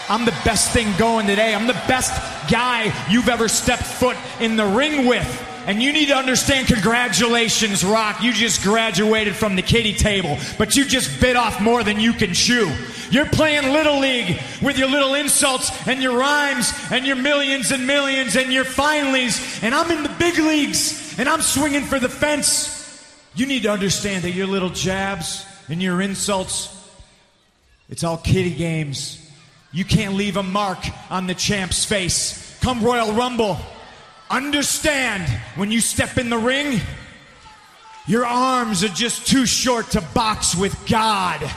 [0.08, 1.54] I'm the best thing going today.
[1.54, 5.52] I'm the best guy you've ever stepped foot in the ring with.
[5.66, 8.22] And you need to understand, congratulations, Rock.
[8.22, 12.12] You just graduated from the kiddie table, but you just bit off more than you
[12.12, 12.72] can chew.
[13.10, 17.84] You're playing Little League with your little insults and your rhymes and your millions and
[17.84, 19.62] millions and your finallys.
[19.62, 22.72] And I'm in the big leagues and I'm swinging for the fence.
[23.34, 26.72] You need to understand that your little jabs and your insults,
[27.88, 29.22] it's all kiddie games.
[29.72, 30.78] You can't leave a mark
[31.10, 32.56] on the champ's face.
[32.60, 33.58] Come Royal Rumble.
[34.28, 36.80] Understand when you step in the ring,
[38.06, 41.48] your arms are just too short to box with God.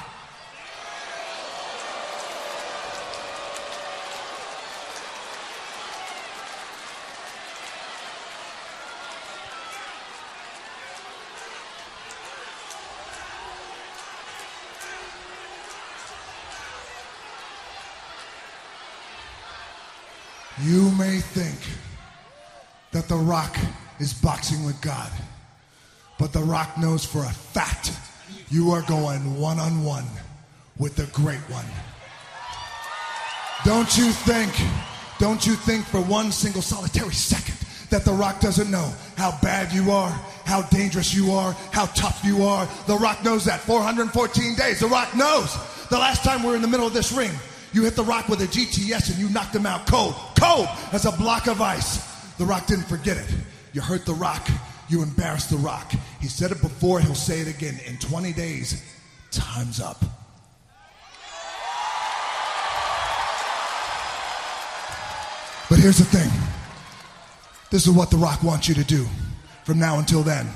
[20.62, 21.58] You may think
[22.92, 23.56] that The Rock
[24.00, 25.12] is boxing with God,
[26.18, 27.92] but The Rock knows for a fact
[28.50, 30.06] you are going one on one
[30.78, 31.66] with the great one.
[33.66, 34.52] Don't you think,
[35.20, 37.58] don't you think for one single solitary second
[37.90, 40.10] that The Rock doesn't know how bad you are,
[40.46, 42.68] how dangerous you are, how tough you are?
[42.88, 43.60] The Rock knows that.
[43.62, 44.80] 414 days.
[44.80, 45.56] The Rock knows.
[45.90, 47.32] The last time we were in the middle of this ring,
[47.74, 50.16] you hit The Rock with a GTS and you knocked him out cold.
[50.40, 52.09] Cold as a block of ice.
[52.40, 53.28] The Rock didn't forget it.
[53.74, 54.48] You hurt The Rock.
[54.88, 55.92] You embarrassed The Rock.
[56.22, 57.78] He said it before, he'll say it again.
[57.86, 58.82] In 20 days,
[59.30, 60.02] time's up.
[65.70, 66.32] But here's the thing
[67.70, 69.06] This is what The Rock wants you to do
[69.66, 70.48] from now until then.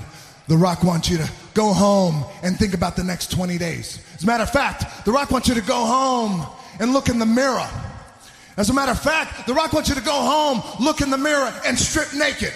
[0.47, 3.99] The Rock wants you to go home and think about the next 20 days.
[4.15, 6.45] As a matter of fact, The Rock wants you to go home
[6.79, 7.69] and look in the mirror.
[8.55, 11.17] As a matter of fact, The Rock wants you to go home, look in the
[11.17, 12.53] mirror, and strip naked.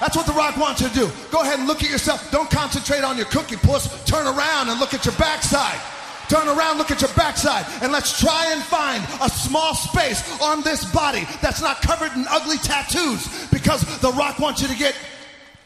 [0.00, 1.10] That's what The Rock wants you to do.
[1.30, 2.30] Go ahead and look at yourself.
[2.30, 4.04] Don't concentrate on your cookie puss.
[4.04, 5.80] Turn around and look at your backside.
[6.28, 10.60] Turn around, look at your backside, and let's try and find a small space on
[10.60, 14.94] this body that's not covered in ugly tattoos because The Rock wants you to get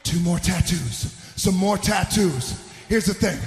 [0.04, 2.62] two more tattoos, some more tattoos.
[2.88, 3.40] Here's the thing.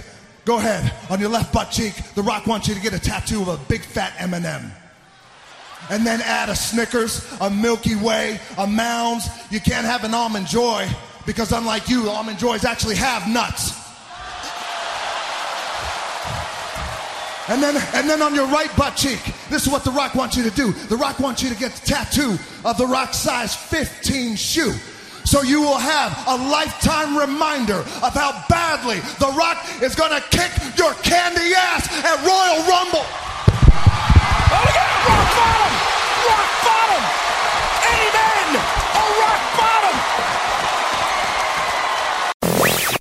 [0.46, 3.42] Go ahead, on your left butt cheek, The Rock wants you to get a tattoo
[3.42, 4.72] of a big fat M&M.
[5.90, 9.28] And then add a Snickers, a Milky Way, a Mounds.
[9.50, 10.88] You can't have an Almond Joy
[11.26, 13.72] because unlike you, Almond Joys actually have nuts.
[17.48, 20.36] And then, and then on your right butt cheek, this is what The Rock wants
[20.38, 20.72] you to do.
[20.72, 24.74] The Rock wants you to get the tattoo of The Rock size 15 shoe.
[25.26, 30.22] So you will have a lifetime reminder of how badly The Rock is going to
[30.30, 33.06] kick your candy ass at Royal Rumble.
[34.48, 35.74] Oh, we got a rock bottom!
[36.30, 37.04] Rock bottom!
[37.90, 38.50] Amen!
[38.94, 39.98] A rock bottom!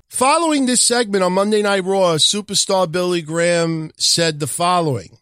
[0.09, 5.19] Following this segment on Monday Night Raw, superstar Billy Graham said the following.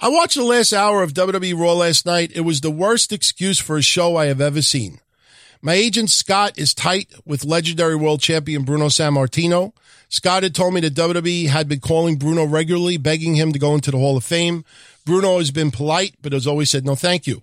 [0.00, 2.32] I watched the last hour of WWE Raw last night.
[2.34, 5.00] It was the worst excuse for a show I have ever seen.
[5.66, 9.72] My agent Scott is tight with legendary world champion Bruno Sammartino.
[10.08, 13.74] Scott had told me that WWE had been calling Bruno regularly, begging him to go
[13.74, 14.64] into the Hall of Fame.
[15.04, 17.42] Bruno has been polite, but has always said no thank you.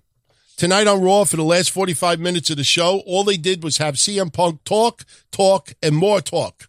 [0.56, 3.76] Tonight on Raw, for the last 45 minutes of the show, all they did was
[3.76, 6.66] have CM Punk talk, talk, and more talk.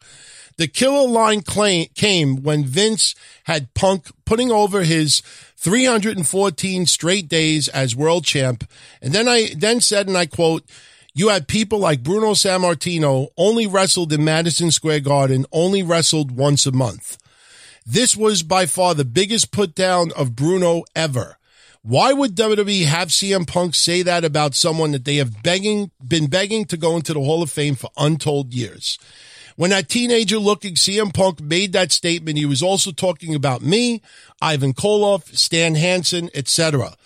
[0.57, 3.15] The killer line claim, came when Vince
[3.45, 5.21] had Punk putting over his
[5.55, 8.69] 314 straight days as world champ.
[9.01, 10.65] And then I then said, and I quote,
[11.15, 16.65] you had people like Bruno Sammartino only wrestled in Madison Square Garden, only wrestled once
[16.65, 17.17] a month.
[17.85, 21.37] This was by far the biggest put down of Bruno ever.
[21.83, 26.27] Why would WWE have CM Punk say that about someone that they have begging, been
[26.27, 28.99] begging to go into the Hall of Fame for untold years?
[29.55, 34.01] When that teenager looking CM Punk made that statement, he was also talking about me,
[34.41, 36.97] Ivan Koloff, Stan Hansen, etc.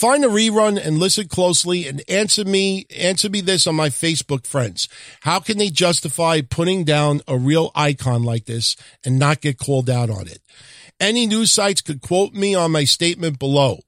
[0.00, 4.46] Find a rerun and listen closely and answer me, answer me this on my Facebook
[4.46, 4.88] friends.
[5.20, 9.90] How can they justify putting down a real icon like this and not get called
[9.90, 10.40] out on it?
[10.98, 13.80] Any news sites could quote me on my statement below.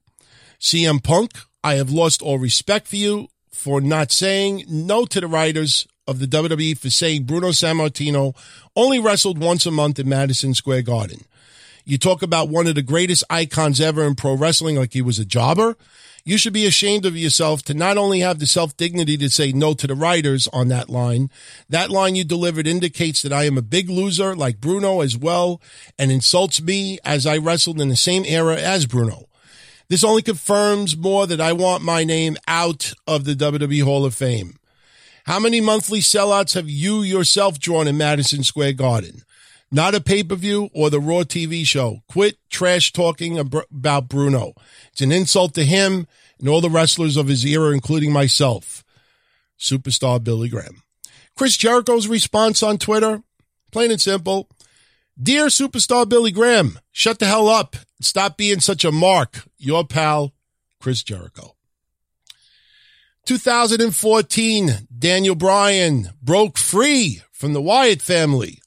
[0.60, 1.30] CM Punk,
[1.64, 6.18] I have lost all respect for you for not saying no to the writers of
[6.18, 8.36] the WWE for saying Bruno Sammartino
[8.76, 11.24] only wrestled once a month in Madison Square Garden.
[11.84, 15.18] You talk about one of the greatest icons ever in pro wrestling like he was
[15.18, 15.76] a jobber.
[16.24, 19.50] You should be ashamed of yourself to not only have the self dignity to say
[19.50, 21.30] no to the writers on that line.
[21.68, 25.60] That line you delivered indicates that I am a big loser like Bruno as well
[25.98, 29.26] and insults me as I wrestled in the same era as Bruno.
[29.88, 34.14] This only confirms more that I want my name out of the WWE Hall of
[34.14, 34.56] Fame.
[35.26, 39.22] How many monthly sellouts have you yourself drawn in Madison Square Garden?
[39.74, 42.02] Not a pay-per-view or the Raw TV show.
[42.06, 44.52] Quit trash talking about Bruno.
[44.92, 46.06] It's an insult to him
[46.38, 48.84] and all the wrestlers of his era, including myself.
[49.58, 50.82] Superstar Billy Graham.
[51.34, 53.22] Chris Jericho's response on Twitter,
[53.70, 54.46] plain and simple.
[55.20, 57.76] Dear Superstar Billy Graham, shut the hell up.
[58.02, 59.44] Stop being such a mark.
[59.56, 60.34] Your pal,
[60.80, 61.54] Chris Jericho.
[63.24, 68.61] 2014, Daniel Bryan broke free from the Wyatt family.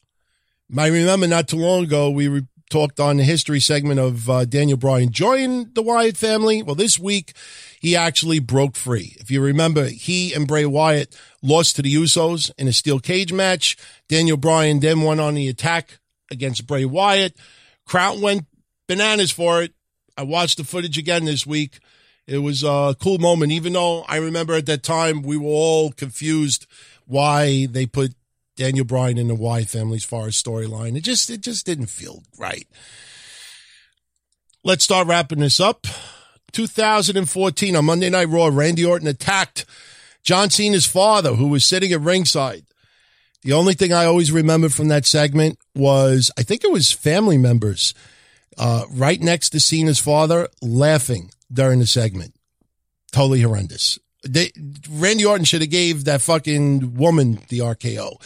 [0.78, 4.46] I remember not too long ago, we re- talked on the history segment of uh,
[4.46, 6.64] Daniel Bryan joining the Wyatt family.
[6.64, 7.34] Well, this week,
[7.80, 9.16] he actually broke free.
[9.20, 13.32] If you remember, he and Bray Wyatt lost to the Usos in a steel cage
[13.32, 13.78] match.
[14.10, 16.00] Daniel Bryan then went on the attack
[16.32, 17.38] against Bray Wyatt.
[17.86, 18.48] Crowd went
[18.88, 19.74] bananas for it.
[20.18, 21.80] I watched the footage again this week.
[22.26, 25.92] It was a cool moment, even though I remember at that time we were all
[25.92, 26.66] confused
[27.06, 28.16] why they put
[28.56, 30.96] Daniel Bryan and the Wyatt family as far as storyline.
[30.96, 32.68] It just it just didn't feel right.
[34.64, 35.86] Let's start wrapping this up.
[36.54, 39.66] 2014 on Monday Night Raw, Randy Orton attacked
[40.24, 42.64] John Cena's father, who was sitting at ringside.
[43.44, 47.38] The only thing I always remember from that segment was I think it was family
[47.38, 47.94] members
[48.58, 52.34] uh, right next to Cena's father laughing during the segment.
[53.12, 54.00] Totally horrendous.
[54.28, 54.52] They,
[54.90, 58.22] Randy Orton should have gave that fucking woman the RKO.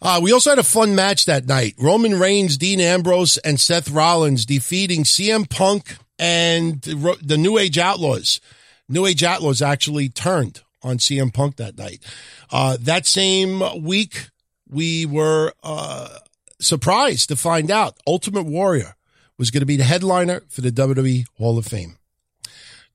[0.00, 1.74] Uh, we also had a fun match that night.
[1.78, 8.40] Roman Reigns, Dean Ambrose, and Seth Rollins defeating CM Punk and the New Age Outlaws.
[8.88, 12.02] New Age Outlaws actually turned on CM Punk that night.
[12.50, 14.28] Uh, that same week,
[14.68, 16.18] we were uh,
[16.60, 18.96] surprised to find out Ultimate Warrior
[19.38, 21.96] was going to be the headliner for the WWE Hall of Fame.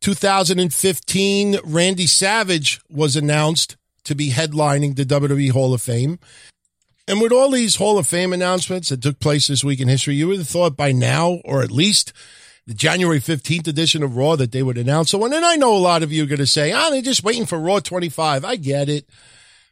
[0.02, 6.20] 2015, Randy Savage was announced to be headlining the WWE Hall of Fame.
[7.08, 10.16] And with all these Hall of Fame announcements that took place this week in history,
[10.16, 12.14] you would have thought by now, or at least
[12.66, 15.34] the January 15th edition of Raw, that they would announce someone.
[15.34, 17.24] And I know a lot of you are going to say, ah, oh, they're just
[17.24, 18.44] waiting for Raw 25.
[18.44, 19.10] I get it.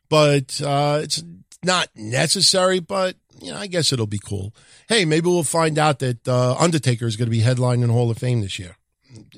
[0.10, 1.24] But uh, it's
[1.64, 3.16] not necessary, but
[3.54, 4.54] I guess it'll be cool.
[4.88, 8.18] Hey, maybe we'll find out that uh, Undertaker is going to be headlining Hall of
[8.18, 8.78] Fame this year.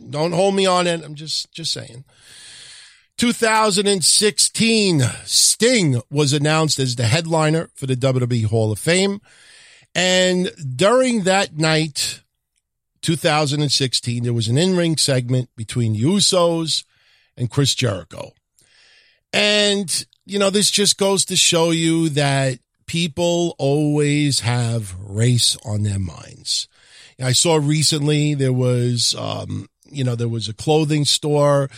[0.10, 1.04] Don't hold me on it.
[1.04, 2.04] I'm just just saying.
[3.18, 9.22] 2016, Sting was announced as the headliner for the WWE Hall of Fame.
[9.96, 12.22] And during that night,
[13.02, 16.84] 2016, there was an in ring segment between Usos
[17.36, 18.34] and Chris Jericho.
[19.34, 25.84] And, you know, this just goes to show you that people always have race on
[25.84, 26.68] their minds.
[27.22, 31.70] I saw recently there was, um, you know, there was a clothing store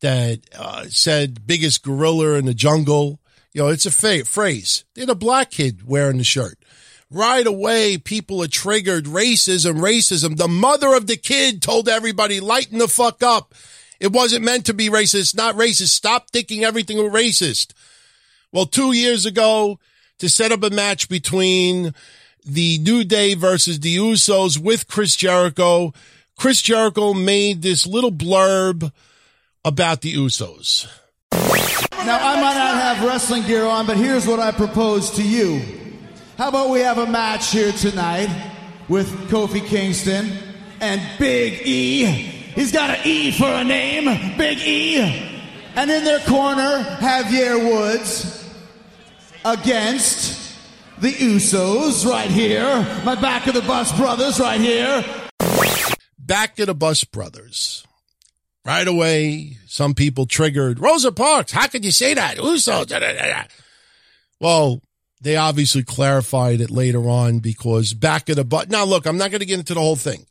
[0.00, 3.20] that uh, said biggest gorilla in the jungle.
[3.52, 4.84] You know, it's a fa- phrase.
[4.94, 6.58] They're the black kid wearing the shirt.
[7.10, 9.04] Right away, people are triggered.
[9.04, 10.36] Racism, racism.
[10.36, 13.54] The mother of the kid told everybody, lighten the fuck up.
[14.00, 15.36] It wasn't meant to be racist.
[15.36, 15.88] not racist.
[15.88, 17.72] Stop thinking everything was racist.
[18.52, 19.78] Well, two years ago,
[20.18, 21.94] to set up a match between
[22.46, 25.92] the New Day versus the Usos with Chris Jericho.
[26.38, 28.92] Chris Jericho made this little blurb
[29.64, 30.86] about the Usos.
[31.32, 35.60] Now, I might not have wrestling gear on, but here's what I propose to you.
[36.38, 38.28] How about we have a match here tonight
[38.88, 40.30] with Kofi Kingston
[40.80, 42.04] and Big E?
[42.04, 44.04] He's got an E for a name,
[44.38, 44.98] Big E.
[45.74, 48.48] And in their corner, Xavier Woods
[49.44, 50.45] against
[50.98, 52.64] the Usos right here.
[53.04, 55.04] My back of the bus brothers right here.
[56.18, 57.86] Back of the bus brothers.
[58.64, 61.52] Right away, some people triggered Rosa Parks.
[61.52, 62.38] How could you say that?
[62.38, 63.48] Usos.
[64.40, 64.82] Well,
[65.20, 68.68] they obviously clarified it later on because back of the bus.
[68.68, 70.26] Now, look, I'm not going to get into the whole thing.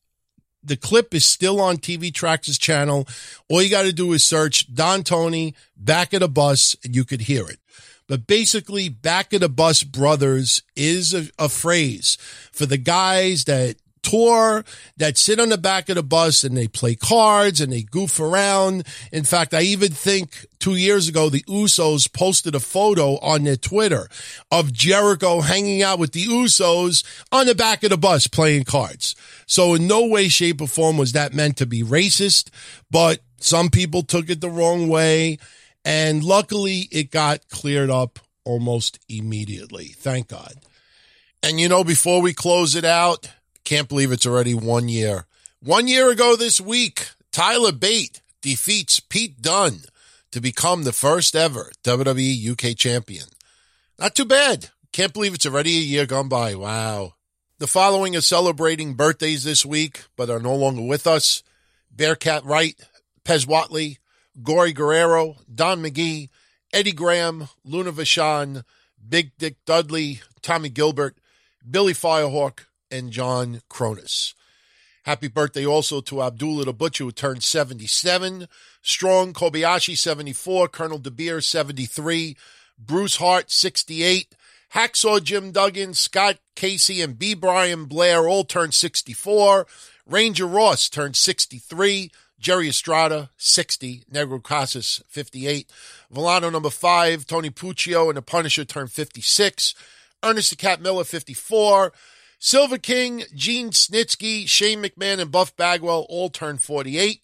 [0.63, 3.07] The clip is still on TV Tracks' channel.
[3.49, 7.05] All you got to do is search Don Tony, back of the bus, and you
[7.05, 7.59] could hear it.
[8.07, 12.17] But basically, back of the bus brothers is a, a phrase
[12.51, 14.63] for the guys that tour
[14.97, 18.19] that sit on the back of the bus and they play cards and they goof
[18.19, 18.85] around.
[19.11, 23.57] In fact, I even think two years ago, the Usos posted a photo on their
[23.57, 24.07] Twitter
[24.51, 29.15] of Jericho hanging out with the Usos on the back of the bus playing cards.
[29.47, 32.49] So in no way, shape or form was that meant to be racist,
[32.91, 35.39] but some people took it the wrong way.
[35.85, 39.85] And luckily, it got cleared up almost immediately.
[39.85, 40.55] Thank God.
[41.43, 43.29] And you know, before we close it out,
[43.63, 45.27] can't believe it's already one year.
[45.61, 49.81] One year ago this week, Tyler Bate defeats Pete Dunne
[50.31, 53.25] to become the first ever WWE UK champion.
[53.99, 54.69] Not too bad.
[54.91, 56.55] Can't believe it's already a year gone by.
[56.55, 57.13] Wow.
[57.59, 61.41] The following are celebrating birthdays this week, but are no longer with us.
[61.91, 62.75] Bearcat Wright,
[63.23, 63.97] Pez Whatley,
[64.41, 66.29] Gory Guerrero, Don McGee,
[66.73, 68.63] Eddie Graham, Luna Vachon,
[69.07, 71.17] Big Dick Dudley, Tommy Gilbert,
[71.69, 74.33] Billy Firehawk, and John Kronus.
[75.03, 78.47] Happy birthday also to Abdullah the Butcher, who turned 77.
[78.81, 80.67] Strong Kobayashi, 74.
[80.69, 82.35] Colonel DeBeer, 73.
[82.79, 84.35] Bruce Hart, 68.
[84.73, 87.35] Hacksaw Jim Duggan, Scott Casey, and B.
[87.35, 89.67] Brian Blair all turned 64.
[90.07, 92.11] Ranger Ross turned 63.
[92.39, 94.03] Jerry Estrada, 60.
[94.11, 95.71] Negro Casas, 58.
[96.11, 97.25] Villano number 5.
[97.25, 99.73] Tony Puccio and the Punisher turned 56.
[100.23, 101.93] Ernest the Cat Miller, 54.
[102.39, 107.21] Silver King, Gene Snitsky, Shane McMahon, and Buff Bagwell all turned 48.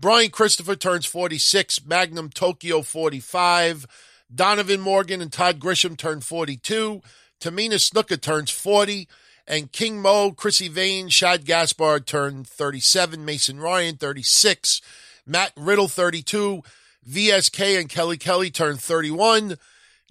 [0.00, 1.84] Brian Christopher turns 46.
[1.86, 3.86] Magnum Tokyo, 45.
[4.34, 7.02] Donovan Morgan and Todd Grisham turn 42.
[7.40, 9.08] Tamina Snuka turns 40
[9.48, 14.82] and King Mo, Krissy Vaine, Shad Gaspard turned 37, Mason Ryan 36,
[15.26, 16.62] Matt Riddle 32,
[17.10, 19.58] VSK and Kelly Kelly turned 31, and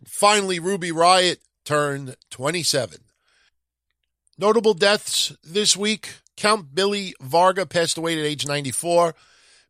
[0.08, 2.98] finally Ruby Riott turned 27.
[4.40, 6.16] Notable deaths this week.
[6.36, 9.16] Count Billy Varga passed away at age 94.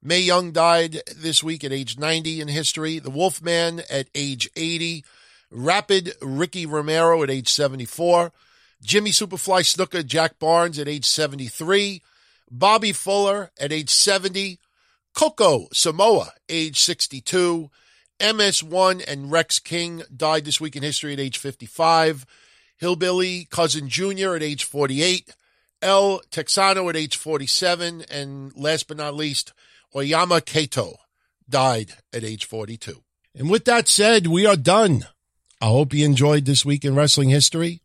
[0.01, 2.99] Mae Young died this week at age 90 in history.
[2.99, 5.03] The Wolfman at age 80.
[5.49, 8.31] Rapid Ricky Romero at age 74.
[8.81, 12.01] Jimmy Superfly Snuka, Jack Barnes at age 73,
[12.49, 14.59] Bobby Fuller at age 70,
[15.13, 17.69] Coco Samoa, age 62,
[18.19, 22.25] MS1 and Rex King died this week in history at age 55.
[22.77, 24.35] Hillbilly Cousin Jr.
[24.35, 25.35] at age 48.
[25.81, 28.05] El Texano at age 47.
[28.09, 29.53] And last but not least,
[29.95, 30.95] Oyama Kato
[31.47, 33.03] died at age 42.
[33.35, 35.05] And with that said, we are done.
[35.61, 37.81] I hope you enjoyed this week in wrestling history.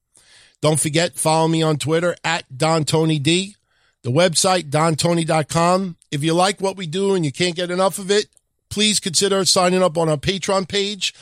[0.62, 3.56] Don't forget, follow me on Twitter at Don Tony D.
[4.02, 5.96] The website, dontony.com.
[6.12, 8.26] If you like what we do and you can't get enough of it,
[8.70, 11.14] please consider signing up on our Patreon page.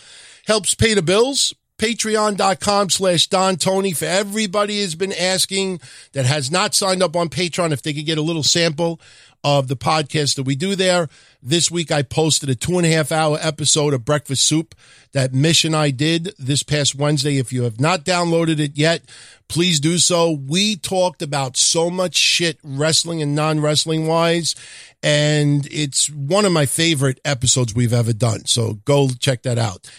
[0.47, 1.55] Helps pay the bills.
[1.79, 3.95] Patreon.com slash Don Tony.
[3.95, 5.81] For everybody has been asking
[6.13, 9.01] that has not signed up on Patreon if they could get a little sample
[9.43, 11.09] of the podcast that we do there.
[11.43, 14.75] This week I posted a two and a half hour episode of Breakfast Soup
[15.13, 17.39] that and I did this past Wednesday.
[17.39, 19.03] If you have not downloaded it yet,
[19.49, 20.31] please do so.
[20.31, 24.55] We talked about so much shit, wrestling and non wrestling wise,
[25.03, 28.45] and it's one of my favorite episodes we've ever done.
[28.47, 29.91] So go check that out.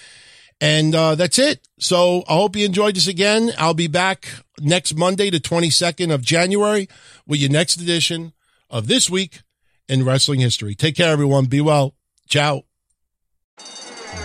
[0.64, 1.68] And uh, that's it.
[1.80, 3.52] So I hope you enjoyed this again.
[3.58, 4.28] I'll be back
[4.60, 6.88] next Monday, the 22nd of January,
[7.26, 8.34] with your next edition
[8.72, 9.42] of This Week
[9.88, 10.74] in Wrestling History.
[10.74, 11.46] Take care, everyone.
[11.46, 11.94] Be well.
[12.28, 12.64] Ciao.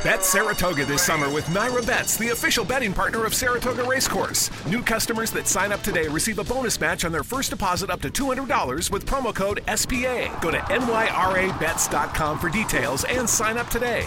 [0.03, 4.51] Bet Saratoga this summer with NYRA Bets, the official betting partner of Saratoga Racecourse.
[4.67, 8.01] New customers that sign up today receive a bonus match on their first deposit up
[8.03, 10.39] to $200 with promo code SPA.
[10.41, 14.07] Go to nyrabets.com for details and sign up today.